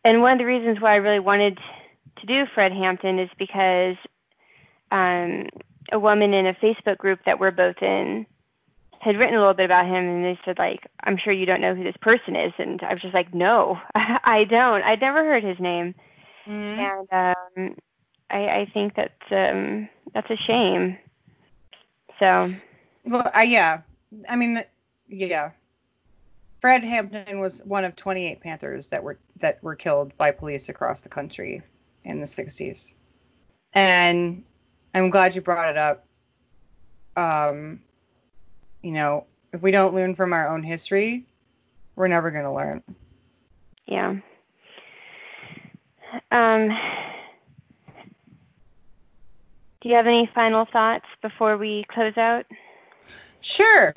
and 0.05 0.22
one 0.22 0.33
of 0.33 0.39
the 0.39 0.45
reasons 0.45 0.81
why 0.81 0.93
I 0.93 0.97
really 0.97 1.18
wanted 1.20 1.59
to 2.20 2.26
do 2.26 2.47
Fred 2.55 2.72
Hampton 2.72 3.18
is 3.18 3.31
because 3.39 3.97
um, 4.91 5.49
a 5.93 5.99
woman 5.99 6.35
in 6.35 6.47
a 6.47 6.55
Facebook 6.55 6.99
group 6.99 7.20
that 7.24 7.41
we're 7.41 7.51
both 7.51 7.83
in 7.83 8.26
had 9.01 9.16
written 9.16 9.35
a 9.35 9.39
little 9.39 9.55
bit 9.55 9.64
about 9.64 9.87
him 9.87 9.95
and 9.95 10.24
they 10.24 10.39
said 10.45 10.59
like 10.59 10.87
i'm 11.05 11.16
sure 11.16 11.33
you 11.33 11.47
don't 11.47 11.62
know 11.62 11.74
who 11.74 11.83
this 11.83 11.97
person 12.03 12.37
is. 12.37 12.53
And 12.59 12.83
i 12.83 12.93
was 12.93 13.03
just 13.03 13.14
like 13.14 13.33
no 13.35 13.81
i 13.95 14.45
don't. 14.45 14.83
I'd 14.83 15.01
never 15.01 15.24
heard 15.24 15.43
his 15.43 15.59
name. 15.59 15.95
Mhm. 16.47 17.07
and 17.16 17.37
um 17.57 17.76
i 18.31 18.61
i 18.61 18.70
think 18.72 18.95
that's 18.95 19.33
um 19.33 19.89
that's 20.14 20.31
a 20.31 20.37
shame 20.37 20.97
so 22.18 22.53
Well, 23.05 23.31
uh, 23.35 23.41
yeah. 23.41 23.81
I 24.28 24.37
mean, 24.37 24.62
yeah. 25.09 25.53
Fred 26.61 26.85
Hampton 26.85 27.41
was 27.41 27.62
one 27.64 27.85
of 27.85 27.97
28 27.97 28.41
Panthers 28.41 28.89
that 28.89 29.03
were 29.03 29.18
that 29.41 29.62
were 29.62 29.74
killed 29.74 30.16
by 30.18 30.31
police 30.31 30.68
across 30.68 31.01
the 31.01 31.09
country 31.09 31.62
in 32.05 32.20
the 32.20 32.26
60s. 32.26 32.95
And 33.72 34.45
I'm 34.95 35.09
glad 35.11 35.35
you 35.35 35.41
brought 35.41 35.70
it 35.70 35.78
up. 35.78 36.07
Um, 37.16 37.81
you 38.83 38.93
know, 38.93 39.26
if 39.53 39.62
we 39.62 39.70
don't 39.70 39.95
learn 39.95 40.14
from 40.14 40.33
our 40.35 40.49
own 40.49 40.62
history, 40.62 41.24
we're 41.97 42.09
never 42.09 42.31
going 42.31 42.45
to 42.45 42.53
learn. 42.53 42.83
yeah 43.87 44.16
um 46.31 46.68
do 49.81 49.89
you 49.89 49.95
have 49.95 50.07
any 50.07 50.31
final 50.35 50.66
thoughts 50.72 51.07
before 51.22 51.57
we 51.57 51.85
close 51.91 52.16
out 52.16 52.47
Sure. 53.41 53.95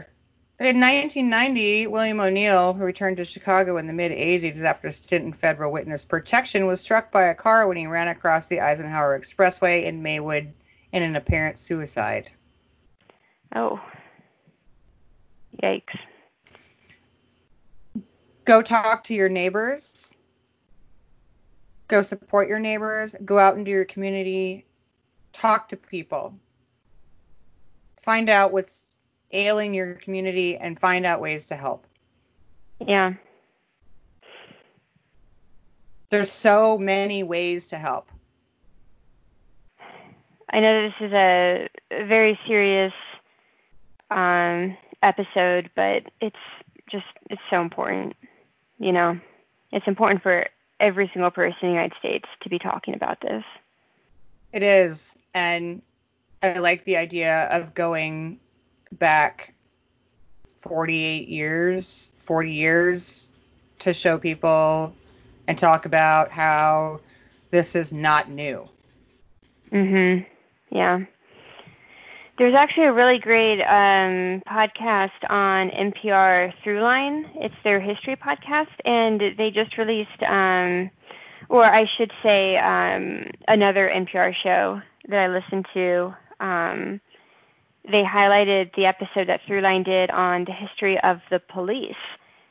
In 0.59 0.79
1990, 0.79 1.87
William 1.87 2.19
O'Neill, 2.19 2.73
who 2.73 2.85
returned 2.85 3.17
to 3.17 3.25
Chicago 3.25 3.77
in 3.77 3.87
the 3.87 3.93
mid 3.93 4.11
80s 4.11 4.63
after 4.63 4.87
a 4.87 4.91
stint 4.91 5.25
in 5.25 5.33
federal 5.33 5.71
witness 5.71 6.05
protection, 6.05 6.65
was 6.65 6.79
struck 6.79 7.11
by 7.11 7.23
a 7.23 7.35
car 7.35 7.67
when 7.67 7.75
he 7.75 7.87
ran 7.87 8.07
across 8.07 8.47
the 8.47 8.61
Eisenhower 8.61 9.19
Expressway 9.19 9.83
in 9.85 10.03
Maywood 10.03 10.53
in 10.93 11.03
an 11.03 11.15
apparent 11.15 11.57
suicide. 11.57 12.29
oh 13.55 13.81
yikes 15.61 15.97
Go 18.45 18.61
talk 18.61 19.05
to 19.05 19.13
your 19.13 19.29
neighbors. 19.29 20.13
Go 21.87 22.01
support 22.01 22.47
your 22.47 22.59
neighbors. 22.59 23.15
Go 23.23 23.39
out 23.39 23.57
into 23.57 23.71
your 23.71 23.85
community. 23.85 24.65
Talk 25.33 25.69
to 25.69 25.77
people. 25.77 26.35
Find 27.97 28.29
out 28.29 28.51
what's 28.51 28.97
ailing 29.31 29.73
your 29.73 29.95
community 29.95 30.57
and 30.57 30.79
find 30.79 31.05
out 31.05 31.19
ways 31.19 31.47
to 31.47 31.55
help. 31.55 31.83
yeah 32.85 33.13
There's 36.09 36.31
so 36.31 36.77
many 36.77 37.23
ways 37.23 37.67
to 37.69 37.77
help. 37.77 38.09
I 40.51 40.59
know 40.59 40.83
this 40.83 41.07
is 41.07 41.13
a 41.13 41.67
very 41.89 42.39
serious 42.47 42.93
um, 44.11 44.77
episode, 45.01 45.71
but 45.75 46.03
it's 46.21 46.35
just 46.91 47.05
it's 47.31 47.41
so 47.49 47.61
important. 47.61 48.15
You 48.77 48.91
know, 48.91 49.19
it's 49.71 49.87
important 49.87 50.21
for 50.21 50.47
every 50.79 51.09
single 51.11 51.31
person 51.31 51.57
in 51.63 51.69
the 51.69 51.73
United 51.73 51.97
States 51.97 52.29
to 52.41 52.49
be 52.49 52.59
talking 52.59 52.93
about 52.93 53.19
this. 53.21 53.43
It 54.51 54.61
is, 54.61 55.12
and 55.33 55.81
I 56.41 56.59
like 56.59 56.83
the 56.83 56.97
idea 56.97 57.47
of 57.51 57.73
going 57.73 58.39
back 58.91 59.53
48 60.45 61.27
years, 61.27 62.11
40 62.17 62.53
years 62.53 63.31
to 63.79 63.93
show 63.93 64.17
people 64.17 64.93
and 65.47 65.57
talk 65.57 65.85
about 65.85 66.31
how 66.31 66.99
this 67.51 67.75
is 67.75 67.93
not 67.93 68.29
new. 68.29 68.67
Mhm. 69.71 70.25
Yeah. 70.69 71.01
There's 72.37 72.55
actually 72.55 72.85
a 72.85 72.93
really 72.93 73.19
great 73.19 73.61
um, 73.61 74.41
podcast 74.47 75.11
on 75.29 75.69
NPR 75.69 76.51
Throughline. 76.63 77.29
It's 77.35 77.55
their 77.63 77.79
history 77.79 78.15
podcast, 78.15 78.71
and 78.85 79.21
they 79.37 79.51
just 79.51 79.77
released, 79.77 80.23
um, 80.23 80.89
or 81.49 81.63
I 81.63 81.85
should 81.85 82.11
say, 82.23 82.57
um, 82.57 83.29
another 83.47 83.87
NPR 83.87 84.33
show 84.33 84.81
that 85.07 85.19
I 85.19 85.27
listened 85.27 85.65
to. 85.73 86.15
Um, 86.39 87.01
they 87.85 88.03
highlighted 88.03 88.73
the 88.75 88.85
episode 88.85 89.27
that 89.27 89.41
Throughline 89.47 89.83
did 89.83 90.09
on 90.09 90.45
the 90.45 90.53
history 90.53 90.99
of 91.01 91.19
the 91.29 91.39
police, 91.39 91.95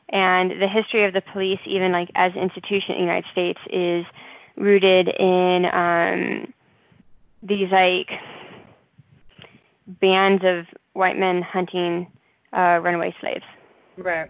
and 0.09 0.61
the 0.61 0.67
history 0.67 1.05
of 1.05 1.13
the 1.13 1.21
police, 1.21 1.59
even 1.65 1.91
like 1.91 2.09
as 2.15 2.33
an 2.33 2.39
institution 2.39 2.91
in 2.91 2.97
the 2.97 3.01
United 3.01 3.31
States, 3.31 3.59
is 3.69 4.05
rooted 4.55 5.07
in 5.07 5.65
um, 5.65 6.53
these 7.41 7.71
like 7.71 8.11
bands 9.87 10.43
of 10.45 10.67
white 10.93 11.17
men 11.17 11.41
hunting 11.41 12.07
uh, 12.53 12.79
runaway 12.81 13.15
slaves. 13.19 13.43
Right. 13.97 14.29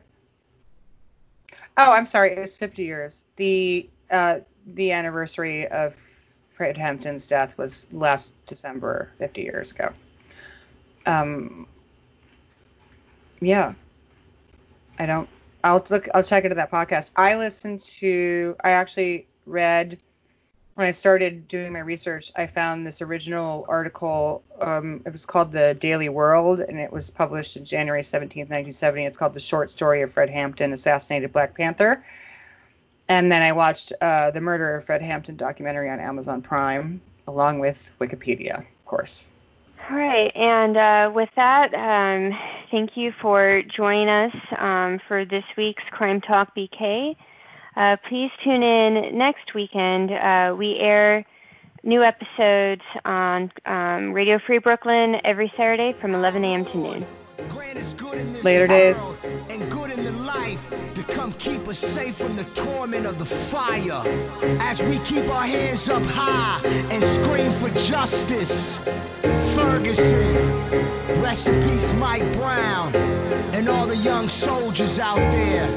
Oh, 1.78 1.94
I'm 1.94 2.06
sorry. 2.06 2.32
It 2.32 2.40
was 2.40 2.56
50 2.56 2.84
years. 2.84 3.26
The 3.36 3.90
uh, 4.10 4.40
the 4.66 4.92
anniversary 4.92 5.68
of 5.68 5.96
Fred 6.54 6.78
Hampton's 6.78 7.28
death 7.28 7.58
was 7.58 7.88
last 7.92 8.34
December, 8.46 9.12
50 9.18 9.42
years 9.42 9.72
ago. 9.72 9.92
Um. 11.06 11.68
Yeah. 13.42 13.74
I 14.98 15.06
don't. 15.06 15.28
I'll 15.64 15.86
look. 15.90 16.08
I'll 16.14 16.24
check 16.24 16.46
into 16.46 16.56
that 16.56 16.72
podcast. 16.72 17.12
I 17.16 17.36
listened 17.36 17.82
to. 17.82 18.56
I 18.64 18.72
actually 18.72 19.28
read 19.46 19.98
when 20.76 20.88
I 20.88 20.92
started 20.92 21.48
doing 21.48 21.72
my 21.72 21.80
research, 21.80 22.32
I 22.36 22.48
found 22.48 22.84
this 22.84 23.02
original 23.02 23.66
article. 23.70 24.44
Um, 24.60 25.04
it 25.06 25.12
was 25.12 25.26
called 25.26 25.52
the 25.52 25.76
Daily 25.80 26.10
World, 26.10 26.60
and 26.60 26.80
it 26.80 26.92
was 26.92 27.12
published 27.12 27.58
in 27.58 27.66
January 27.66 28.02
17th, 28.02 28.50
1970. 28.50 29.06
It's 29.06 29.18
called 29.18 29.34
The 29.34 29.40
Short 29.40 29.70
Story 29.70 30.02
of 30.02 30.12
Fred 30.12 30.30
Hampton, 30.32 30.74
Assassinated 30.74 31.32
Black 31.32 31.56
Panther. 31.56 32.04
And 33.10 33.32
then 33.32 33.42
I 33.42 33.52
watched 33.52 33.94
uh, 34.02 34.32
the 34.32 34.42
Murder 34.42 34.76
of 34.76 34.86
Fred 34.86 35.02
Hampton 35.02 35.36
documentary 35.36 35.90
on 35.90 36.00
Amazon 36.00 36.42
Prime, 36.42 37.02
along 37.28 37.60
with 37.60 37.92
Wikipedia, 38.00 38.60
of 38.60 38.86
course. 38.86 39.30
All 39.90 39.98
right, 39.98 40.32
and 40.36 40.78
uh, 40.78 41.12
with 41.14 41.30
that, 41.36 41.74
um, 41.74 42.38
thank 42.72 42.96
you 42.96 43.12
for 43.22 43.62
joining 43.64 44.08
us 44.08 44.34
um, 44.58 45.00
for 45.08 45.26
this 45.26 45.44
week's 45.58 45.84
Crime 45.92 46.22
Talk 46.22 46.56
BK. 46.56 47.18
Uh, 47.76 47.98
please 48.08 48.32
tune 48.44 48.64
in 48.64 49.18
next 49.18 49.54
weekend. 49.54 50.12
Uh, 50.12 50.56
we 50.58 50.78
air 50.78 51.26
new 51.84 52.02
episodes 52.02 52.82
on 53.04 53.52
um, 53.66 54.14
Radio 54.14 54.40
Free 54.40 54.60
Brooklyn 54.60 55.20
every 55.26 55.52
Saturday 55.58 55.94
from 55.94 56.14
11 56.16 56.46
a.m. 56.46 56.66
to 56.66 56.78
noon. 56.78 57.06
Later 58.44 58.68
days. 58.68 58.98
Us 61.74 61.80
safe 61.80 62.16
from 62.16 62.36
the 62.36 62.44
torment 62.54 63.08
of 63.08 63.18
the 63.18 63.26
fire. 63.26 64.04
As 64.62 64.84
we 64.86 65.00
keep 65.00 65.28
our 65.28 65.48
hands 65.56 65.90
up 65.90 66.04
high 66.06 66.62
and 66.92 67.02
scream 67.02 67.52
for 67.52 67.70
justice. 67.70 68.88
Ferguson, 69.56 70.36
rest 71.24 71.50
in 71.50 71.56
peace, 71.64 71.92
Mike 71.94 72.32
Brown, 72.34 72.96
and 73.56 73.68
all 73.70 73.88
the 73.88 73.98
young 73.98 74.28
soldiers 74.30 75.00
out 75.00 75.24
there. 75.38 75.68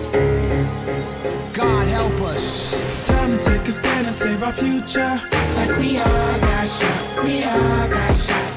God 1.56 1.86
help 1.88 2.20
us. 2.32 2.76
Time 3.06 3.38
to 3.38 3.42
take 3.42 3.66
a 3.66 3.72
stand 3.72 4.06
and 4.06 4.16
save 4.16 4.42
our 4.42 4.52
future. 4.52 5.12
Like 5.56 5.78
we 5.78 5.96
all 5.96 6.38
got 6.50 6.68
shot, 6.68 7.24
we 7.24 7.42
all 7.44 7.88
got 7.88 8.14
shot. 8.14 8.50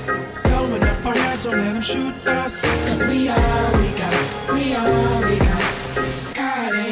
Throwing 0.43 0.83
up 0.83 1.05
our 1.05 1.15
hands, 1.15 1.45
don't 1.45 1.57
let 1.57 1.73
them 1.73 1.81
shoot 1.81 2.15
us. 2.27 2.65
Cause 2.87 3.01
we 3.05 3.29
all 3.29 3.71
we 3.81 3.89
got, 3.97 4.53
we 4.53 4.75
all 4.75 5.21
we 5.23 5.39
got. 5.39 5.78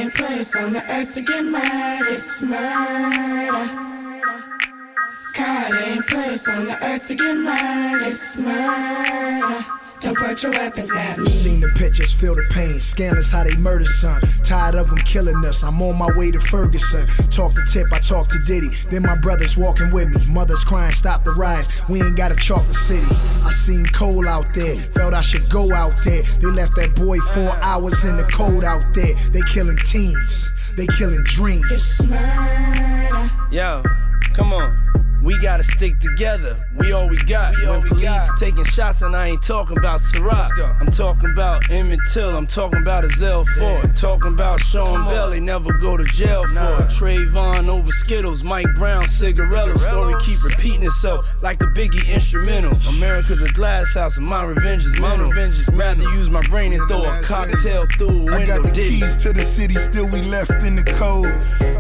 Ain't 0.08 0.22
us 0.22 0.56
on 0.56 0.72
the 0.72 0.82
earth 0.90 1.16
to 1.16 1.22
get 1.22 1.44
murdered, 1.44 2.08
it's 2.14 2.42
murder. 2.42 3.68
God 5.36 5.74
ain't 5.84 6.14
us 6.14 6.48
on 6.48 6.66
the 6.68 6.78
earth 6.82 7.08
to 7.10 7.16
get 7.16 7.36
murdered, 7.36 8.08
it's 8.08 8.38
murder. 8.38 9.66
Don't 10.00 10.16
point 10.16 10.44
your 10.44 10.52
weapons 10.52 10.96
at 10.96 11.18
me. 11.18 11.28
Seen 11.28 11.60
the 11.60 11.70
pictures, 11.70 12.14
feel 12.14 12.36
the 12.36 12.44
pain. 12.52 12.80
Scandalous 12.80 13.32
how 13.32 13.44
they 13.44 13.56
murder 13.56 13.86
son. 13.86 14.22
Tired 14.44 14.76
of 14.76 14.90
them 14.90 15.00
killing 15.00 15.44
us. 15.46 15.64
I'm 15.64 15.82
on 15.82 15.98
my 15.98 16.10
way 16.16 16.30
to 16.32 16.40
Ferguson. 16.40 17.08
Talk 17.32 17.54
to 17.56 17.62
Tip, 17.72 17.92
I 17.92 18.00
talk 18.00 18.28
to 18.30 18.40
Diddy. 18.46 18.70
Then 18.90 19.02
my 19.02 19.16
brothers 19.16 19.58
walking 19.58 19.92
with 19.92 20.10
me. 20.10 20.34
Mothers 20.34 20.64
crying, 20.64 20.92
stop 20.92 21.24
the 21.24 21.32
riots. 21.32 21.88
We 21.90 22.02
ain't 22.04 22.16
gotta 22.16 22.36
chalk 22.36 22.66
the 22.68 22.74
city. 22.74 23.06
I 23.46 23.52
seen 23.52 23.86
Cole 23.88 24.28
out 24.28 24.54
there. 24.54 24.78
Felt 24.78 25.14
I 25.14 25.22
should 25.22 25.50
go 25.50 25.74
out 25.74 25.96
there. 26.04 26.22
They 26.22 26.48
left 26.48 26.76
that 26.76 26.96
boy 26.96 27.18
four 27.20 27.56
hours 27.62 28.04
in 28.06 28.18
the 28.18 28.26
cold 28.26 28.64
out 28.64 28.94
there. 28.94 29.16
They 29.32 29.42
killing 29.42 29.78
teens. 29.78 30.50
They 30.78 30.86
killing 30.86 31.24
dreams. 31.24 31.66
It's 31.72 32.04
murder. 32.04 33.32
Yo, 33.50 33.84
come 34.34 34.54
on. 34.54 34.78
We 35.28 35.38
gotta 35.40 35.62
stick 35.64 36.00
together. 36.00 36.56
We 36.78 36.94
all 36.94 37.10
we 37.10 37.18
got. 37.18 37.54
We 37.58 37.68
when 37.68 37.82
police 37.82 38.04
got. 38.06 38.38
taking 38.40 38.64
shots, 38.64 39.02
and 39.02 39.14
I 39.14 39.28
ain't 39.28 39.44
talking 39.44 39.78
about 39.78 40.00
Ciroc. 40.00 40.50
I'm 40.80 40.90
talking 40.90 41.32
about 41.32 41.70
Emmett 41.70 42.00
Till. 42.14 42.34
I'm 42.38 42.48
talking 42.48 42.80
about 42.82 43.04
Ezell 43.04 43.46
Ford. 43.46 43.94
Talking 43.94 44.32
about 44.32 44.62
Sean 44.62 44.86
Come 44.86 45.08
on. 45.08 45.14
Bell. 45.14 45.30
They 45.32 45.42
never 45.42 45.74
go 45.80 45.98
to 45.98 46.06
jail 46.06 46.48
for 46.48 46.54
Nah. 46.54 46.78
it. 46.84 46.90
Trayvon 46.92 47.68
over 47.68 47.92
Skittles. 47.92 48.46
Mike 48.46 48.74
Brown 48.76 49.06
cigarillos. 49.06 49.84
Story 49.84 50.16
keep 50.22 50.42
repeating 50.46 50.84
itself 50.84 51.28
like 51.42 51.62
a 51.62 51.66
Biggie 51.66 52.08
instrumental. 52.08 52.72
America's 52.96 53.42
a 53.42 53.50
glass 53.50 53.96
house, 53.96 54.16
and 54.16 54.26
my 54.26 54.46
revenge 54.46 54.86
is 54.86 54.98
My 54.98 55.10
mental. 55.10 55.30
revenge 55.30 55.56
is 55.60 55.68
Rather 55.74 56.04
use 56.04 56.30
my 56.30 56.42
brain 56.44 56.72
and 56.72 56.88
throw 56.88 57.04
a 57.04 57.22
cocktail 57.22 57.86
through 57.98 58.08
a 58.08 58.24
window. 58.24 58.38
I 58.38 58.46
got 58.46 58.64
the 58.64 58.72
keys 58.72 59.18
to 59.18 59.34
the 59.34 59.42
city, 59.42 59.76
still 59.76 60.06
we 60.08 60.22
left 60.22 60.64
in 60.64 60.78
the 60.78 60.84
cold. 60.86 61.28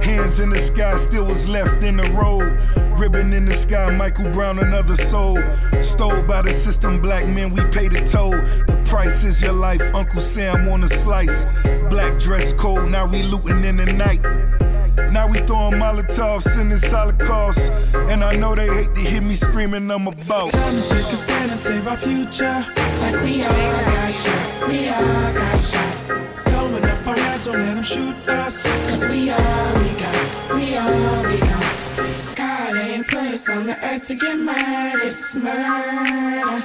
Hands 0.03 0.37
in 0.41 0.49
the 0.49 0.59
sky, 0.59 0.97
still 0.97 1.23
was 1.25 1.47
left 1.47 1.81
in 1.85 1.95
the 1.95 2.11
road. 2.11 2.59
Ribbon 2.99 3.31
in 3.37 3.45
the 3.45 3.53
sky, 3.53 3.91
Michael 3.91 4.29
Brown, 4.31 4.57
another 4.57 4.95
soul. 4.95 5.37
Stole 5.81 6.23
by 6.23 6.41
the 6.41 6.51
system, 6.51 6.99
black 6.99 7.27
men, 7.27 7.53
we 7.53 7.63
pay 7.65 7.87
the 7.87 8.01
toll. 8.01 8.31
The 8.31 8.81
price 8.83 9.23
is 9.23 9.41
your 9.41 9.53
life, 9.53 9.81
Uncle 9.93 10.21
Sam 10.21 10.67
on 10.67 10.83
a 10.83 10.87
slice. 10.87 11.45
Black 11.87 12.19
dress 12.19 12.51
code, 12.51 12.89
now 12.89 13.05
we 13.05 13.21
looting 13.21 13.63
in 13.63 13.77
the 13.77 13.85
night. 13.85 14.23
Now 15.11 15.27
we 15.27 15.37
throwing 15.39 15.79
Molotovs 15.79 16.59
in 16.59 16.69
this 16.69 16.89
Holocaust. 16.89 17.71
And 18.11 18.23
I 18.23 18.33
know 18.33 18.55
they 18.55 18.67
hate 18.67 18.95
to 18.95 19.01
hear 19.01 19.21
me 19.21 19.35
screaming, 19.35 19.89
I'm 19.91 20.07
about. 20.07 20.49
Time 20.49 20.73
to 20.73 20.89
take 20.89 21.13
a 21.13 21.17
stand 21.25 21.51
and 21.51 21.59
save 21.59 21.87
our 21.87 21.95
future. 21.95 22.65
Like 23.01 23.21
we 23.23 23.43
all 23.43 23.51
got 23.51 24.11
shot, 24.11 24.67
we 24.67 24.89
all 24.89 25.33
got 25.33 25.59
shot. 25.59 25.93
Throwing 26.49 26.83
up 26.83 27.07
our 27.07 27.15
hands, 27.15 27.45
don't 27.45 27.59
let 27.59 27.75
them 27.75 27.83
shoot 27.83 28.15
us. 28.27 28.63
Cause 28.89 29.05
we 29.05 29.29
all 29.29 29.83
we 29.83 29.89
got, 30.01 30.55
we 30.55 30.75
all 30.75 31.23
we 31.23 31.37
got. 31.37 32.46
God 32.67 32.75
ain't 32.75 33.07
put 33.07 33.19
us 33.19 33.47
on 33.47 33.65
the 33.65 33.85
earth 33.85 34.07
to 34.07 34.15
get 34.15 34.37
murdered, 34.37 35.01
it's 35.01 35.33
murder. 35.35 36.63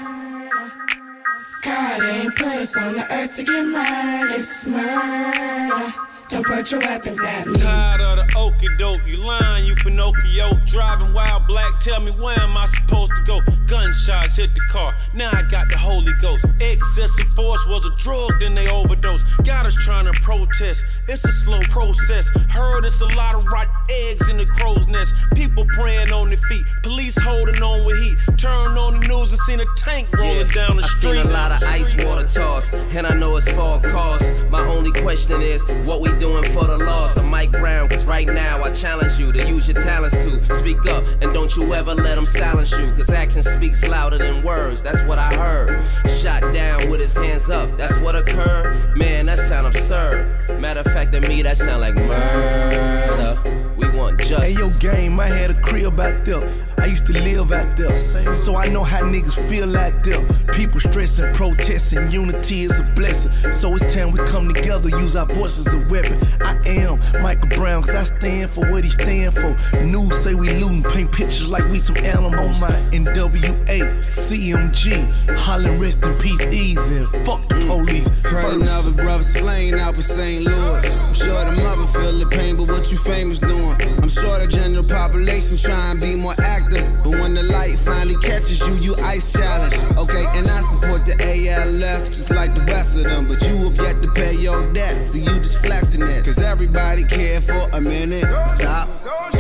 God 1.63 2.03
ain't 2.03 2.35
put 2.35 2.49
us 2.49 2.77
on 2.77 2.95
the 2.95 3.07
earth 3.09 3.37
to 3.37 3.45
get 3.45 3.65
murdered, 3.65 4.33
it's 4.33 4.67
murder. 4.67 6.12
Don't 6.33 6.47
point 6.47 6.71
your 6.73 6.81
weapons 6.81 7.23
at 7.23 7.47
me. 7.47 7.59
Tired 7.61 8.01
of 8.01 8.17
the 8.17 8.25
okie 8.33 8.79
doke, 8.79 9.03
you 9.07 9.19
lying, 9.19 9.67
you 9.67 9.75
Pinocchio. 9.75 10.55
Driving 10.65 11.13
wild 11.13 11.47
black, 11.47 11.79
tell 11.79 12.01
me 12.01 12.11
where 12.11 12.41
am 12.41 12.57
I 12.57 12.65
supposed 12.65 13.13
to 13.17 13.23
go? 13.25 13.41
Gunshots 13.67 14.37
hit 14.37 14.55
the 14.55 14.63
car, 14.71 14.97
now 15.13 15.29
I 15.31 15.43
got 15.43 15.69
the 15.69 15.77
Holy 15.77 16.13
Ghost. 16.23 16.47
Excessive 16.59 17.29
force 17.37 17.67
was 17.69 17.85
a 17.85 17.95
drug, 17.97 18.41
then 18.41 18.55
they 18.55 18.67
overdose. 18.71 19.23
Got 19.45 19.67
us 19.67 19.75
trying 19.75 20.07
to 20.07 20.13
protest, 20.23 20.83
it's 21.07 21.23
a 21.27 21.33
slow 21.33 21.61
process. 21.69 22.31
Heard 22.49 22.87
it's 22.87 23.03
a 23.03 23.07
lot 23.15 23.35
of 23.35 23.45
rotten 23.53 23.75
eggs 23.91 24.31
in 24.31 24.39
the 24.39 24.47
crow's 24.47 24.87
nest. 24.87 25.15
People 25.35 25.67
praying 25.75 26.13
on 26.13 26.31
their 26.31 26.39
feet, 26.39 26.65
police 26.83 27.19
holding 27.21 27.63
on 27.63 27.85
with 27.85 27.99
heat. 28.03 28.17
Turn 28.39 28.79
on 28.79 29.01
the 29.01 29.07
news 29.07 29.33
and 29.33 29.41
seen 29.41 29.61
a 29.61 29.67
tank 29.77 30.09
rolling 30.17 30.49
down 30.49 30.77
the 30.77 30.83
I 30.83 30.87
street. 30.87 31.21
seen 31.21 31.27
a 31.27 31.31
lot 31.31 31.53
of 31.53 31.63
ice 31.65 31.95
water 32.03 32.27
toss, 32.27 32.73
and 32.73 33.07
I 33.07 33.13
know 33.13 33.37
it's 33.37 33.53
for 33.53 33.77
a 33.77 33.91
cause. 33.93 34.23
My 34.49 34.67
only 34.67 34.93
question 35.03 35.43
is, 35.43 35.63
what 35.85 36.01
we 36.01 36.11
doing 36.23 36.45
for 36.53 36.65
the 36.67 36.79
loss 36.79 37.17
of 37.17 37.25
Mike 37.25 37.51
Brown? 37.51 37.89
Cause 37.89 38.07
right 38.07 38.29
now 38.29 38.63
I 38.63 38.71
challenge 38.71 39.19
you 39.19 39.33
to 39.33 39.49
use 39.49 39.67
your 39.67 39.83
talents 39.83 40.15
to 40.15 40.55
speak 40.55 40.87
up, 40.87 41.05
and 41.21 41.35
don't 41.35 41.55
you 41.57 41.75
ever 41.75 41.97
let 41.97 42.15
them 42.15 42.25
silence 42.25 42.71
you. 42.71 42.93
Cause 42.93 43.11
action 43.11 43.43
speaks 43.43 43.85
louder 43.85 44.19
than 44.19 44.41
words, 44.45 44.85
that's 44.85 45.03
what 45.03 45.19
I 45.19 45.35
heard. 45.35 45.85
Shot 46.09 46.43
down 46.55 46.89
with 46.91 47.01
his 47.01 47.17
hands 47.17 47.51
up, 47.51 47.77
that's 47.77 47.99
what 47.99 48.15
occurred. 48.15 48.97
Man, 48.97 49.27
that 49.27 49.41
sound 49.41 49.67
absurd. 49.67 50.61
Matter 50.61 50.81
of 50.81 50.87
fact, 50.87 51.11
to 51.13 51.21
me, 51.21 51.43
that 51.43 51.57
sound 51.57 51.81
like 51.81 51.97
murder. 51.97 53.62
We 53.77 53.89
want 53.91 54.19
justice. 54.19 54.45
Hey, 54.45 54.53
yo, 54.53 54.71
game, 54.79 55.19
I 55.19 55.27
had 55.27 55.51
a 55.51 55.61
crib 55.61 55.99
out 55.99 56.25
there. 56.25 56.49
I 56.79 56.87
used 56.87 57.07
to 57.07 57.13
live 57.13 57.53
out 57.53 57.77
there. 57.77 57.97
So 58.35 58.57
I 58.57 58.67
know 58.69 58.85
how 58.85 59.01
niggas 59.01 59.49
feel 59.49 59.77
out 59.77 60.05
there. 60.05 60.25
People 60.53 60.81
stressing, 60.81 61.33
protesting, 61.35 62.11
unity 62.11 62.65
is 62.65 62.79
a 62.79 62.83
blessing. 62.95 63.53
So 63.53 63.75
it's 63.77 63.95
time 63.95 64.13
we 64.13 64.19
come 64.27 64.53
together, 64.53 64.89
use 64.89 65.17
our 65.17 65.27
voices 65.27 65.67
as 65.67 65.75
a 65.75 65.89
weapon. 65.91 66.19
I 66.41 66.59
am 66.67 66.99
Michael 67.23 67.49
Brown, 67.49 67.83
cause 67.83 67.95
I 67.95 68.19
stand 68.19 68.51
for 68.51 68.69
what 68.71 68.85
he 68.85 68.91
stand 68.91 69.35
for. 69.35 69.57
News 69.83 70.23
say 70.23 70.35
we 70.35 70.51
looting, 70.51 70.83
paint 70.83 71.13
pictures 71.13 71.49
like 71.49 71.65
we 71.69 71.79
some 71.79 71.97
animals. 71.99 72.63
Oh 72.63 72.67
my 72.67 72.73
NWA, 72.91 73.99
CMG, 73.99 75.37
hollering 75.37 75.79
rest 75.79 76.03
in 76.05 76.19
peace, 76.19 76.41
easy, 76.47 76.97
and 76.97 77.09
fuck 77.25 77.49
the 77.49 77.55
police. 77.67 78.09
Heard 78.21 78.61
another 78.61 78.93
brother 78.93 79.23
slain 79.23 79.75
out 79.75 79.95
in 79.95 80.03
St. 80.03 80.45
Louis. 80.45 80.97
I'm 80.97 81.15
sure 81.15 81.45
the 81.45 81.53
mother 81.63 81.87
feel 81.99 82.19
the 82.19 82.27
pain, 82.27 82.57
but 82.57 82.69
what 82.69 82.91
you 82.91 82.99
famous 82.99 83.39
doing? 83.39 83.72
I'm 84.03 84.09
sure 84.09 84.39
the 84.39 84.47
general 84.47 84.85
population 84.85 85.57
try 85.57 85.91
and 85.91 86.01
be 86.01 86.15
more 86.15 86.35
active. 86.43 86.87
But 87.05 87.11
when 87.21 87.35
the 87.35 87.43
light 87.43 87.79
finally 87.79 88.17
catches 88.17 88.61
you, 88.67 88.75
you 88.77 88.97
ice 88.97 89.33
challenge. 89.33 89.75
Okay, 89.97 90.25
and 90.35 90.49
I 90.49 90.61
support 90.61 91.07
the 91.07 91.15
ALS 91.21 92.09
just 92.09 92.31
like 92.31 92.55
the 92.55 92.63
rest 92.63 92.97
of 92.97 93.05
them. 93.05 93.29
But 93.29 93.43
you 93.43 93.57
have 93.69 93.77
yet 93.77 94.03
to 94.03 94.11
pay 94.13 94.35
your 94.35 94.73
debts, 94.73 95.13
so 95.13 95.19
you 95.19 95.39
just 95.39 95.59
flexing 95.65 96.03
it. 96.03 96.25
Cause 96.25 96.39
everybody 96.39 97.05
care 97.05 97.41
for 97.41 97.69
a 97.73 97.81
minute. 97.81 98.27
Stop. 98.49 98.89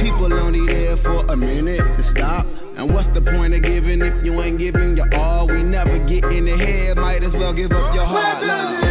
People 0.00 0.32
only 0.32 0.66
there 0.66 0.96
for 0.96 1.24
a 1.26 1.36
minute. 1.36 1.82
Stop. 2.00 2.46
And 2.76 2.92
what's 2.92 3.08
the 3.08 3.20
point 3.20 3.54
of 3.54 3.62
giving 3.62 4.00
if 4.00 4.24
you 4.24 4.40
ain't 4.40 4.58
giving 4.58 4.96
your 4.96 5.06
all? 5.16 5.46
We 5.46 5.62
never 5.62 5.98
get 6.06 6.24
in 6.24 6.44
the 6.44 6.56
head, 6.56 6.96
might 6.96 7.22
as 7.22 7.34
well 7.34 7.52
give 7.52 7.72
up 7.72 7.94
your 7.94 8.04
heart. 8.04 8.42
Love. 8.44 8.82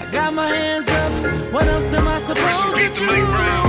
I 0.00 0.10
got 0.12 0.32
my 0.32 0.48
hands 0.48 0.88
up. 0.88 1.52
What 1.52 1.66
else 1.66 1.92
am 1.94 2.08
I 2.08 2.20
supposed 2.22 2.76
to 2.76 2.94
do? 2.94 3.63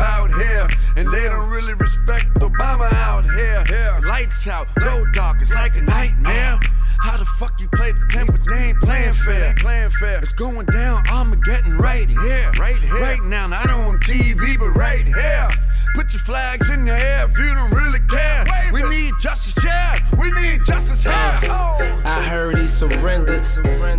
Out 0.00 0.30
here, 0.32 0.68
and 0.96 1.12
they 1.12 1.28
don't 1.28 1.48
really 1.50 1.74
respect 1.74 2.26
Obama 2.34 2.92
out 2.92 3.24
here. 3.24 4.00
Lights 4.04 4.46
out, 4.46 4.68
go 4.74 5.04
dark, 5.12 5.40
it's 5.40 5.52
like 5.52 5.76
a 5.76 5.80
nightmare. 5.80 6.58
How 7.02 7.16
the 7.16 7.24
fuck 7.24 7.60
you 7.60 7.68
play 7.74 7.90
the 7.90 8.06
game, 8.06 8.26
but 8.26 8.46
they 8.46 8.68
ain't 8.68 8.80
playing 8.80 9.12
fair? 9.14 9.56
Playing 9.58 9.90
fair. 9.90 10.20
It's 10.20 10.32
going 10.32 10.66
down, 10.66 11.02
Armageddon 11.10 11.76
right 11.76 12.08
here, 12.08 12.52
right 12.60 12.76
here, 12.76 12.94
right 12.94 13.20
now. 13.24 13.48
Not 13.48 13.68
on 13.70 13.98
TV, 13.98 14.56
but 14.56 14.68
right 14.68 15.04
here. 15.04 15.48
Put 15.94 16.14
your 16.14 16.22
flags 16.22 16.70
in 16.70 16.86
your 16.86 16.96
air 16.96 17.28
if 17.28 17.36
you 17.36 17.54
don't 17.54 17.70
really 17.70 18.00
care. 18.00 18.44
We 18.72 18.82
need 18.88 19.12
justice, 19.20 19.62
yeah. 19.62 19.98
We 20.18 20.30
need 20.30 20.64
justice 20.64 21.02
here. 21.02 21.12
Uh, 21.12 21.40
oh. 21.44 22.02
I 22.04 22.22
heard 22.22 22.58
he 22.58 22.66
surrendered, 22.66 23.44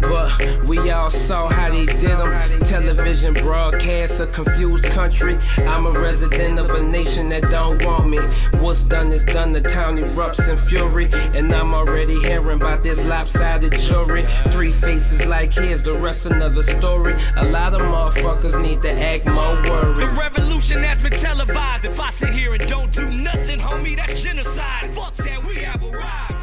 but 0.02 0.64
we 0.64 0.90
all 0.90 1.12
saw 1.12 1.48
how 1.48 1.70
they 1.70 1.86
did 1.86 2.20
him. 2.20 2.60
Television 2.64 3.36
broadcast 3.36 4.20
a 4.20 4.28
confused 4.28 4.86
country. 4.86 5.38
I'm 5.60 5.86
a 5.86 5.92
resident 5.92 6.58
of 6.58 6.72
a 6.72 6.82
nation 6.82 7.30
that 7.30 7.52
don't 7.52 7.86
want 7.86 8.10
me. 8.10 8.18
What's 8.60 8.84
done 8.84 9.12
is 9.12 9.24
done. 9.24 9.54
The 9.54 9.62
town 9.62 9.98
erupts 9.98 10.50
in 10.50 10.58
fury, 10.58 11.10
and 11.38 11.54
I'm 11.54 11.76
already 11.76 12.20
hearing 12.20 12.60
about 12.60 12.82
this 12.82 13.04
lopsided 13.06 13.74
jury. 13.74 14.26
Three 14.52 14.72
faces 14.72 15.26
like 15.28 15.54
his, 15.54 15.84
the 15.84 15.94
rest 15.94 16.26
another 16.26 16.64
story. 16.64 17.16
A 17.36 17.46
lot 17.46 17.76
of 17.76 17.82
motherfuckers 17.82 18.60
need 18.60 18.82
to 18.82 18.92
act 18.92 19.26
more 19.26 19.54
worried. 19.70 19.98
The 19.98 20.08
revolution 20.20 20.82
has 20.84 21.02
been 21.02 21.12
televised. 21.12 21.83
If 21.86 22.00
I 22.00 22.10
sit 22.12 22.30
here 22.30 22.54
and 22.54 22.66
don't 22.66 22.94
do 22.94 23.10
nothing, 23.10 23.60
homie, 23.60 23.98
that's 23.98 24.24
genocide. 24.24 24.94
Fuck 24.94 25.16
that, 25.16 25.44
we 25.44 25.56
have 25.58 25.84
arrived. 25.84 26.43